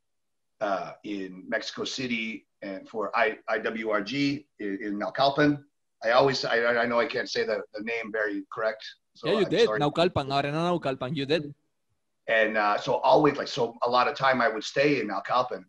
uh 0.61 0.93
in 1.03 1.43
mexico 1.47 1.83
city 1.83 2.47
and 2.61 2.87
for 2.87 3.15
I, 3.15 3.37
IWRG 3.49 4.45
in, 4.59 4.79
in 4.81 4.99
Naucalpan. 4.99 5.63
I 6.03 6.11
always, 6.11 6.45
I, 6.45 6.63
I 6.63 6.85
know 6.85 6.99
I 6.99 7.07
can't 7.07 7.29
say 7.29 7.43
the, 7.43 7.61
the 7.73 7.83
name 7.83 8.11
very 8.11 8.43
correct. 8.53 8.83
So 9.15 9.27
yeah, 9.27 9.39
you 9.39 9.45
I'm 9.45 9.49
did. 9.49 9.65
Sorry. 9.65 9.79
Naucalpan, 9.79 10.31
Arena 10.31 10.57
Naucalpan, 10.57 11.15
you 11.15 11.25
did. 11.25 11.53
And 12.27 12.57
uh, 12.57 12.77
so 12.77 12.95
always 12.95 13.37
like, 13.37 13.47
so 13.47 13.75
a 13.83 13.89
lot 13.89 14.07
of 14.07 14.15
time 14.15 14.41
I 14.41 14.47
would 14.47 14.63
stay 14.63 14.99
in 14.99 15.07
Naucalpan. 15.07 15.63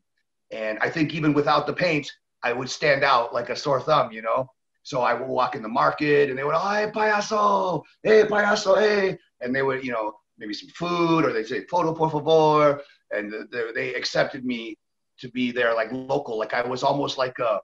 And 0.51 0.79
I 0.81 0.91
think 0.91 1.15
even 1.15 1.33
without 1.33 1.67
the 1.67 1.73
paint, 1.73 2.11
I 2.43 2.53
would 2.53 2.69
stand 2.69 3.05
out 3.05 3.33
like 3.33 3.49
a 3.49 3.57
sore 3.57 3.81
thumb, 3.81 4.13
you 4.13 4.23
know? 4.23 4.51
So 4.83 5.01
I 5.03 5.15
would 5.15 5.29
walk 5.29 5.55
in 5.55 5.63
the 5.63 5.69
market 5.69 6.31
and 6.31 6.39
they 6.39 6.45
would, 6.45 6.55
oh, 6.55 6.71
hey, 6.71 6.91
payaso, 6.95 7.83
hey, 8.03 8.25
payaso, 8.25 8.79
hey. 8.81 9.19
And 9.41 9.55
they 9.55 9.63
would, 9.63 9.85
you 9.85 9.93
know, 9.93 10.15
maybe 10.39 10.55
some 10.55 10.69
food 10.71 11.25
or 11.25 11.33
they'd 11.33 11.47
say, 11.47 11.65
photo, 11.67 11.95
por 11.95 12.11
favor. 12.11 12.83
And 13.11 13.33
they, 13.51 13.73
they 13.75 13.95
accepted 13.95 14.45
me 14.45 14.77
to 15.21 15.29
be 15.31 15.53
there 15.53 15.75
like 15.75 15.91
local. 15.93 16.39
Like 16.39 16.55
I 16.55 16.63
was 16.67 16.83
almost 16.83 17.19
like 17.19 17.39
a, 17.39 17.61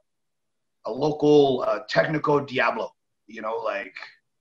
a 0.87 0.93
local 0.93 1.65
uh, 1.67 1.81
technical 1.89 2.41
Diablo, 2.41 2.91
you 3.27 3.43
know, 3.43 3.57
like, 3.57 3.95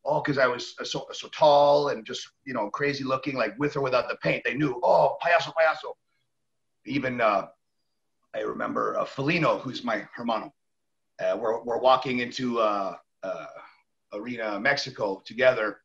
oh, 0.05 0.21
because 0.21 0.37
I 0.37 0.47
was 0.47 0.75
so, 0.83 1.07
so 1.11 1.27
tall 1.29 1.89
and 1.89 2.05
just, 2.05 2.27
you 2.45 2.53
know, 2.53 2.69
crazy 2.69 3.03
looking, 3.03 3.35
like 3.35 3.57
with 3.57 3.75
or 3.77 3.81
without 3.81 4.09
the 4.09 4.17
paint. 4.17 4.43
They 4.43 4.53
knew, 4.53 4.79
oh, 4.83 5.17
payaso, 5.23 5.53
payaso. 5.53 5.93
Even 6.85 7.21
uh, 7.21 7.47
I 8.35 8.41
remember 8.41 8.97
uh, 8.97 9.05
Felino, 9.05 9.61
who's 9.61 9.83
my 9.83 10.05
hermano. 10.13 10.53
Uh, 11.19 11.37
we're, 11.39 11.63
we're 11.63 11.79
walking 11.79 12.19
into 12.19 12.59
uh, 12.59 12.95
uh, 13.21 13.45
Arena 14.13 14.59
Mexico 14.59 15.21
together. 15.25 15.77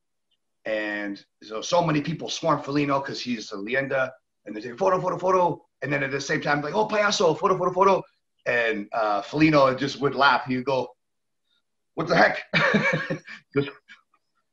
And 0.65 1.25
so, 1.43 1.61
so 1.61 1.83
many 1.83 2.01
people 2.01 2.29
swarm 2.29 2.61
Felino 2.61 3.01
because 3.03 3.21
he's 3.21 3.53
a 3.53 3.57
leyenda. 3.57 4.11
And 4.47 4.57
they 4.57 4.61
say, 4.61 4.73
photo, 4.73 5.01
photo, 5.01 5.19
photo. 5.19 5.65
And 5.83 5.93
then 5.93 6.03
at 6.03 6.11
the 6.11 6.21
same 6.21 6.41
time, 6.41 6.61
like, 6.63 6.75
oh, 6.75 6.89
payaso, 6.89 7.39
photo, 7.39 7.57
photo, 7.57 7.73
photo. 7.73 8.03
And 8.49 8.89
uh, 8.93 9.21
Felino 9.21 9.79
just 9.79 10.01
would 10.01 10.15
laugh. 10.15 10.47
He'd 10.47 10.65
go, 10.65 10.89
what 11.95 12.09
the 12.09 12.17
heck? 12.17 12.45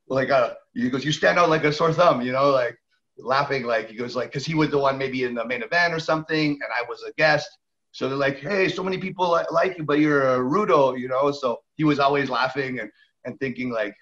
like, 0.09 0.29
uh, 0.29 0.55
he 0.73 0.89
goes, 0.89 1.05
you 1.05 1.13
stand 1.13 1.39
out 1.39 1.49
like 1.49 1.63
a 1.63 1.71
sore 1.71 1.93
thumb, 1.93 2.21
you 2.21 2.33
know, 2.33 2.51
like 2.51 2.77
laughing. 3.17 3.63
Like, 3.63 3.89
he 3.89 3.95
goes, 3.95 4.13
like, 4.13 4.27
because 4.27 4.45
he 4.45 4.53
was 4.53 4.69
the 4.69 4.77
one 4.77 4.97
maybe 4.97 5.23
in 5.23 5.33
the 5.33 5.45
main 5.45 5.63
event 5.63 5.93
or 5.93 5.99
something. 5.99 6.51
And 6.51 6.69
I 6.77 6.83
was 6.89 7.03
a 7.07 7.13
guest. 7.13 7.47
So 7.91 8.09
they're 8.09 8.17
like, 8.17 8.39
hey, 8.39 8.67
so 8.67 8.83
many 8.83 8.97
people 8.97 9.39
like 9.49 9.77
you, 9.77 9.85
but 9.85 9.99
you're 9.99 10.35
a 10.35 10.39
rudo, 10.39 10.99
you 10.99 11.07
know? 11.07 11.31
So 11.31 11.61
he 11.75 11.85
was 11.85 11.97
always 11.97 12.29
laughing 12.29 12.81
and, 12.81 12.91
and 13.23 13.39
thinking 13.39 13.71
like, 13.71 13.95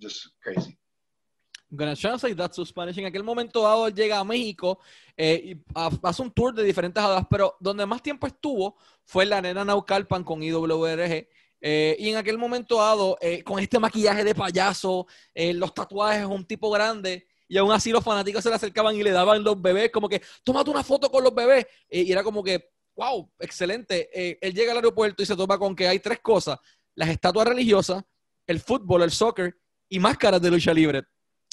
just 0.00 0.28
crazy. 0.42 0.76
I'm 1.70 1.76
gonna 1.76 1.96
translate 1.96 2.36
that 2.36 2.52
to 2.54 2.64
Spanish. 2.64 2.96
En 2.98 3.06
aquel 3.06 3.24
momento 3.24 3.62
dado, 3.62 3.88
él 3.88 3.94
llega 3.94 4.20
a 4.20 4.24
México 4.24 4.78
eh, 5.16 5.42
y 5.44 5.56
hace 5.74 6.22
un 6.22 6.30
tour 6.30 6.54
de 6.54 6.62
diferentes 6.62 7.02
hadas, 7.02 7.26
pero 7.28 7.56
donde 7.58 7.84
más 7.86 8.02
tiempo 8.02 8.26
estuvo 8.26 8.76
fue 9.06 9.24
la 9.24 9.38
arena 9.38 9.64
Naucalpan 9.64 10.22
con 10.22 10.42
IWRG. 10.42 11.28
Eh, 11.62 11.96
y 11.98 12.10
en 12.10 12.16
aquel 12.16 12.36
momento 12.36 12.76
dado, 12.76 13.16
eh, 13.20 13.42
con 13.42 13.58
este 13.58 13.78
maquillaje 13.78 14.22
de 14.22 14.34
payaso, 14.34 15.06
eh, 15.32 15.54
los 15.54 15.72
tatuajes, 15.72 16.26
un 16.26 16.44
tipo 16.44 16.70
grande, 16.70 17.26
y 17.48 17.56
aún 17.56 17.72
así 17.72 17.90
los 17.90 18.04
fanáticos 18.04 18.42
se 18.42 18.50
le 18.50 18.56
acercaban 18.56 18.94
y 18.94 19.02
le 19.02 19.10
daban 19.10 19.42
los 19.42 19.60
bebés, 19.60 19.90
como 19.90 20.08
que, 20.08 20.20
tómate 20.44 20.70
una 20.70 20.84
foto 20.84 21.10
con 21.10 21.24
los 21.24 21.34
bebés. 21.34 21.66
y 21.88 22.12
era 22.12 22.22
como 22.22 22.42
que, 22.42 22.70
wow, 22.96 23.30
excelente. 23.38 24.10
Eh, 24.12 24.38
él 24.40 24.54
llega 24.54 24.72
al 24.72 24.78
aeropuerto 24.78 25.22
y 25.22 25.26
se 25.26 25.36
topa 25.36 25.58
con 25.58 25.76
que 25.76 25.86
hay 25.86 26.00
tres 26.00 26.18
cosas, 26.20 26.58
las 26.94 27.08
estatuas 27.10 27.46
religiosas, 27.46 28.02
el 28.46 28.60
fútbol, 28.60 29.02
el 29.02 29.10
soccer 29.10 29.56
y 29.88 30.00
máscaras 30.00 30.40
de 30.40 30.50
lucha 30.50 30.74
libre. 30.74 31.02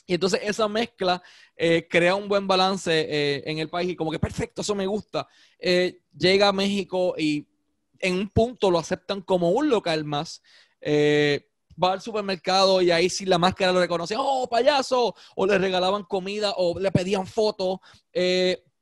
Y 0.06 0.16
entonces 0.16 0.42
esa 0.44 0.68
mezcla 0.68 1.22
eh, 1.56 1.88
crea 1.90 2.16
un 2.16 2.28
buen 2.28 2.48
balance 2.48 2.92
eh, 2.92 3.44
en 3.46 3.60
el 3.60 3.70
país 3.70 3.92
y 3.92 3.96
como 3.96 4.12
que 4.12 4.20
perfecto, 4.20 4.62
eso 4.62 4.76
me 4.76 4.88
gusta. 4.88 5.28
llega 6.18 6.48
a 6.48 6.54
México 6.54 7.16
y 7.18 7.48
en 8.00 8.16
un 8.16 8.30
punto 8.30 8.70
lo 8.70 8.80
aceptan 8.80 9.22
como 9.22 9.52
un 9.52 9.70
local 9.70 10.04
más. 10.04 10.42
va 11.82 11.94
al 11.94 12.02
supermercado 12.02 12.82
y 12.82 12.92
ahí 12.92 13.10
sí 13.10 13.26
la 13.26 13.38
máscara 13.38 13.72
lo 13.72 13.80
reconoce, 13.80 14.16
oh, 14.18 14.48
payaso, 14.50 15.16
o 15.36 15.46
le 15.46 15.58
regalaban 15.58 16.04
comida 16.04 16.54
o 16.58 16.78
le 16.78 16.92
pedían 16.92 17.26
fotos 17.26 17.80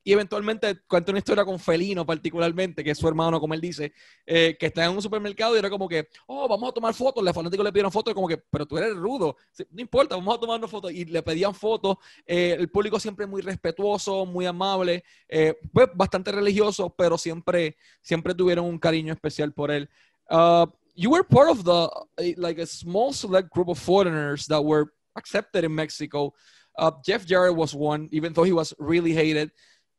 y 0.04 0.14
eventualmente 0.14 0.82
cuenta 0.88 1.12
una 1.12 1.20
historia 1.20 1.46
con 1.46 1.60
Felino 1.60 2.06
particularmente, 2.06 2.84
que 2.84 2.92
es 2.92 2.98
su 2.98 3.08
hermano, 3.08 3.40
como 3.40 3.54
él 3.54 3.62
dice, 3.62 3.94
eh, 4.26 4.56
que 4.60 4.68
está 4.68 4.86
en 4.86 4.92
un 4.92 5.02
supermercado 5.02 5.56
y 5.56 5.60
era 5.60 5.70
como 5.70 5.88
que, 5.88 6.08
oh, 6.28 6.48
vamos 6.48 6.70
a 6.70 6.74
tomar 6.74 6.94
fotos, 6.94 7.24
los 7.24 7.34
fanáticos 7.34 7.64
le 7.64 7.72
pidieron 7.72 7.92
fotos, 7.92 8.14
como 8.14 8.28
que, 8.28 8.38
pero 8.38 8.66
tú 8.66 8.78
eres 8.78 8.96
rudo, 8.96 9.36
no 9.70 9.82
importa, 9.82 10.16
vamos 10.16 10.36
a 10.36 10.40
tomarnos 10.40 10.70
fotos, 10.70 10.92
y 10.92 11.06
le 11.06 11.22
pedían 11.22 11.54
fotos, 11.54 11.98
eh, 12.26 12.56
el 12.58 12.70
público 12.70 13.00
siempre 13.00 13.28
muy 13.28 13.42
respetuoso, 13.42 14.26
muy 14.26 14.46
amable, 14.46 15.04
eh, 15.28 15.56
pues 15.72 15.90
bastante 15.94 16.32
religioso, 16.32 16.90
pero 16.90 17.18
siempre, 17.18 17.78
siempre 18.02 18.34
tuvieron 18.34 18.66
un 18.66 18.80
cariño 18.80 19.14
especial 19.14 19.54
por 19.54 19.72
él. 19.72 19.90
Uh, 20.30 20.66
you 20.96 21.10
were 21.10 21.24
part 21.24 21.50
of 21.50 21.64
the, 21.64 22.36
like 22.38 22.60
a 22.60 22.66
small 22.66 23.14
select 23.14 23.50
group 23.52 23.68
of 23.68 23.78
foreigners 23.78 24.46
that 24.48 24.64
were 24.64 24.94
accepted 25.16 25.64
in 25.64 25.74
Mexico. 25.74 26.34
Uh, 26.78 26.92
Jeff 27.04 27.26
Jarrett 27.26 27.56
was 27.56 27.76
one, 27.76 28.08
even 28.12 28.34
though 28.34 28.44
he 28.44 28.54
was 28.54 28.74
really 28.80 29.14
hated. 29.14 29.52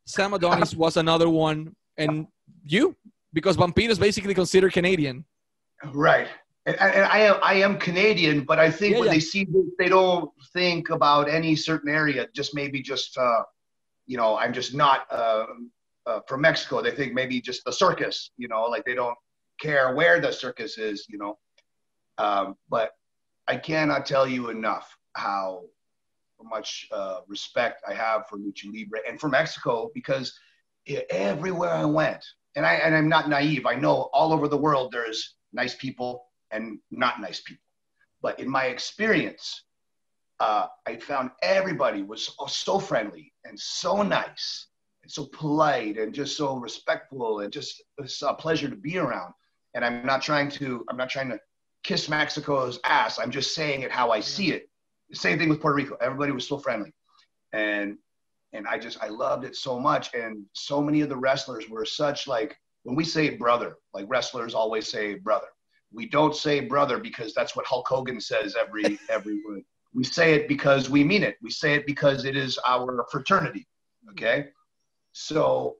Sam 0.05 0.33
Adonis 0.33 0.75
was 0.75 0.97
another 0.97 1.29
one, 1.29 1.75
and 1.97 2.27
you, 2.65 2.95
because 3.31 3.57
Vampiro 3.57 3.89
is 3.89 3.99
basically 3.99 4.33
considered 4.33 4.73
Canadian. 4.73 5.25
Right. 5.93 6.27
And, 6.65 6.79
and, 6.79 7.05
I 7.05 7.19
am 7.19 7.39
I 7.43 7.53
am 7.55 7.77
Canadian, 7.77 8.45
but 8.45 8.57
I 8.57 8.71
think 8.71 8.93
yeah, 8.93 8.99
when 8.99 9.07
yeah. 9.07 9.13
they 9.15 9.19
see 9.19 9.43
this, 9.45 9.65
they 9.77 9.89
don't 9.89 10.31
think 10.53 10.89
about 10.89 11.29
any 11.29 11.55
certain 11.55 11.93
area. 11.93 12.27
Just 12.33 12.55
maybe 12.55 12.81
just 12.81 13.17
uh, 13.17 13.43
you 14.05 14.17
know 14.17 14.37
I'm 14.37 14.53
just 14.53 14.73
not 14.73 15.05
uh, 15.11 15.45
uh, 16.05 16.19
from 16.27 16.41
Mexico. 16.41 16.81
They 16.81 16.91
think 16.91 17.13
maybe 17.13 17.41
just 17.41 17.65
the 17.65 17.73
circus. 17.73 18.31
You 18.37 18.47
know, 18.47 18.63
like 18.63 18.85
they 18.85 18.95
don't 18.95 19.17
care 19.59 19.93
where 19.93 20.21
the 20.21 20.31
circus 20.31 20.77
is. 20.77 21.05
You 21.09 21.17
know, 21.17 21.37
um, 22.17 22.55
but 22.69 22.91
I 23.47 23.57
cannot 23.57 24.05
tell 24.05 24.25
you 24.25 24.49
enough 24.49 24.97
how 25.15 25.63
much 26.43 26.87
uh, 26.91 27.19
respect 27.27 27.83
I 27.87 27.93
have 27.93 28.27
for 28.27 28.37
lucha 28.37 28.71
libre 28.73 28.99
and 29.07 29.19
for 29.19 29.29
Mexico 29.29 29.91
because 29.93 30.37
everywhere 31.09 31.71
I 31.71 31.85
went, 31.85 32.25
and 32.55 32.65
I 32.65 32.75
and 32.75 32.95
I'm 32.95 33.09
not 33.09 33.29
naive. 33.29 33.65
I 33.65 33.75
know 33.75 34.09
all 34.13 34.33
over 34.33 34.47
the 34.47 34.57
world 34.57 34.91
there's 34.91 35.35
nice 35.51 35.75
people 35.75 36.25
and 36.51 36.79
not 36.91 37.21
nice 37.21 37.41
people, 37.41 37.63
but 38.21 38.39
in 38.39 38.49
my 38.49 38.65
experience, 38.65 39.63
uh, 40.39 40.67
I 40.85 40.97
found 40.97 41.31
everybody 41.41 42.03
was 42.03 42.35
so 42.47 42.79
friendly 42.79 43.33
and 43.45 43.59
so 43.59 44.01
nice 44.03 44.67
and 45.03 45.11
so 45.11 45.25
polite 45.25 45.97
and 45.97 46.13
just 46.13 46.37
so 46.37 46.57
respectful 46.57 47.41
and 47.41 47.51
just 47.51 47.81
it's 47.97 48.21
a 48.21 48.33
pleasure 48.33 48.69
to 48.69 48.75
be 48.75 48.97
around. 48.97 49.33
And 49.73 49.83
I'm 49.83 50.05
not 50.05 50.21
trying 50.21 50.49
to 50.51 50.85
I'm 50.89 50.97
not 50.97 51.09
trying 51.09 51.29
to 51.29 51.39
kiss 51.83 52.09
Mexico's 52.09 52.79
ass. 52.85 53.19
I'm 53.19 53.31
just 53.31 53.55
saying 53.55 53.81
it 53.81 53.91
how 53.91 54.11
I 54.11 54.19
see 54.19 54.51
it 54.51 54.69
same 55.13 55.37
thing 55.37 55.49
with 55.49 55.61
Puerto 55.61 55.75
Rico. 55.75 55.97
Everybody 56.01 56.31
was 56.31 56.47
so 56.47 56.57
friendly, 56.57 56.93
and 57.51 57.97
and 58.53 58.67
I 58.67 58.77
just 58.77 59.01
I 59.01 59.07
loved 59.07 59.45
it 59.45 59.55
so 59.55 59.79
much. 59.79 60.13
And 60.13 60.45
so 60.53 60.81
many 60.81 61.01
of 61.01 61.09
the 61.09 61.17
wrestlers 61.17 61.69
were 61.69 61.85
such 61.85 62.27
like 62.27 62.55
when 62.83 62.95
we 62.95 63.03
say 63.03 63.31
brother, 63.31 63.77
like 63.93 64.05
wrestlers 64.07 64.53
always 64.53 64.87
say 64.87 65.15
brother. 65.15 65.47
We 65.91 66.07
don't 66.07 66.35
say 66.35 66.59
brother 66.59 66.97
because 66.97 67.33
that's 67.33 67.55
what 67.55 67.65
Hulk 67.65 67.87
Hogan 67.87 68.19
says 68.19 68.55
every 68.59 68.99
every 69.09 69.39
week. 69.47 69.65
We 69.93 70.03
say 70.03 70.33
it 70.33 70.47
because 70.47 70.89
we 70.89 71.03
mean 71.03 71.23
it. 71.23 71.37
We 71.41 71.51
say 71.51 71.75
it 71.75 71.85
because 71.85 72.25
it 72.25 72.35
is 72.35 72.57
our 72.65 73.05
fraternity. 73.11 73.67
Okay, 74.11 74.47
so 75.11 75.77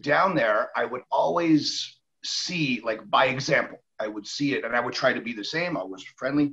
down 0.00 0.34
there, 0.34 0.70
I 0.76 0.84
would 0.84 1.02
always 1.10 1.98
see 2.24 2.80
like 2.84 3.08
by 3.10 3.26
example. 3.26 3.78
I 4.00 4.08
would 4.08 4.26
see 4.26 4.54
it, 4.54 4.64
and 4.64 4.74
I 4.74 4.80
would 4.80 4.94
try 4.94 5.12
to 5.12 5.20
be 5.20 5.32
the 5.32 5.44
same. 5.44 5.76
I 5.76 5.84
was 5.84 6.04
friendly 6.16 6.52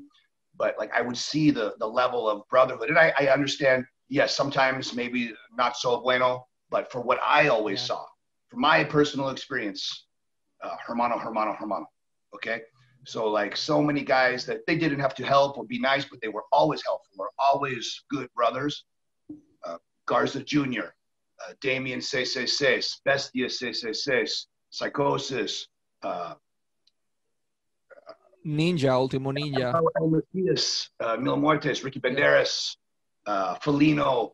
but 0.60 0.76
like 0.78 0.92
I 0.94 1.02
would 1.02 1.18
see 1.18 1.50
the 1.50 1.74
the 1.80 1.88
level 1.88 2.30
of 2.30 2.48
brotherhood, 2.50 2.90
and 2.90 3.00
I, 3.00 3.14
I 3.18 3.28
understand. 3.30 3.86
Yes, 4.12 4.36
sometimes 4.36 4.96
maybe 4.96 5.34
not 5.56 5.78
so 5.78 6.02
bueno, 6.02 6.48
but 6.72 6.92
for 6.92 7.00
what 7.00 7.20
I 7.24 7.48
always 7.48 7.80
yeah. 7.82 7.86
saw, 7.86 8.06
from 8.50 8.62
my 8.62 8.84
personal 8.84 9.30
experience, 9.30 10.08
uh, 10.64 10.76
hermano, 10.86 11.18
hermano, 11.18 11.54
hermano. 11.54 11.86
Okay, 12.34 12.62
so 13.06 13.30
like 13.30 13.56
so 13.56 13.82
many 13.82 14.02
guys 14.02 14.46
that 14.48 14.66
they 14.68 14.78
didn't 14.78 15.00
have 15.00 15.16
to 15.16 15.26
help 15.26 15.58
or 15.58 15.64
be 15.64 15.80
nice, 15.80 16.06
but 16.06 16.20
they 16.22 16.28
were 16.28 16.46
always 16.52 16.82
helpful, 16.84 17.12
were 17.18 17.32
always 17.38 18.04
good 18.10 18.28
brothers. 18.36 18.86
Uh, 19.64 19.78
Garza 20.08 20.44
Jr., 20.44 20.90
uh, 21.46 21.54
Damien 21.62 22.02
666, 22.02 23.02
Bestia 23.06 23.50
666, 23.50 24.48
Psychosis, 24.72 25.68
uh, 26.02 26.34
Ninja, 28.46 28.98
Último 28.98 29.32
Ninja. 29.32 29.74
Uh, 31.00 31.18
Mil 31.18 31.38
Muertes, 31.38 31.84
Ricky 31.84 32.00
Banderas, 32.00 32.78
uh, 33.26 33.56
Felino, 33.56 34.32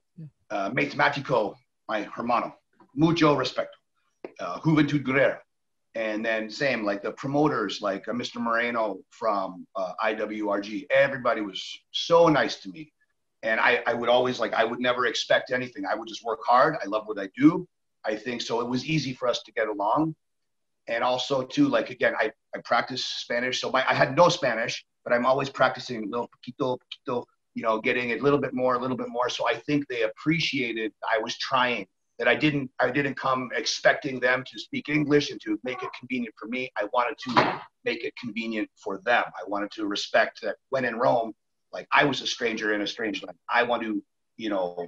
uh, 0.49 0.69
Matemático, 0.71 1.55
my 1.87 2.03
hermano. 2.03 2.55
Mucho 2.95 3.35
respeto. 3.35 3.67
Uh, 4.39 4.59
Juventud 4.59 5.03
Guerrera. 5.03 5.39
And 5.95 6.25
then 6.25 6.49
same, 6.49 6.83
like 6.83 7.01
the 7.01 7.11
promoters, 7.11 7.81
like 7.81 8.07
uh, 8.07 8.11
Mr. 8.11 8.37
Moreno 8.37 8.99
from 9.09 9.65
uh, 9.75 9.93
IWRG. 10.03 10.87
Everybody 10.89 11.41
was 11.41 11.63
so 11.91 12.27
nice 12.27 12.57
to 12.57 12.69
me. 12.69 12.91
And 13.43 13.59
I, 13.59 13.81
I 13.85 13.93
would 13.93 14.09
always 14.09 14.39
like, 14.39 14.53
I 14.53 14.65
would 14.65 14.79
never 14.79 15.05
expect 15.05 15.51
anything. 15.51 15.85
I 15.85 15.95
would 15.95 16.07
just 16.07 16.23
work 16.23 16.39
hard. 16.45 16.75
I 16.83 16.87
love 16.87 17.03
what 17.05 17.19
I 17.19 17.29
do. 17.37 17.67
I 18.03 18.15
think 18.15 18.41
so. 18.41 18.59
It 18.59 18.67
was 18.67 18.85
easy 18.85 19.13
for 19.13 19.27
us 19.27 19.41
to 19.43 19.51
get 19.51 19.67
along. 19.67 20.15
And 20.87 21.03
also 21.03 21.43
too, 21.43 21.67
like 21.67 21.89
again, 21.89 22.13
I, 22.17 22.31
I 22.55 22.59
practice 22.63 23.03
Spanish, 23.03 23.61
so 23.61 23.71
my 23.71 23.85
I 23.89 23.93
had 23.93 24.15
no 24.15 24.29
Spanish, 24.29 24.85
but 25.03 25.13
I'm 25.13 25.25
always 25.25 25.49
practicing 25.49 26.09
little 26.09 26.29
poquito, 26.29 26.77
poquito, 26.77 27.25
you 27.53 27.63
know, 27.63 27.79
getting 27.79 28.11
a 28.11 28.17
little 28.19 28.39
bit 28.39 28.53
more, 28.53 28.75
a 28.75 28.79
little 28.79 28.97
bit 28.97 29.09
more. 29.09 29.29
So 29.29 29.47
I 29.47 29.55
think 29.55 29.87
they 29.87 30.03
appreciated 30.03 30.91
I 31.03 31.19
was 31.19 31.37
trying. 31.37 31.87
That 32.17 32.29
I 32.29 32.35
didn't 32.35 32.71
I 32.79 32.91
didn't 32.91 33.15
come 33.15 33.49
expecting 33.53 34.21
them 34.21 34.45
to 34.49 34.57
speak 34.57 34.87
English 34.87 35.31
and 35.31 35.41
to 35.41 35.59
make 35.65 35.83
it 35.83 35.89
convenient 35.99 36.33
for 36.39 36.47
me. 36.47 36.71
I 36.77 36.85
wanted 36.93 37.17
to 37.25 37.61
make 37.83 38.05
it 38.05 38.13
convenient 38.15 38.69
for 38.81 39.01
them. 39.03 39.25
I 39.27 39.43
wanted 39.47 39.69
to 39.71 39.85
respect 39.85 40.39
that 40.41 40.55
when 40.69 40.85
in 40.85 40.95
Rome, 40.95 41.33
like 41.73 41.87
I 41.91 42.05
was 42.05 42.21
a 42.21 42.27
stranger 42.27 42.73
in 42.73 42.81
a 42.81 42.87
strange 42.87 43.21
land. 43.21 43.37
I 43.53 43.63
want 43.63 43.83
to, 43.83 44.01
you 44.37 44.49
know, 44.49 44.87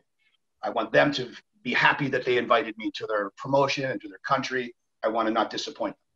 I 0.64 0.70
want 0.70 0.94
them 0.94 1.12
to 1.14 1.30
be 1.64 1.74
happy 1.74 2.08
that 2.08 2.24
they 2.24 2.38
invited 2.38 2.78
me 2.78 2.92
to 2.96 3.06
their 3.06 3.32
promotion 3.36 3.92
and 3.92 4.00
to 4.00 4.08
their 4.08 4.24
country. 4.26 4.74
I 5.04 5.10
want 5.10 5.28
to 5.28 5.34
not 5.34 5.52
disappoint 5.52 5.96
them. 5.96 6.08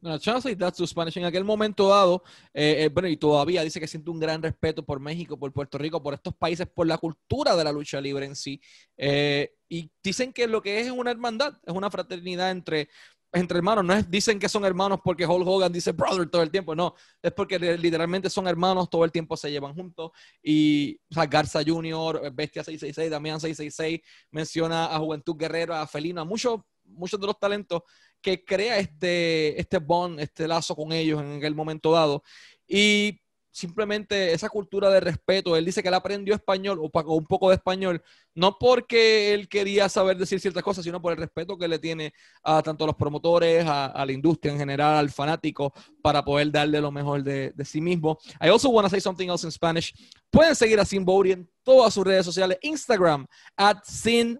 No, 0.00 0.16
translate 0.18 0.56
that 0.56 0.74
to 0.74 0.86
Spanish. 0.86 1.16
En 1.16 1.24
aquel 1.24 1.44
momento 1.44 1.88
dado, 1.88 2.22
eh, 2.54 2.84
eh, 2.84 2.88
bueno, 2.88 3.08
y 3.08 3.16
todavía 3.16 3.62
dice 3.64 3.80
que 3.80 3.88
siente 3.88 4.10
un 4.10 4.20
gran 4.20 4.40
respeto 4.40 4.84
por 4.84 5.00
México, 5.00 5.36
por 5.36 5.52
Puerto 5.52 5.76
Rico, 5.76 6.00
por 6.00 6.14
estos 6.14 6.34
países, 6.36 6.68
por 6.68 6.86
la 6.86 6.98
cultura 6.98 7.56
de 7.56 7.64
la 7.64 7.72
lucha 7.72 8.00
libre 8.00 8.26
en 8.26 8.36
sí. 8.36 8.60
Eh, 8.96 9.54
y 9.68 9.90
dicen 10.02 10.32
que 10.32 10.46
lo 10.46 10.62
que 10.62 10.80
es 10.80 10.86
es 10.86 10.92
una 10.92 11.10
hermandad, 11.10 11.54
es 11.66 11.74
una 11.74 11.90
fraternidad 11.90 12.52
entre, 12.52 12.88
entre 13.32 13.58
hermanos. 13.58 13.84
No 13.84 13.92
es, 13.92 14.08
dicen 14.08 14.38
que 14.38 14.48
son 14.48 14.64
hermanos 14.64 15.00
porque 15.02 15.26
Hulk 15.26 15.46
Hogan 15.46 15.72
dice 15.72 15.90
brother 15.90 16.30
todo 16.30 16.42
el 16.42 16.50
tiempo, 16.52 16.76
no. 16.76 16.94
Es 17.20 17.32
porque 17.32 17.58
literalmente 17.58 18.30
son 18.30 18.46
hermanos, 18.46 18.88
todo 18.88 19.04
el 19.04 19.10
tiempo 19.10 19.36
se 19.36 19.50
llevan 19.50 19.74
juntos. 19.74 20.12
Y 20.40 21.00
o 21.10 21.14
sea, 21.14 21.26
Garza 21.26 21.60
Jr., 21.66 22.30
Bestia 22.32 22.62
666, 22.62 23.10
Damián 23.10 23.40
666, 23.40 24.00
menciona 24.30 24.94
a 24.94 24.98
Juventud 25.00 25.36
Guerrero, 25.36 25.74
a 25.74 25.88
Felino, 25.88 26.20
a 26.20 26.24
muchos, 26.24 26.60
muchos 26.88 27.20
de 27.20 27.26
los 27.26 27.38
talentos 27.38 27.82
que 28.20 28.44
crea 28.44 28.78
este, 28.78 29.60
este 29.60 29.78
bond, 29.78 30.20
este 30.20 30.48
lazo 30.48 30.74
con 30.74 30.92
ellos 30.92 31.20
en 31.22 31.42
el 31.44 31.54
momento 31.54 31.92
dado. 31.92 32.22
Y 32.66 33.20
simplemente 33.50 34.32
esa 34.32 34.48
cultura 34.48 34.90
de 34.90 35.00
respeto, 35.00 35.56
él 35.56 35.64
dice 35.64 35.82
que 35.82 35.88
él 35.88 35.94
aprendió 35.94 36.34
español 36.34 36.78
o 36.80 36.90
un 37.14 37.26
poco 37.26 37.48
de 37.48 37.56
español, 37.56 38.02
no 38.34 38.56
porque 38.58 39.34
él 39.34 39.48
quería 39.48 39.88
saber 39.88 40.16
decir 40.16 40.38
ciertas 40.40 40.62
cosas, 40.62 40.84
sino 40.84 41.00
por 41.02 41.12
el 41.12 41.18
respeto 41.18 41.58
que 41.58 41.66
le 41.66 41.78
tiene 41.78 42.12
a 42.42 42.62
tanto 42.62 42.84
a 42.84 42.88
los 42.88 42.96
promotores, 42.96 43.64
a, 43.66 44.04
la 44.04 44.12
industria 44.12 44.52
en 44.52 44.58
general, 44.58 44.96
al 44.96 45.10
fanático, 45.10 45.72
para 46.02 46.24
poder 46.24 46.50
darle 46.50 46.80
lo 46.80 46.92
mejor 46.92 47.22
de, 47.22 47.52
sí 47.64 47.80
mismo. 47.80 48.18
I 48.40 48.48
also 48.48 48.70
want 48.70 48.86
to 48.86 48.90
say 48.90 49.00
something 49.00 49.28
else 49.28 49.44
in 49.46 49.52
Spanish. 49.52 49.92
Pueden 50.30 50.54
seguir 50.54 50.78
a 50.78 50.84
Sin 50.84 51.06
en 51.26 51.50
todas 51.62 51.94
sus 51.94 52.04
redes 52.04 52.24
sociales, 52.24 52.58
Instagram, 52.62 53.26
at 53.56 53.78
Sin 53.84 54.38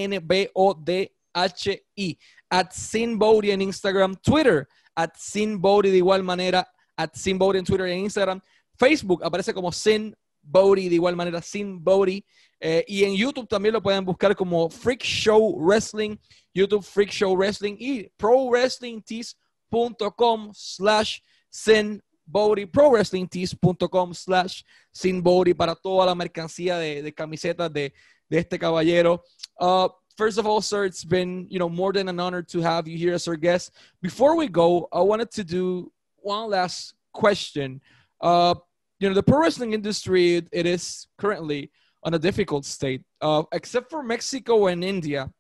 H-I, 1.37 2.19
at 2.51 2.73
Sin 2.73 3.19
en 3.21 3.63
Instagram, 3.63 4.17
Twitter, 4.17 4.67
at 4.97 5.15
Sin 5.17 5.61
de 5.61 5.97
igual 5.97 6.23
manera, 6.23 6.67
at 6.97 7.15
Sin 7.15 7.39
en 7.41 7.65
Twitter 7.65 7.87
e 7.87 7.97
Instagram. 7.97 8.41
Facebook 8.79 9.25
aparece 9.25 9.55
como 9.55 9.73
Sin 9.73 10.15
de 10.43 10.95
igual 10.95 11.17
manera, 11.17 11.43
Sin 11.43 11.83
eh, 12.61 12.85
y 12.89 13.05
en 13.05 13.15
YouTube 13.15 13.47
también 13.49 13.75
lo 13.75 13.83
pueden 13.83 14.05
buscar 14.05 14.37
como 14.37 14.69
Freak 14.71 15.03
Show 15.03 15.59
Wrestling, 15.59 16.17
YouTube 16.55 16.85
Freak 16.85 17.11
Show 17.11 17.37
Wrestling 17.37 17.77
y 17.79 18.09
prowrestlingtees.com 18.17 20.53
slash 20.55 21.19
Sin 21.51 22.03
prowrestlingtees.com 22.33 24.15
slash 24.15 24.63
Sin 24.93 25.23
para 25.57 25.75
toda 25.75 26.07
la 26.07 26.15
mercancía 26.15 26.79
de, 26.79 27.13
camisetas 27.13 27.71
de, 27.73 27.93
este 28.31 28.59
caballero. 28.59 29.23
Uh, 29.61 29.89
first 30.17 30.39
of 30.39 30.47
all, 30.47 30.63
sir, 30.63 30.87
it's 30.87 31.05
been 31.05 31.47
you 31.49 31.59
know 31.59 31.69
more 31.69 31.93
than 31.93 32.09
an 32.09 32.19
honor 32.19 32.43
to 32.43 32.61
have 32.61 32.89
you 32.89 32.97
here 32.97 33.13
as 33.15 33.29
our 33.29 33.37
guest. 33.37 33.73
Before 34.01 34.35
we 34.37 34.49
go, 34.49 34.89
I 34.93 35.01
wanted 35.01 35.31
to 35.33 35.45
do 35.45 35.93
one 36.27 36.51
last 36.51 36.95
question. 37.13 37.81
Uh, 38.21 38.55
you 38.99 39.09
know, 39.09 39.15
the 39.15 39.23
pro 39.23 39.41
wrestling 39.41 39.73
industry 39.73 40.43
it 40.51 40.67
is 40.67 41.07
currently 41.19 41.71
on 42.03 42.15
a 42.15 42.19
difficult 42.19 42.65
state, 42.65 43.03
uh, 43.21 43.45
except 43.53 43.91
for 43.91 44.03
Mexico 44.03 44.67
and 44.67 44.83
India. 44.85 45.31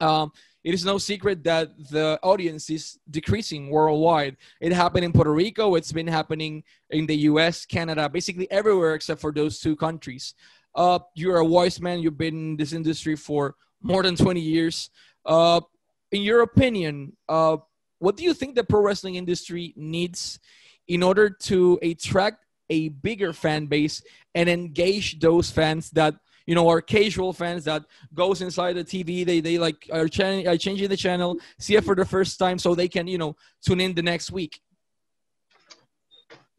Um, 0.00 0.32
it 0.64 0.74
is 0.74 0.84
no 0.84 0.98
secret 0.98 1.44
that 1.44 1.70
the 1.90 2.18
audience 2.22 2.68
is 2.70 2.98
decreasing 3.08 3.70
worldwide. 3.70 4.36
It 4.60 4.72
happened 4.72 5.04
in 5.04 5.12
Puerto 5.12 5.32
Rico. 5.32 5.76
It's 5.76 5.92
been 5.92 6.08
happening 6.08 6.64
in 6.90 7.06
the 7.06 7.16
U.S., 7.30 7.64
Canada, 7.64 8.08
basically 8.08 8.50
everywhere 8.50 8.94
except 8.94 9.20
for 9.20 9.32
those 9.32 9.60
two 9.60 9.76
countries. 9.76 10.34
Uh, 10.74 10.98
you're 11.14 11.38
a 11.38 11.44
wise 11.44 11.80
man. 11.80 12.00
You've 12.00 12.18
been 12.18 12.50
in 12.50 12.56
this 12.56 12.72
industry 12.72 13.14
for 13.14 13.54
more 13.80 14.02
than 14.02 14.16
20 14.16 14.40
years. 14.40 14.90
Uh, 15.24 15.60
in 16.10 16.22
your 16.22 16.42
opinion, 16.42 17.16
uh, 17.28 17.58
what 17.98 18.16
do 18.16 18.24
you 18.24 18.34
think 18.34 18.54
the 18.54 18.64
pro 18.64 18.80
wrestling 18.80 19.14
industry 19.16 19.72
needs 19.76 20.38
in 20.88 21.02
order 21.02 21.28
to 21.30 21.78
attract 21.82 22.44
a 22.70 22.88
bigger 22.88 23.32
fan 23.32 23.66
base 23.66 24.02
and 24.34 24.48
engage 24.48 25.18
those 25.20 25.50
fans 25.50 25.90
that 25.90 26.14
you 26.46 26.54
know 26.54 26.68
are 26.68 26.80
casual 26.80 27.32
fans 27.32 27.64
that 27.64 27.84
goes 28.14 28.42
inside 28.42 28.74
the 28.74 28.84
TV 28.84 29.24
they 29.24 29.40
they 29.40 29.58
like 29.58 29.88
are, 29.92 30.08
ch- 30.08 30.46
are 30.46 30.56
changing 30.56 30.88
the 30.88 30.96
channel 30.96 31.36
see 31.58 31.74
it 31.74 31.84
for 31.84 31.94
the 31.94 32.04
first 32.04 32.38
time 32.38 32.58
so 32.58 32.74
they 32.74 32.88
can 32.88 33.06
you 33.06 33.18
know 33.18 33.36
tune 33.64 33.80
in 33.80 33.94
the 33.94 34.02
next 34.02 34.30
week. 34.30 34.60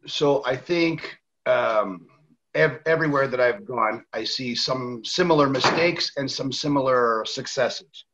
So 0.05 0.41
I 0.45 0.55
think 0.55 1.17
um, 1.45 2.07
ev- 2.55 2.79
everywhere 2.85 3.27
that 3.27 3.41
I've 3.41 3.65
gone, 3.65 4.05
I 4.13 4.23
see 4.23 4.55
some 4.55 5.03
similar 5.03 5.49
mistakes 5.49 6.11
and 6.15 6.29
some 6.31 6.51
similar 6.51 7.25
successes. 7.25 8.05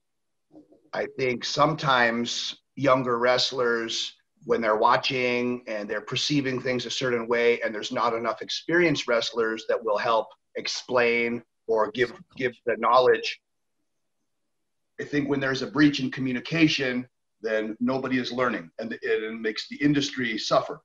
I 0.92 1.08
think 1.18 1.46
sometimes 1.46 2.56
younger 2.76 3.18
wrestlers, 3.20 4.14
when 4.46 4.62
they're 4.62 4.78
watching 4.78 5.64
and 5.68 5.90
they're 5.90 6.02
perceiving 6.02 6.60
things 6.62 6.86
a 6.86 6.92
certain 6.92 7.28
way, 7.28 7.62
and 7.62 7.74
there's 7.74 7.92
not 7.92 8.14
enough 8.14 8.42
experienced 8.42 9.08
wrestlers 9.08 9.66
that 9.70 9.84
will 9.84 9.98
help 9.98 10.28
explain 10.56 11.42
or 11.68 11.92
give 11.92 12.14
give 12.36 12.54
the 12.66 12.76
knowledge. 12.78 13.40
I 15.00 15.06
think 15.06 15.30
when 15.30 15.40
there's 15.40 15.62
a 15.62 15.68
breach 15.68 16.00
in 16.00 16.12
communication, 16.12 17.08
then 17.42 17.76
nobody 17.80 18.20
is 18.20 18.32
learning, 18.32 18.70
and 18.80 18.98
it, 19.02 19.34
makes 19.34 19.68
the 19.68 19.78
industry 19.78 20.38
suffer. 20.38 20.82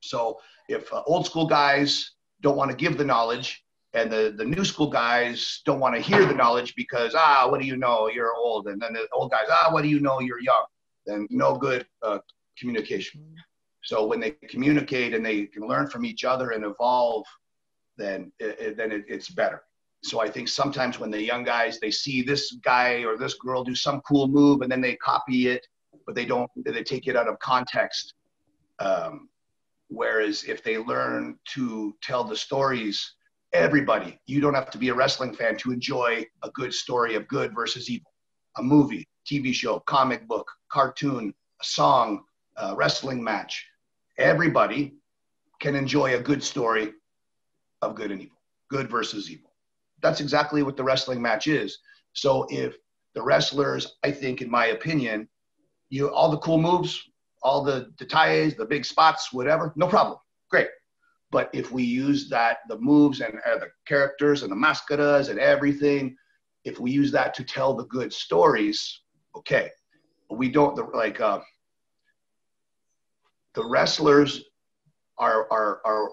So 0.00 0.40
if 0.68 0.92
uh, 0.92 1.02
old 1.06 1.26
school 1.26 1.46
guys 1.46 2.12
don't 2.40 2.56
want 2.56 2.70
to 2.70 2.76
give 2.76 2.96
the 2.96 3.04
knowledge 3.04 3.62
and 3.92 4.10
the, 4.10 4.34
the 4.36 4.44
new 4.44 4.64
school 4.64 4.88
guys 4.88 5.62
don't 5.64 5.80
want 5.80 5.94
to 5.94 6.00
hear 6.00 6.24
the 6.24 6.34
knowledge 6.34 6.74
because 6.74 7.14
ah 7.16 7.46
what 7.50 7.60
do 7.60 7.66
you 7.66 7.76
know 7.76 8.08
you're 8.08 8.34
old 8.34 8.68
and 8.68 8.80
then 8.80 8.92
the 8.92 9.06
old 9.12 9.30
guys 9.30 9.46
ah 9.50 9.68
what 9.72 9.82
do 9.82 9.88
you 9.88 10.00
know 10.00 10.20
you're 10.20 10.40
young 10.40 10.64
then 11.06 11.26
no 11.30 11.56
good 11.56 11.86
uh, 12.02 12.18
communication. 12.58 13.34
So 13.82 14.06
when 14.06 14.20
they 14.20 14.32
communicate 14.48 15.14
and 15.14 15.24
they 15.24 15.46
can 15.46 15.66
learn 15.66 15.88
from 15.88 16.04
each 16.04 16.24
other 16.24 16.50
and 16.50 16.64
evolve 16.64 17.24
then 17.96 18.32
it, 18.38 18.76
then 18.76 18.92
it, 18.92 19.04
it's 19.08 19.28
better. 19.28 19.62
So 20.02 20.20
i 20.20 20.28
think 20.30 20.48
sometimes 20.48 20.98
when 20.98 21.10
the 21.10 21.22
young 21.22 21.44
guys 21.44 21.78
they 21.78 21.90
see 21.90 22.22
this 22.22 22.52
guy 22.62 23.04
or 23.04 23.18
this 23.18 23.34
girl 23.34 23.62
do 23.62 23.74
some 23.74 24.00
cool 24.08 24.28
move 24.28 24.62
and 24.62 24.72
then 24.72 24.80
they 24.80 24.96
copy 24.96 25.48
it 25.48 25.66
but 26.06 26.14
they 26.14 26.24
don't 26.24 26.50
they 26.64 26.82
take 26.82 27.06
it 27.06 27.16
out 27.16 27.28
of 27.28 27.38
context. 27.40 28.14
Um, 28.78 29.28
Whereas 29.90 30.44
if 30.44 30.62
they 30.62 30.78
learn 30.78 31.36
to 31.54 31.96
tell 32.00 32.22
the 32.22 32.36
stories, 32.36 33.14
everybody, 33.52 34.20
you 34.26 34.40
don't 34.40 34.54
have 34.54 34.70
to 34.70 34.78
be 34.78 34.88
a 34.88 34.94
wrestling 34.94 35.34
fan 35.34 35.56
to 35.58 35.72
enjoy 35.72 36.24
a 36.44 36.50
good 36.50 36.72
story 36.72 37.16
of 37.16 37.26
good 37.26 37.52
versus 37.54 37.90
evil. 37.90 38.12
A 38.58 38.62
movie, 38.62 39.08
TV 39.30 39.54
show, 39.54 39.80
comic 39.80 40.26
book, 40.26 40.50
cartoon, 40.70 41.32
song, 41.62 42.24
a 42.56 42.74
wrestling 42.74 43.22
match. 43.22 43.66
Everybody 44.18 44.94
can 45.60 45.76
enjoy 45.76 46.16
a 46.16 46.20
good 46.20 46.42
story 46.42 46.92
of 47.82 47.94
good 47.94 48.10
and 48.10 48.22
evil, 48.22 48.36
good 48.68 48.90
versus 48.90 49.30
evil. 49.30 49.52
That's 50.02 50.20
exactly 50.20 50.62
what 50.62 50.76
the 50.76 50.84
wrestling 50.84 51.22
match 51.22 51.46
is. 51.46 51.78
So 52.12 52.46
if 52.50 52.76
the 53.14 53.22
wrestlers, 53.22 53.96
I 54.02 54.10
think, 54.10 54.42
in 54.42 54.50
my 54.50 54.66
opinion, 54.66 55.28
you 55.90 56.10
all 56.10 56.30
the 56.30 56.38
cool 56.38 56.58
moves, 56.58 57.00
all 57.42 57.62
the 57.62 57.92
detalles, 57.96 58.56
the 58.56 58.64
big 58.64 58.84
spots, 58.84 59.32
whatever, 59.32 59.72
no 59.76 59.86
problem. 59.86 60.18
Great. 60.50 60.68
But 61.30 61.50
if 61.52 61.70
we 61.70 61.84
use 61.84 62.28
that, 62.30 62.58
the 62.68 62.78
moves 62.78 63.20
and 63.20 63.34
uh, 63.46 63.58
the 63.58 63.68
characters 63.86 64.42
and 64.42 64.50
the 64.50 64.56
mascaras 64.56 65.28
and 65.28 65.38
everything, 65.38 66.16
if 66.64 66.80
we 66.80 66.90
use 66.90 67.12
that 67.12 67.34
to 67.34 67.44
tell 67.44 67.74
the 67.74 67.86
good 67.86 68.12
stories, 68.12 68.99
okay. 69.36 69.70
We 70.30 70.48
don't 70.48 70.76
the, 70.76 70.84
like 70.84 71.20
uh, 71.20 71.40
the 73.54 73.64
wrestlers 73.64 74.44
are 75.18 75.50
are 75.50 75.80
are 75.84 76.10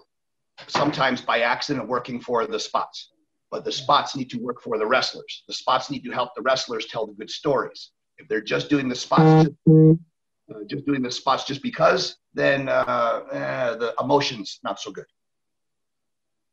sometimes 0.67 1.21
by 1.21 1.41
accident 1.41 1.87
working 1.87 2.19
for 2.19 2.45
the 2.47 2.59
spots, 2.59 3.11
but 3.51 3.63
the 3.63 3.71
spots 3.71 4.15
need 4.15 4.29
to 4.31 4.39
work 4.39 4.61
for 4.61 4.77
the 4.77 4.85
wrestlers. 4.85 5.43
The 5.47 5.53
spots 5.53 5.89
need 5.91 6.03
to 6.03 6.11
help 6.11 6.33
the 6.35 6.41
wrestlers 6.41 6.87
tell 6.87 7.05
the 7.05 7.13
good 7.13 7.29
stories. 7.29 7.91
If 8.17 8.27
they're 8.27 8.41
just 8.41 8.69
doing 8.69 8.89
the 8.89 8.95
spots, 8.95 9.49
uh, 9.69 10.63
just 10.67 10.85
doing 10.85 11.03
the 11.03 11.11
spots 11.11 11.43
just 11.43 11.61
because, 11.61 12.17
then 12.33 12.67
uh, 12.69 13.21
eh, 13.31 13.75
the 13.75 13.93
emotions 13.99 14.59
not 14.63 14.79
so 14.79 14.91
good. 14.91 15.05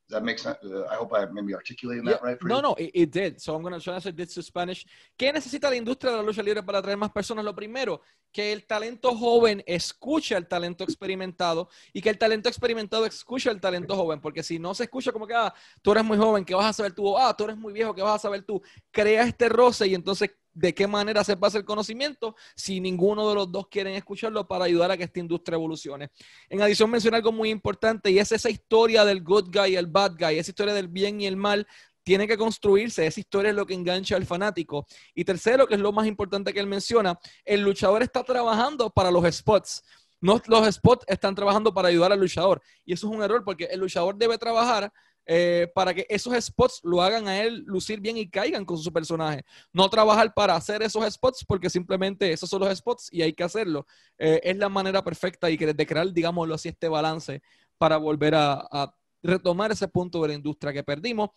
Does 0.07 0.19
that 0.19 0.23
make 0.25 0.39
sense? 0.39 0.59
Uh, 0.63 0.87
I 0.91 0.97
hope 0.97 1.15
I 1.15 1.25
maybe 1.33 1.55
articulating 1.55 2.05
that 2.05 2.21
Yeah, 2.21 2.29
right 2.31 2.39
for 2.39 2.47
no, 2.47 2.57
you. 2.57 2.63
no, 2.63 2.75
it, 2.79 2.91
it 2.95 3.11
did. 3.11 3.41
So 3.41 3.55
I'm 3.55 3.63
going 3.63 3.73
to 3.73 3.81
translate 3.81 4.15
this 4.17 4.35
to 4.35 4.43
Spanish. 4.43 4.85
¿Qué 5.17 5.33
necesita 5.33 5.71
la 5.71 5.77
industria 5.77 6.13
de 6.13 6.19
la 6.19 6.23
lucha 6.23 6.43
libre 6.43 6.63
para 6.63 6.79
atraer 6.79 6.99
más 6.99 7.11
personas? 7.11 7.43
Lo 7.43 7.55
primero, 7.55 8.03
que 8.31 8.53
el 8.53 8.67
talento 8.67 9.17
joven 9.17 9.63
escuche 9.67 10.35
al 10.35 10.47
talento 10.47 10.85
experimentado 10.85 11.71
y 11.95 12.03
que 12.03 12.11
el 12.11 12.19
talento 12.19 12.51
experimentado 12.51 13.07
escuche 13.07 13.49
al 13.49 13.61
talento 13.61 13.97
joven, 13.97 14.21
porque 14.21 14.43
si 14.43 14.59
no 14.59 14.75
se 14.75 14.85
escucha 14.85 15.11
como 15.11 15.27
que, 15.27 15.35
ah, 15.35 15.55
tú 15.81 15.93
eres 15.93 16.05
muy 16.05 16.19
joven, 16.19 16.45
¿qué 16.45 16.55
vas 16.55 16.67
a 16.67 16.73
saber 16.75 16.93
tú? 16.93 17.17
Ah, 17.17 17.35
tú 17.35 17.45
eres 17.45 17.57
muy 17.57 17.73
viejo, 17.73 17.95
¿qué 17.95 18.03
vas 18.03 18.17
a 18.17 18.19
saber 18.19 18.43
tú? 18.43 18.61
Crea 18.91 19.23
este 19.23 19.49
roce 19.49 19.87
y 19.87 19.95
entonces, 19.95 20.31
¿de 20.55 20.73
qué 20.73 20.87
manera 20.87 21.25
se 21.25 21.37
pasa 21.37 21.59
el 21.59 21.65
conocimiento 21.65 22.35
si 22.55 22.81
ninguno 22.81 23.29
de 23.29 23.35
los 23.35 23.51
dos 23.51 23.69
quieren 23.69 23.95
escucharlo 23.95 24.47
para 24.47 24.65
ayudar 24.65 24.91
a 24.91 24.97
que 24.97 25.05
esta 25.05 25.21
industria 25.21 25.57
evolucione? 25.57 26.11
En 26.49 26.63
adición, 26.63 26.91
mencioné 26.91 27.19
algo 27.19 27.33
muy 27.33 27.51
importante 27.51 28.11
y 28.11 28.19
es 28.19 28.33
esa 28.33 28.49
historia 28.49 29.05
del 29.05 29.23
good 29.23 29.51
guy 29.53 29.73
y 29.73 29.77
el 29.77 29.89
bad 29.89 30.13
guy, 30.19 30.39
esa 30.39 30.51
historia 30.51 30.73
del 30.73 30.89
bien 30.89 31.21
y 31.21 31.27
el 31.27 31.37
mal. 31.37 31.67
Tiene 32.03 32.29
que 32.29 32.37
construirse, 32.37 33.07
esa 33.07 33.19
historia 33.19 33.49
es 33.49 33.57
lo 33.57 33.65
que 33.65 33.73
engancha 33.73 34.15
al 34.15 34.27
fanático. 34.27 34.87
Y 35.15 35.25
tercero, 35.25 35.67
que 35.67 35.75
es 35.75 35.81
lo 35.81 35.91
más 35.91 36.07
importante 36.07 36.53
que 36.53 36.61
él 36.61 36.67
menciona, 36.67 37.19
el 37.47 37.63
luchador 37.63 38.03
está 38.03 38.23
trabajando 38.23 38.91
para 38.91 39.11
los 39.11 39.25
spots. 39.35 39.83
No, 40.21 40.41
los 40.47 40.75
spots 40.75 41.05
están 41.09 41.35
trabajando 41.35 41.73
para 41.73 41.89
ayudar 41.89 42.13
al 42.13 42.21
luchador. 42.21 42.61
Y 42.85 42.93
eso 42.93 43.09
es 43.09 43.17
un 43.17 43.23
error 43.23 43.43
porque 43.43 43.65
el 43.65 43.81
luchador 43.81 44.17
debe 44.17 44.37
trabajar 44.37 44.93
eh, 45.27 45.71
para 45.75 45.95
que 45.95 46.07
esos 46.09 46.35
spots 46.45 46.81
lo 46.83 47.01
hagan 47.01 47.27
a 47.29 47.43
él 47.43 47.65
lucir 47.67 48.01
bien 48.01 48.17
y 48.17 48.29
caigan 48.29 48.65
con 48.65 48.79
su 48.79 48.93
personaje. 48.93 49.45
No 49.73 49.89
trabajar 49.89 50.33
para 50.35 50.55
hacer 50.55 50.83
esos 50.83 51.05
spots 51.13 51.45
porque 51.47 51.71
simplemente 51.71 52.33
esos 52.33 52.51
son 52.51 52.61
los 52.61 52.77
spots 52.77 53.09
y 53.11 53.23
hay 53.23 53.33
que 53.33 53.45
hacerlo. 53.45 53.87
Eh, 54.19 54.41
es 54.43 54.57
la 54.57 54.69
manera 54.69 55.03
perfecta 55.03 55.51
y 55.51 55.57
de 55.57 55.87
crear, 55.87 56.13
digámoslo 56.13 56.55
así, 56.55 56.69
este 56.69 56.89
balance 56.89 57.43
para 57.79 57.97
volver 57.97 58.35
a, 58.35 58.67
a 58.71 58.95
retomar 59.23 59.73
ese 59.73 59.89
punto 59.89 60.21
de 60.23 60.29
la 60.29 60.35
industria 60.35 60.73
que 60.73 60.85
perdimos. 60.85 61.31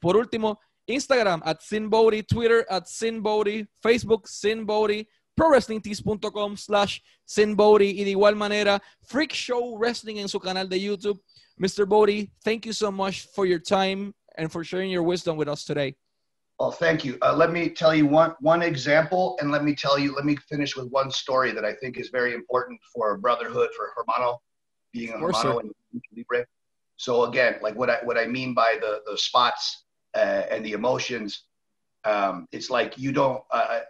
Por 0.00 0.16
último, 0.16 0.58
Instagram, 0.86 1.40
at 1.44 1.60
Sinbody, 1.60 2.22
Twitter, 2.24 2.66
at 2.68 2.86
Sinbody, 2.86 3.66
Facebook, 3.80 4.26
Sinbody, 4.26 5.06
ProWrestlingTees.com 5.40 6.56
slash 6.58 7.02
Sinn 7.24 7.56
Bodhi 7.56 7.98
y 7.98 8.04
de 8.04 8.10
igual 8.10 8.36
manera, 8.36 8.78
Freak 9.02 9.32
Show 9.32 9.78
Wrestling 9.78 10.18
en 10.18 10.28
su 10.28 10.38
canal 10.38 10.68
de 10.68 10.78
YouTube. 10.78 11.18
Mr. 11.58 11.88
Bodhi, 11.88 12.30
thank 12.44 12.66
you 12.66 12.74
so 12.74 12.90
much 12.90 13.26
for 13.34 13.46
your 13.46 13.58
time 13.58 14.14
and 14.36 14.52
for 14.52 14.62
sharing 14.62 14.90
your 14.90 15.02
wisdom 15.02 15.38
with 15.38 15.48
us 15.48 15.64
today. 15.64 15.96
Well, 16.58 16.70
thank 16.70 17.06
you. 17.06 17.16
Uh, 17.22 17.34
let 17.34 17.52
me 17.52 17.70
tell 17.70 17.94
you 17.94 18.06
one 18.06 18.34
one 18.40 18.60
example, 18.60 19.38
and 19.40 19.50
let 19.50 19.64
me 19.64 19.74
tell 19.74 19.98
you. 19.98 20.14
Let 20.14 20.26
me 20.26 20.36
finish 20.36 20.76
with 20.76 20.90
one 20.90 21.10
story 21.10 21.52
that 21.52 21.64
I 21.64 21.72
think 21.72 21.96
is 21.96 22.10
very 22.10 22.34
important 22.34 22.78
for 22.94 23.16
brotherhood 23.16 23.70
for 23.74 23.92
Hermano, 23.96 24.42
being 24.92 25.08
a 25.08 25.18
Hermano 25.18 25.60
and 25.60 25.72
Libre. 26.14 26.44
So 26.98 27.24
again, 27.24 27.56
like 27.62 27.76
what 27.76 27.88
I 27.88 28.00
what 28.04 28.18
I 28.18 28.26
mean 28.26 28.52
by 28.52 28.76
the 28.78 29.00
the 29.06 29.16
spots 29.16 29.84
uh, 30.14 30.42
and 30.50 30.62
the 30.62 30.72
emotions, 30.72 31.44
um, 32.04 32.46
it's 32.52 32.68
like 32.68 32.98
you 32.98 33.12
don't, 33.12 33.42
uh, 33.50 33.80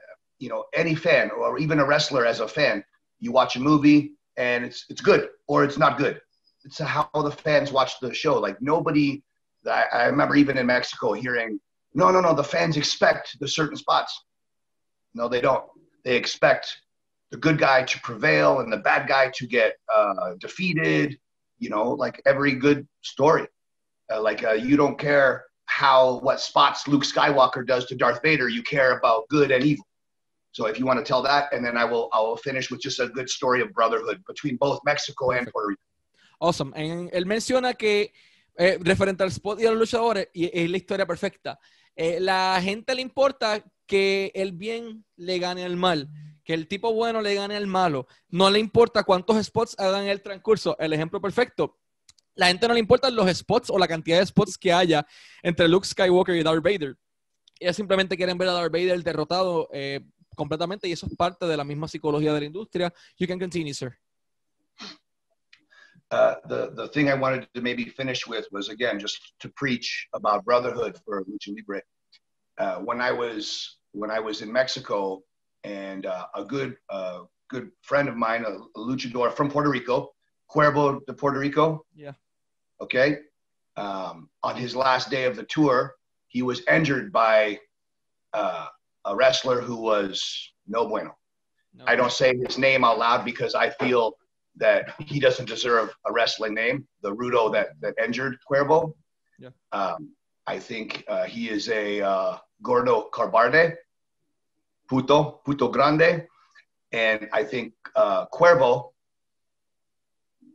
you 0.41 0.49
know, 0.49 0.65
any 0.75 0.97
fan 0.97 1.31
or 1.31 1.59
even 1.59 1.79
a 1.79 1.85
wrestler 1.85 2.27
as 2.27 2.41
a 2.41 2.49
fan, 2.49 2.83
you 3.21 3.31
watch 3.31 3.55
a 3.55 3.61
movie 3.61 4.13
and 4.37 4.65
it's 4.65 4.87
it's 4.89 5.01
good 5.01 5.29
or 5.47 5.63
it's 5.63 5.79
not 5.79 5.99
good. 5.99 6.21
It's 6.65 6.79
how 6.79 7.09
the 7.15 7.31
fans 7.31 7.71
watch 7.71 8.01
the 8.01 8.13
show. 8.13 8.39
Like 8.39 8.61
nobody. 8.61 9.23
I, 9.71 9.85
I 9.93 10.05
remember 10.07 10.37
even 10.37 10.57
in 10.57 10.67
Mexico 10.67 11.13
hearing 11.13 11.61
no, 11.95 12.11
no, 12.11 12.21
no. 12.21 12.35
The 12.35 12.45
fans 12.45 12.77
expect 12.77 13.39
the 13.41 13.49
certain 13.49 13.77
spots. 13.77 14.25
No, 15.15 15.29
they 15.29 15.41
don't. 15.41 15.65
They 16.05 16.17
expect 16.17 16.77
the 17.31 17.37
good 17.37 17.59
guy 17.59 17.83
to 17.83 18.01
prevail 18.01 18.61
and 18.61 18.73
the 18.73 18.79
bad 18.79 19.09
guy 19.09 19.31
to 19.35 19.47
get 19.47 19.75
uh, 19.95 20.35
defeated. 20.39 21.19
You 21.59 21.71
know, 21.71 21.91
like 21.91 22.23
every 22.27 22.55
good 22.55 22.87
story. 23.03 23.47
Uh, 24.13 24.23
like 24.23 24.45
uh, 24.45 24.53
you 24.53 24.77
don't 24.77 24.99
care 24.99 25.45
how 25.67 26.21
what 26.21 26.41
spots 26.41 26.89
Luke 26.89 27.05
Skywalker 27.05 27.67
does 27.67 27.87
to 27.87 27.97
Darth 27.97 28.23
Vader. 28.23 28.49
You 28.49 28.63
care 28.63 28.97
about 28.97 29.29
good 29.29 29.51
and 29.51 29.65
evil. 29.65 29.85
So 30.53 30.67
if 30.67 30.79
you 30.79 30.87
want 30.87 30.99
to 30.99 31.05
tell 31.05 31.23
that, 31.23 31.53
and 31.53 31.65
then 31.65 31.77
I 31.77 31.85
will 31.85 32.09
I 32.13 32.21
will 32.21 32.37
finish 32.37 32.71
with 32.71 32.81
just 32.81 32.99
a 33.01 33.09
good 33.09 33.29
story 33.29 33.63
of 33.63 33.73
brotherhood 33.73 34.23
between 34.27 34.57
both 34.57 34.81
Mexico 34.85 35.31
and. 35.33 35.49
Puerto 35.51 35.69
Rico. 35.69 35.83
Awesome. 36.41 36.73
En- 36.75 37.09
él 37.13 37.27
menciona 37.27 37.75
que, 37.75 38.13
eh, 38.57 38.79
referente 38.81 39.23
al 39.23 39.31
spot 39.31 39.61
y 39.61 39.67
a 39.67 39.71
los 39.71 39.79
luchadores, 39.79 40.29
y 40.33 40.51
es 40.53 40.71
la 40.71 40.77
historia 40.77 41.07
perfecta. 41.07 41.59
Eh, 41.95 42.19
la 42.21 42.59
gente 42.63 42.95
le 42.95 43.03
importa 43.03 43.63
que 43.87 44.33
el 44.35 44.53
bien 44.53 45.05
le 45.17 45.39
gane 45.39 45.65
al 45.65 45.77
mal, 45.77 46.09
que 46.45 46.55
el 46.55 46.67
tipo 46.67 46.93
bueno 46.93 47.21
le 47.21 47.35
gane 47.35 47.57
al 47.57 47.67
malo. 47.67 48.07
No 48.29 48.49
le 48.51 48.59
importa 48.59 49.05
cuántos 49.05 49.45
spots 49.45 49.77
hagan 49.79 50.05
en 50.05 50.09
el 50.11 50.23
transcurso. 50.23 50.77
El 50.79 50.93
ejemplo 50.93 51.21
perfecto. 51.21 51.79
La 52.35 52.47
gente 52.47 52.67
no 52.67 52.75
le 52.75 52.81
importan 52.81 53.15
los 53.15 53.29
spots 53.37 53.71
o 53.71 53.79
la 53.79 53.87
cantidad 53.89 54.19
de 54.19 54.27
spots 54.27 54.57
que 54.57 54.73
haya 54.73 55.07
entre 55.43 55.69
Luke 55.69 55.87
Skywalker 55.87 56.35
y 56.37 56.43
Darth 56.43 56.63
Vader. 56.63 56.97
Ellos 57.59 57.77
simplemente 57.77 58.17
quieren 58.17 58.39
ver 58.39 58.49
a 58.49 58.53
Darth 58.53 58.73
Vader 58.73 59.03
derrotado 59.03 59.69
eh, 59.73 60.01
completamente 60.41 60.89
y 60.89 60.93
eso 60.93 61.07
es 61.07 61.15
parte 61.17 61.45
de 61.47 61.57
la 61.57 61.65
misma 61.65 61.87
psicología 61.87 62.33
de 62.33 62.41
la 62.41 62.47
industria. 62.47 62.93
You 63.19 63.27
can 63.27 63.39
continue, 63.39 63.75
sir. 63.75 63.93
uh, 66.11 66.35
the 66.49 66.73
the 66.75 66.89
thing 66.89 67.09
I 67.09 67.15
wanted 67.15 67.47
to 67.55 67.61
maybe 67.61 67.85
finish 67.85 68.27
with 68.27 68.47
was 68.51 68.69
again 68.69 68.99
just 68.99 69.19
to 69.43 69.49
preach 69.51 70.09
about 70.13 70.45
brotherhood 70.45 70.99
for 71.05 71.25
lucha 71.25 71.51
libre. 71.57 71.83
Uh, 72.59 72.77
when 72.89 73.01
I 73.01 73.13
was 73.13 73.79
when 73.93 74.11
I 74.11 74.21
was 74.21 74.43
in 74.43 74.51
Mexico, 74.53 75.23
and 75.65 76.07
uh, 76.07 76.27
a 76.35 76.45
good 76.45 76.77
uh, 76.89 77.21
good 77.49 77.71
friend 77.83 78.09
of 78.09 78.17
mine, 78.17 78.45
a, 78.45 78.53
a 78.79 78.81
luchador 78.89 79.33
from 79.33 79.51
Puerto 79.51 79.71
Rico, 79.71 79.97
Cuervo 80.53 81.01
de 81.07 81.13
Puerto 81.13 81.39
Rico. 81.39 81.85
Yeah. 81.95 82.15
Okay. 82.81 83.19
Um, 83.77 84.29
on 84.43 84.57
his 84.57 84.75
last 84.75 85.11
day 85.11 85.25
of 85.25 85.37
the 85.37 85.45
tour, 85.45 85.95
he 86.35 86.43
was 86.43 86.63
injured 86.67 87.13
by 87.13 87.59
uh, 88.33 88.67
a 89.05 89.17
wrestler 89.17 89.61
who 89.61 89.77
was 89.77 90.53
no 90.67 90.87
bueno. 90.87 91.17
No. 91.75 91.85
I 91.87 91.97
don't 91.97 92.13
say 92.13 92.37
his 92.37 92.59
name 92.59 92.85
out 92.85 92.99
loud 92.99 93.25
because 93.25 93.55
I 93.55 93.71
feel 93.71 94.17
that 94.57 94.95
he 95.01 95.21
doesn't 95.21 95.47
deserve 95.47 95.91
a 96.07 96.13
wrestling 96.13 96.55
name. 96.55 96.87
The 97.03 97.15
Rudo 97.15 97.53
that 97.53 97.69
that 97.81 97.95
injured 98.03 98.37
Cuervo. 98.49 98.95
Yeah. 99.39 99.51
Um, 99.73 100.11
I 100.47 100.59
think 100.59 101.05
uh, 101.09 101.25
he 101.25 101.49
is 101.49 101.69
a 101.69 102.01
uh, 102.01 102.39
Gordo 102.63 103.09
Carbarde, 103.13 103.77
Puto, 104.89 105.41
Puto 105.45 105.69
Grande, 105.69 106.27
and 106.93 107.29
I 107.33 107.45
think 107.45 107.75
uh, 107.95 108.27
Cuervo. 108.27 108.93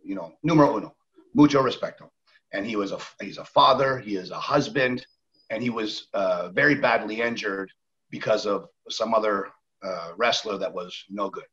You 0.03 0.15
know, 0.15 0.33
numero 0.43 0.77
uno, 0.77 0.95
mucho 1.33 1.63
respeto. 1.63 2.09
And 2.53 2.65
he 2.65 2.75
was 2.75 2.91
a 2.91 2.99
he's 3.19 3.39
a 3.39 3.45
father, 3.45 3.97
he 3.97 4.17
is 4.17 4.29
a 4.29 4.39
husband, 4.39 5.05
and 5.49 5.63
he 5.63 5.71
was 5.71 6.07
uh, 6.13 6.49
very 6.49 6.75
badly 6.75 7.21
injured 7.21 7.71
because 8.15 8.45
of 8.45 8.69
some 8.89 9.13
other 9.13 9.49
uh, 9.83 10.11
wrestler 10.15 10.57
that 10.57 10.73
was 10.73 11.03
no 11.09 11.29
good. 11.29 11.49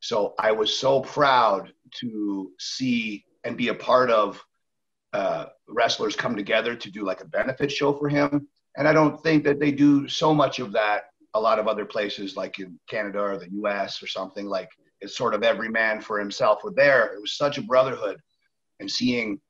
So 0.00 0.34
I 0.38 0.52
was 0.52 0.78
so 0.78 1.00
proud 1.00 1.72
to 2.00 2.52
see 2.58 3.24
and 3.44 3.56
be 3.56 3.68
a 3.68 3.74
part 3.74 4.10
of 4.10 4.44
uh, 5.14 5.46
wrestlers 5.66 6.14
come 6.14 6.36
together 6.36 6.76
to 6.76 6.90
do 6.90 7.06
like 7.06 7.22
a 7.22 7.32
benefit 7.38 7.72
show 7.72 7.94
for 7.94 8.10
him. 8.10 8.46
And 8.76 8.86
I 8.86 8.92
don't 8.92 9.18
think 9.22 9.44
that 9.44 9.58
they 9.58 9.72
do 9.72 10.06
so 10.08 10.34
much 10.34 10.58
of 10.58 10.72
that 10.72 11.04
a 11.32 11.40
lot 11.40 11.58
of 11.58 11.66
other 11.68 11.86
places, 11.86 12.36
like 12.36 12.58
in 12.58 12.78
Canada 12.86 13.20
or 13.20 13.38
the 13.38 13.50
US 13.62 14.02
or 14.02 14.06
something. 14.06 14.44
Like 14.44 14.68
it's 15.00 15.16
sort 15.16 15.32
of 15.32 15.42
every 15.42 15.70
man 15.70 16.02
for 16.02 16.18
himself. 16.18 16.58
But 16.62 16.76
there, 16.76 17.14
it 17.14 17.20
was 17.20 17.32
such 17.32 17.56
a 17.56 17.62
brotherhood 17.62 18.20
and 18.78 18.90
seeing, 18.90 19.40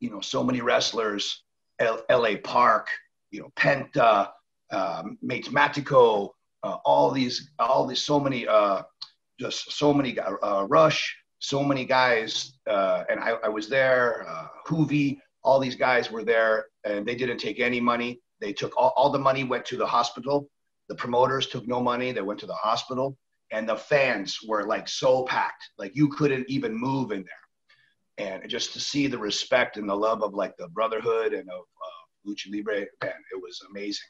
you 0.00 0.10
know, 0.10 0.20
so 0.20 0.44
many 0.44 0.60
wrestlers, 0.60 1.44
L- 1.78 2.04
LA 2.10 2.34
Park, 2.44 2.88
you 3.30 3.40
know, 3.40 3.50
Penta, 3.56 4.28
um, 4.72 5.18
Matico, 5.24 6.30
uh, 6.62 6.76
all 6.84 7.10
these, 7.10 7.50
all 7.58 7.86
these, 7.86 8.02
so 8.02 8.18
many, 8.18 8.46
uh, 8.46 8.82
just 9.38 9.72
so 9.72 9.92
many, 9.92 10.18
uh, 10.18 10.64
Rush, 10.64 11.16
so 11.38 11.62
many 11.62 11.84
guys, 11.84 12.54
uh, 12.68 13.04
and 13.08 13.20
I, 13.20 13.32
I 13.44 13.48
was 13.48 13.68
there, 13.68 14.26
uh, 14.28 14.48
Juvi, 14.66 15.18
all 15.44 15.60
these 15.60 15.76
guys 15.76 16.10
were 16.10 16.24
there, 16.24 16.66
and 16.84 17.06
they 17.06 17.14
didn't 17.14 17.38
take 17.38 17.60
any 17.60 17.80
money. 17.80 18.20
They 18.40 18.52
took 18.52 18.76
all, 18.76 18.92
all 18.96 19.10
the 19.10 19.18
money 19.18 19.44
went 19.44 19.64
to 19.66 19.76
the 19.76 19.86
hospital. 19.86 20.50
The 20.88 20.96
promoters 20.96 21.46
took 21.46 21.68
no 21.68 21.80
money. 21.80 22.10
They 22.12 22.22
went 22.22 22.40
to 22.40 22.46
the 22.46 22.54
hospital, 22.54 23.16
and 23.52 23.68
the 23.68 23.76
fans 23.76 24.40
were 24.46 24.66
like 24.66 24.88
so 24.88 25.24
packed, 25.24 25.70
like 25.78 25.94
you 25.94 26.08
couldn't 26.08 26.46
even 26.48 26.74
move 26.74 27.12
in 27.12 27.24
there. 27.24 28.28
And 28.42 28.48
just 28.48 28.72
to 28.72 28.80
see 28.80 29.06
the 29.06 29.18
respect 29.18 29.76
and 29.76 29.88
the 29.88 29.94
love 29.94 30.22
of 30.22 30.34
like 30.34 30.56
the 30.56 30.68
brotherhood 30.68 31.32
and 31.32 31.48
of 31.48 31.60
uh, 31.60 32.28
lucha 32.28 32.50
libre, 32.50 32.86
man, 33.02 33.12
it 33.32 33.40
was 33.40 33.60
amazing 33.70 34.08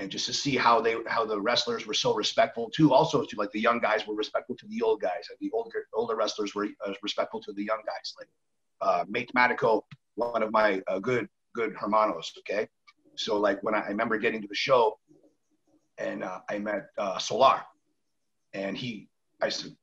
and 0.00 0.10
just 0.10 0.24
to 0.24 0.32
see 0.32 0.56
how 0.56 0.80
they 0.80 0.96
how 1.06 1.26
the 1.26 1.38
wrestlers 1.38 1.86
were 1.86 1.94
so 1.94 2.14
respectful 2.14 2.70
too. 2.70 2.92
Also 2.92 3.22
to 3.22 3.36
like 3.36 3.52
the 3.52 3.60
young 3.60 3.78
guys 3.78 4.06
were 4.06 4.14
respectful 4.14 4.56
to 4.56 4.66
the 4.68 4.80
old 4.80 5.00
guys 5.00 5.24
and 5.28 5.38
the 5.40 5.50
older 5.52 5.86
older 5.92 6.16
wrestlers 6.16 6.54
were 6.54 6.68
uh, 6.86 6.94
respectful 7.02 7.40
to 7.42 7.52
the 7.52 7.62
young 7.62 7.82
guys. 7.86 8.14
Like 8.18 8.28
uh 8.80 9.04
mate 9.08 9.30
Matico, 9.36 9.82
one 10.14 10.42
of 10.42 10.50
my 10.50 10.82
uh, 10.88 10.98
good 11.00 11.28
good 11.54 11.74
hermanos 11.78 12.32
okay? 12.38 12.66
So 13.16 13.38
like 13.38 13.62
when 13.62 13.74
I, 13.74 13.80
I 13.80 13.88
remember 13.88 14.16
getting 14.16 14.40
to 14.40 14.48
the 14.48 14.54
show 14.54 14.98
and 15.98 16.24
uh, 16.24 16.40
i 16.48 16.58
met 16.58 16.86
uh, 16.96 17.18
Solar 17.18 17.60
and 18.54 18.76
he 18.76 19.08
i 19.42 19.50
said 19.50 19.76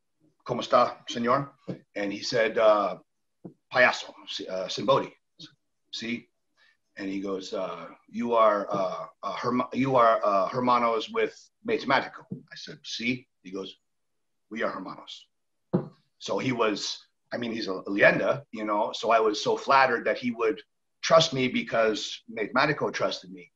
como 0.45 0.61
está 0.61 0.97
señor? 1.11 1.49
And 1.95 2.11
he 2.11 2.21
said 2.23 2.57
uh 2.57 2.97
payaso 3.71 4.13
uh, 4.49 4.67
Sinn 4.67 4.85
Bodhi. 4.85 5.13
See 5.91 6.27
and 6.97 7.09
he 7.09 7.19
goes, 7.19 7.53
uh, 7.53 7.87
"You 8.09 8.33
are 8.33 8.67
uh, 8.69 9.05
uh, 9.23 9.33
herma- 9.33 9.73
you 9.73 9.95
are 9.95 10.19
uh, 10.23 10.47
hermanos 10.47 11.09
with 11.09 11.33
Matemático." 11.67 12.25
I 12.31 12.55
said, 12.55 12.79
"See." 12.83 13.27
He 13.43 13.51
goes, 13.51 13.75
"We 14.49 14.63
are 14.63 14.71
hermanos." 14.71 15.27
So 16.19 16.37
he 16.39 16.51
was. 16.51 16.99
I 17.33 17.37
mean, 17.37 17.51
he's 17.51 17.67
a 17.67 17.81
leyenda, 17.87 18.43
you 18.51 18.63
know. 18.63 18.91
So 18.93 19.11
I 19.11 19.19
was 19.19 19.43
so 19.43 19.57
flattered 19.57 20.05
that 20.05 20.17
he 20.17 20.31
would 20.31 20.61
trust 21.01 21.33
me 21.33 21.47
because 21.47 22.23
Matemático 22.31 22.91
trusted 22.91 23.31
me, 23.31 23.51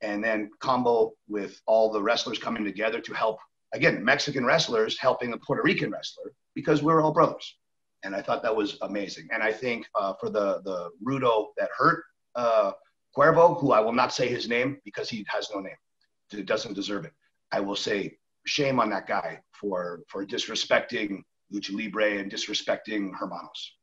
and 0.00 0.22
then 0.22 0.50
combo 0.60 1.12
with 1.28 1.60
all 1.66 1.90
the 1.90 2.02
wrestlers 2.02 2.38
coming 2.38 2.64
together 2.64 3.00
to 3.00 3.12
help. 3.14 3.38
Again, 3.72 4.04
Mexican 4.04 4.44
wrestlers 4.44 4.98
helping 4.98 5.32
a 5.32 5.38
Puerto 5.38 5.62
Rican 5.64 5.90
wrestler 5.90 6.32
because 6.54 6.82
we're 6.82 7.02
all 7.02 7.12
brothers, 7.12 7.56
and 8.04 8.14
I 8.14 8.22
thought 8.22 8.42
that 8.44 8.54
was 8.54 8.78
amazing. 8.82 9.26
And 9.32 9.42
I 9.42 9.52
think 9.52 9.86
uh, 9.96 10.14
for 10.20 10.30
the 10.30 10.60
the 10.64 10.90
Rudo 11.04 11.46
that 11.56 11.70
hurt 11.76 12.04
uh, 12.36 12.72
Cuervo, 13.16 13.58
who 13.60 13.72
I 13.72 13.80
will 13.80 13.92
not 13.92 14.12
say 14.12 14.28
his 14.28 14.48
name 14.48 14.80
because 14.84 15.08
he 15.08 15.24
has 15.28 15.48
no 15.54 15.60
name, 15.60 16.46
doesn't 16.46 16.74
deserve 16.74 17.04
it. 17.04 17.12
I 17.52 17.60
will 17.60 17.76
say 17.76 18.18
shame 18.44 18.80
on 18.80 18.90
that 18.90 19.06
guy 19.06 19.40
for 19.52 20.02
for 20.08 20.26
disrespecting 20.26 21.22
lucha 21.52 21.72
libre 21.72 22.18
and 22.18 22.30
disrespecting 22.30 23.12
hermanos. 23.18 23.76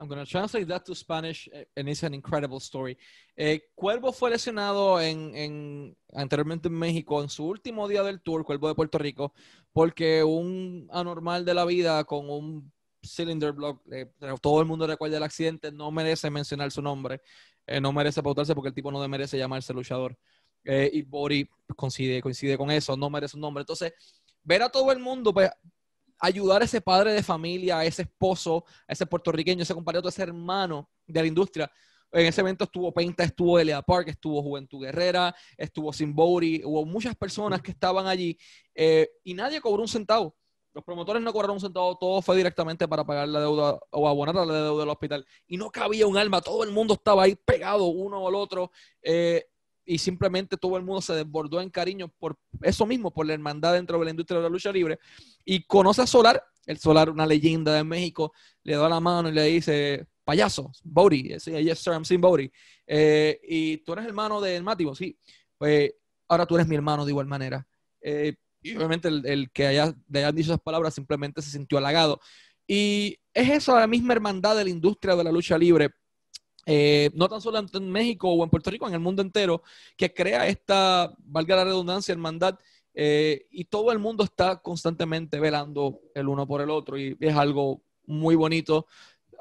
I'm 0.00 0.08
going 0.08 0.24
to 0.24 0.30
translate 0.30 0.66
that 0.68 0.86
to 0.86 0.94
Spanish, 0.94 1.46
eh, 1.52 1.64
and 1.76 1.86
it's 1.86 2.02
an 2.02 2.14
incredible 2.14 2.58
story. 2.58 2.96
Eh, 3.36 3.60
Cuervo 3.74 4.12
fue 4.12 4.30
lesionado 4.30 4.98
en, 4.98 5.36
en, 5.36 5.96
anteriormente 6.14 6.68
en 6.68 6.74
México 6.74 7.22
en 7.22 7.28
su 7.28 7.44
último 7.44 7.86
día 7.86 8.02
del 8.02 8.22
tour, 8.22 8.42
Cuervo 8.42 8.68
de 8.68 8.74
Puerto 8.74 8.96
Rico, 8.96 9.34
porque 9.74 10.24
un 10.24 10.88
anormal 10.90 11.44
de 11.44 11.52
la 11.52 11.66
vida 11.66 12.02
con 12.04 12.30
un 12.30 12.72
cylinder 13.02 13.52
block, 13.52 13.82
eh, 13.92 14.10
todo 14.40 14.60
el 14.62 14.66
mundo 14.66 14.86
recuerda 14.86 15.18
el 15.18 15.22
accidente, 15.22 15.70
no 15.70 15.90
merece 15.90 16.30
mencionar 16.30 16.70
su 16.70 16.80
nombre, 16.80 17.20
eh, 17.70 17.80
no 17.80 17.92
merece 17.92 18.20
pautarse 18.20 18.52
porque 18.52 18.68
el 18.68 18.74
tipo 18.74 18.90
no 18.90 19.06
merece 19.08 19.38
llamarse 19.38 19.72
luchador. 19.72 20.18
Eh, 20.64 20.90
y 20.92 21.02
Bori 21.02 21.48
coincide, 21.76 22.20
coincide 22.20 22.58
con 22.58 22.68
eso, 22.70 22.96
no 22.96 23.08
merece 23.08 23.36
un 23.36 23.42
nombre. 23.42 23.62
Entonces, 23.62 23.92
ver 24.42 24.62
a 24.62 24.68
todo 24.68 24.90
el 24.90 24.98
mundo, 24.98 25.32
pues, 25.32 25.48
ayudar 26.18 26.62
a 26.62 26.64
ese 26.64 26.80
padre 26.80 27.12
de 27.12 27.22
familia, 27.22 27.78
a 27.78 27.84
ese 27.84 28.02
esposo, 28.02 28.64
a 28.88 28.92
ese 28.92 29.06
puertorriqueño, 29.06 29.62
ese 29.62 29.72
compañero, 29.72 30.08
ese 30.08 30.24
hermano 30.24 30.90
de 31.06 31.20
la 31.20 31.28
industria. 31.28 31.70
En 32.10 32.26
ese 32.26 32.40
evento 32.40 32.64
estuvo 32.64 32.92
Penta, 32.92 33.22
estuvo 33.22 33.56
Elia 33.56 33.80
Park, 33.82 34.08
estuvo 34.08 34.42
Juventud 34.42 34.82
Guerrera, 34.82 35.32
estuvo 35.56 35.92
Simbori, 35.92 36.62
hubo 36.64 36.84
muchas 36.84 37.14
personas 37.14 37.62
que 37.62 37.70
estaban 37.70 38.08
allí 38.08 38.36
eh, 38.74 39.08
y 39.22 39.32
nadie 39.32 39.60
cobró 39.60 39.82
un 39.82 39.88
centavo. 39.88 40.36
Los 40.72 40.84
promotores 40.84 41.22
no 41.22 41.32
cobraron 41.32 41.54
un 41.54 41.60
centavo, 41.60 41.96
todo 41.98 42.22
fue 42.22 42.36
directamente 42.36 42.86
para 42.86 43.04
pagar 43.04 43.28
la 43.28 43.40
deuda 43.40 43.78
o 43.90 44.08
abonar 44.08 44.34
la 44.34 44.44
deuda 44.44 44.80
del 44.80 44.88
hospital. 44.88 45.26
Y 45.46 45.56
no 45.56 45.70
cabía 45.70 46.06
un 46.06 46.16
alma, 46.16 46.40
todo 46.40 46.62
el 46.62 46.70
mundo 46.70 46.94
estaba 46.94 47.24
ahí 47.24 47.34
pegado 47.34 47.86
uno 47.86 48.26
al 48.26 48.34
otro. 48.34 48.70
Eh, 49.02 49.44
y 49.84 49.98
simplemente 49.98 50.56
todo 50.56 50.76
el 50.76 50.84
mundo 50.84 51.00
se 51.00 51.14
desbordó 51.14 51.60
en 51.60 51.70
cariño 51.70 52.08
por 52.18 52.38
eso 52.62 52.86
mismo, 52.86 53.12
por 53.12 53.26
la 53.26 53.34
hermandad 53.34 53.72
dentro 53.72 53.98
de 53.98 54.04
la 54.04 54.10
industria 54.12 54.38
de 54.38 54.44
la 54.44 54.48
lucha 54.48 54.70
libre. 54.70 55.00
Y 55.44 55.64
conoce 55.66 56.02
a 56.02 56.06
Solar, 56.06 56.44
el 56.66 56.78
Solar, 56.78 57.10
una 57.10 57.26
leyenda 57.26 57.74
de 57.74 57.82
México, 57.82 58.32
le 58.62 58.76
da 58.76 58.88
la 58.88 59.00
mano 59.00 59.28
y 59.28 59.32
le 59.32 59.42
dice, 59.44 60.06
payaso, 60.22 60.70
sí, 60.72 61.50
yes 61.64 61.80
sir, 61.80 61.92
I'm 61.92 62.04
seeing 62.04 62.20
Bodhi. 62.20 62.52
Eh, 62.86 63.40
y 63.42 63.78
tú 63.78 63.94
eres 63.94 64.06
hermano 64.06 64.40
de 64.40 64.60
Mativo, 64.60 64.94
sí, 64.94 65.18
pues 65.58 65.92
ahora 66.28 66.46
tú 66.46 66.54
eres 66.54 66.68
mi 66.68 66.76
hermano 66.76 67.04
de 67.04 67.10
igual 67.10 67.26
manera. 67.26 67.66
Eh, 68.00 68.36
y 68.62 68.76
obviamente 68.76 69.08
el, 69.08 69.50
que 69.52 69.66
haya, 69.66 69.94
le 70.08 70.18
hayan 70.20 70.34
dicho 70.34 70.52
esas 70.52 70.62
palabras 70.62 70.94
simplemente 70.94 71.42
se 71.42 71.50
sintió 71.50 71.78
halagado. 71.78 72.20
Y 72.66 73.18
es 73.34 73.48
eso, 73.50 73.78
la 73.78 73.86
misma 73.86 74.12
hermandad 74.12 74.56
de 74.56 74.64
la 74.64 74.70
industria 74.70 75.16
de 75.16 75.24
la 75.24 75.32
lucha 75.32 75.58
libre 75.58 75.90
eh, 76.66 77.10
no 77.14 77.28
tan 77.28 77.40
solo 77.40 77.58
en 77.58 77.90
México 77.90 78.28
o 78.30 78.44
en 78.44 78.50
Puerto 78.50 78.70
Rico, 78.70 78.86
en 78.86 78.94
el 78.94 79.00
mundo 79.00 79.22
entero, 79.22 79.62
que 79.96 80.12
crea 80.12 80.46
esta, 80.46 81.12
valga 81.18 81.56
la 81.56 81.64
redundancia, 81.64 82.12
hermandad, 82.12 82.58
eh, 82.94 83.46
y 83.50 83.64
todo 83.64 83.92
el 83.92 83.98
mundo 83.98 84.24
está 84.24 84.60
constantemente 84.60 85.40
velando 85.40 86.00
el 86.14 86.28
uno 86.28 86.46
por 86.46 86.60
el 86.60 86.70
otro, 86.70 86.98
y 86.98 87.16
es 87.18 87.34
algo 87.34 87.82
muy 88.06 88.34
bonito. 88.34 88.86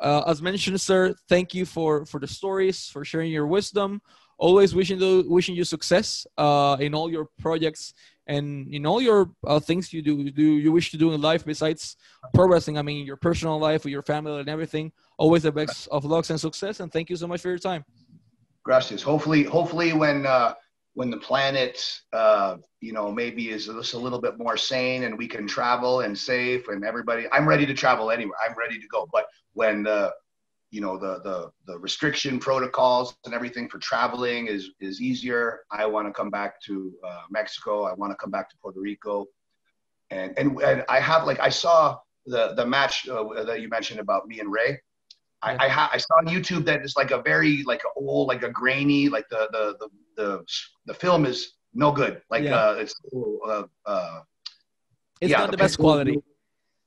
Uh, 0.02 0.24
as 0.26 0.42
mentioned, 0.42 0.80
sir, 0.80 1.14
thank 1.28 1.54
you 1.54 1.66
for, 1.66 2.06
for 2.06 2.22
the 2.22 2.28
stories, 2.28 2.90
for 2.90 3.04
sharing 3.04 3.32
your 3.32 3.46
wisdom. 3.46 4.02
Always 4.40 4.74
wishing, 4.74 5.00
you, 5.02 5.26
wishing 5.28 5.56
you 5.56 5.66
success 5.66 6.26
uh, 6.38 6.78
in 6.80 6.96
all 6.96 7.12
your 7.12 7.28
projects 7.40 7.94
and 8.26 8.74
in 8.74 8.86
all 8.86 9.02
your 9.02 9.30
uh, 9.46 9.60
things 9.60 9.92
you 9.92 10.02
do, 10.02 10.32
do 10.32 10.44
you 10.44 10.72
wish 10.72 10.92
to 10.92 10.98
do 10.98 11.12
in 11.14 11.22
life 11.22 11.44
besides 11.44 11.98
pro 12.34 12.48
wrestling. 12.48 12.78
I 12.78 12.82
mean, 12.82 13.06
your 13.06 13.18
personal 13.18 13.60
life 13.60 13.84
with 13.84 13.92
your 13.92 14.04
family 14.04 14.40
and 14.40 14.48
everything 14.48 14.92
always 15.18 15.44
the 15.44 15.52
best 15.52 15.90
of 15.90 16.06
lucks 16.06 16.30
and 16.30 16.40
success. 16.40 16.80
And 16.80 16.92
thank 16.92 17.10
you 17.10 17.18
so 17.18 17.28
much 17.28 17.42
for 17.42 17.50
your 17.50 17.58
time. 17.58 17.84
Gracias. 18.64 19.02
Hopefully, 19.02 19.44
hopefully 19.44 19.94
when 19.94 20.26
uh, 20.26 20.54
when 20.94 21.10
the 21.10 21.18
planet, 21.18 22.02
uh, 22.14 22.58
you 22.82 22.94
know, 22.94 23.12
maybe 23.12 23.50
is 23.50 23.68
just 23.68 23.94
a 23.94 23.98
little 23.98 24.22
bit 24.22 24.38
more 24.38 24.58
sane 24.58 25.04
and 25.04 25.18
we 25.18 25.28
can 25.28 25.48
travel 25.48 26.02
and 26.02 26.18
safe 26.18 26.68
and 26.68 26.84
everybody, 26.84 27.26
I'm 27.32 27.48
ready 27.48 27.66
to 27.66 27.74
travel 27.74 28.12
anywhere. 28.12 28.38
I'm 28.46 28.56
ready 28.58 28.80
to 28.80 28.88
go. 28.88 29.08
But 29.12 29.26
when 29.54 29.84
the, 29.84 30.14
you 30.72 30.82
know, 30.82 30.98
the 30.98 31.20
the 31.24 31.52
the 31.66 31.80
restriction 31.80 32.40
protocols 32.40 33.16
and 33.26 33.34
everything 33.34 33.68
for 33.68 33.80
traveling 33.80 34.48
is 34.48 34.72
is 34.80 35.02
easier, 35.02 35.62
I 35.72 35.86
want 35.86 36.08
to 36.08 36.14
come 36.14 36.30
back 36.30 36.62
to 36.64 36.94
uh, 37.06 37.22
Mexico. 37.30 37.84
I 37.84 37.94
want 37.94 38.12
to 38.12 38.16
come 38.18 38.32
back 38.32 38.50
to 38.52 38.58
Puerto 38.62 38.80
Rico, 38.80 39.28
and 40.12 40.38
and 40.38 40.62
and 40.62 40.86
I 40.88 41.00
have 41.00 41.26
like 41.26 41.40
I 41.40 41.50
saw 41.50 41.98
the 42.26 42.54
the 42.56 42.66
match 42.66 43.08
uh, 43.10 43.44
that 43.44 43.62
you 43.62 43.70
mentioned 43.70 44.00
about 44.00 44.28
me 44.28 44.40
and 44.40 44.52
Rey. 44.52 44.80
I 45.42 45.66
I, 45.66 45.70
ha- 45.70 45.90
I, 45.94 45.98
saw 45.98 46.16
on 46.16 46.28
YouTube 46.28 46.66
that 46.66 46.82
it's 46.82 46.98
like 46.98 47.12
a 47.12 47.22
very 47.22 47.64
like 47.64 47.82
a 47.86 48.00
old 48.00 48.28
like 48.28 48.44
a 48.44 48.50
grainy 48.50 49.08
like 49.10 49.28
the 49.30 49.48
the 49.52 49.76
the 49.80 49.90
the, 50.18 50.46
the 50.86 50.94
film 50.94 51.26
is 51.26 51.54
no 51.74 51.92
good 51.92 52.22
like 52.30 52.44
yeah. 52.44 52.56
uh, 52.56 52.74
it's 52.74 52.94
uh, 53.48 53.64
uh, 53.86 54.20
it's 55.22 55.32
yeah, 55.32 55.38
not 55.38 55.46
the, 55.48 55.52
the 55.52 55.58
best 55.58 55.78
quality. 55.78 56.22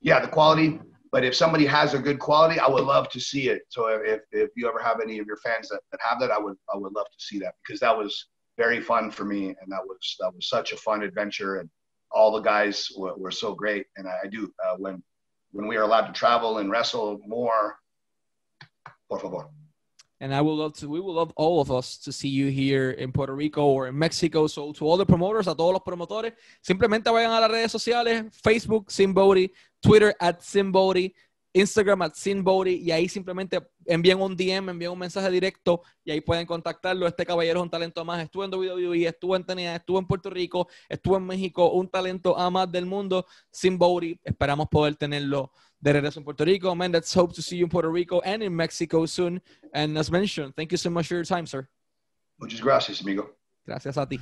Yeah, 0.00 0.20
the 0.20 0.28
quality. 0.28 0.80
But 1.12 1.24
if 1.24 1.34
somebody 1.36 1.66
has 1.66 1.92
a 1.92 1.98
good 1.98 2.18
quality, 2.18 2.58
I 2.58 2.68
would 2.68 2.84
love 2.84 3.10
to 3.10 3.20
see 3.20 3.50
it. 3.50 3.62
So 3.68 3.88
if, 3.88 4.22
if 4.32 4.50
you 4.56 4.66
ever 4.66 4.82
have 4.82 5.00
any 5.02 5.18
of 5.18 5.26
your 5.26 5.36
fans 5.36 5.68
that, 5.68 5.80
that 5.92 6.00
have 6.00 6.18
that, 6.20 6.30
I 6.30 6.38
would 6.38 6.56
I 6.72 6.76
would 6.76 6.94
love 6.94 7.06
to 7.06 7.24
see 7.24 7.38
that 7.40 7.54
because 7.62 7.80
that 7.80 7.96
was 7.96 8.28
very 8.56 8.80
fun 8.80 9.10
for 9.10 9.24
me 9.24 9.48
and 9.48 9.70
that 9.70 9.84
was 9.84 10.16
that 10.20 10.34
was 10.34 10.48
such 10.48 10.72
a 10.72 10.76
fun 10.76 11.02
adventure 11.02 11.56
and 11.56 11.68
all 12.10 12.32
the 12.32 12.40
guys 12.40 12.90
were, 12.96 13.14
were 13.16 13.30
so 13.30 13.54
great 13.54 13.86
and 13.96 14.06
I, 14.06 14.20
I 14.24 14.26
do 14.26 14.52
uh, 14.64 14.76
when 14.76 15.02
when 15.52 15.66
we 15.66 15.76
are 15.76 15.82
allowed 15.82 16.06
to 16.06 16.12
travel 16.12 16.58
and 16.58 16.70
wrestle 16.70 17.20
more 17.26 17.76
por 19.08 19.18
favor. 19.18 19.48
And 20.22 20.32
I 20.32 20.40
would 20.40 20.54
love 20.54 20.72
to, 20.74 20.88
we 20.88 21.00
would 21.00 21.14
love 21.14 21.32
all 21.34 21.60
of 21.60 21.72
us 21.72 21.98
to 21.98 22.12
see 22.12 22.28
you 22.28 22.46
here 22.46 22.92
in 22.92 23.10
Puerto 23.10 23.34
Rico 23.34 23.66
or 23.66 23.88
in 23.88 23.98
Mexico. 23.98 24.46
So 24.46 24.72
to 24.72 24.86
all 24.86 24.96
the 24.96 25.04
promoters, 25.04 25.48
a 25.48 25.54
todos 25.56 25.72
los 25.72 25.82
promotores, 25.82 26.34
simplemente 26.60 27.10
vayan 27.10 27.32
a 27.32 27.40
las 27.40 27.50
redes 27.50 27.72
sociales, 27.72 28.26
Facebook, 28.40 28.88
Simbody, 28.88 29.52
Twitter, 29.82 30.14
at 30.20 30.40
Simbody, 30.40 31.12
Instagram 31.52 32.02
at 32.02 32.12
y 32.24 32.92
ahí 32.92 33.08
simplemente 33.08 33.58
envían 33.84 34.22
un 34.22 34.36
DM, 34.36 34.70
envían 34.70 34.92
un 34.92 34.98
mensaje 35.00 35.28
directo 35.28 35.82
y 36.04 36.12
ahí 36.12 36.20
pueden 36.20 36.46
contactarlo. 36.46 37.08
Este 37.08 37.26
caballero 37.26 37.58
es 37.58 37.64
un 37.64 37.70
talento 37.70 38.04
más. 38.04 38.22
Estuvo 38.22 38.44
en 38.44 38.54
WWE, 38.54 39.08
estuvo 39.08 39.34
en 39.34 39.44
TNA, 39.44 39.74
estuvo 39.74 39.98
en 39.98 40.06
Puerto 40.06 40.30
Rico, 40.30 40.68
estuvo 40.88 41.16
en 41.16 41.26
México, 41.26 41.72
un 41.72 41.88
talento 41.88 42.38
a 42.38 42.48
más 42.48 42.70
del 42.70 42.86
mundo. 42.86 43.26
Sinbody, 43.50 44.20
esperamos 44.22 44.68
poder 44.68 44.94
tenerlo 44.94 45.50
de 45.82 45.92
regreso 45.92 46.20
en 46.20 46.24
Puerto 46.24 46.44
Rico. 46.44 46.74
Man, 46.74 46.92
let's 46.92 47.14
hope 47.14 47.34
to 47.34 47.42
see 47.42 47.56
you 47.56 47.64
in 47.64 47.70
Puerto 47.70 47.90
Rico 47.90 48.20
and 48.24 48.42
in 48.42 48.54
Mexico 48.54 49.04
soon. 49.06 49.42
And 49.74 49.98
as 49.98 50.10
mentioned, 50.10 50.54
thank 50.56 50.70
you 50.70 50.78
so 50.78 50.90
much 50.90 51.08
for 51.08 51.14
your 51.14 51.24
time, 51.24 51.46
sir. 51.46 51.68
Muchas 52.38 52.60
gracias, 52.60 53.00
amigo. 53.00 53.34
Gracias 53.66 53.96
a 53.96 54.06
ti. 54.06 54.18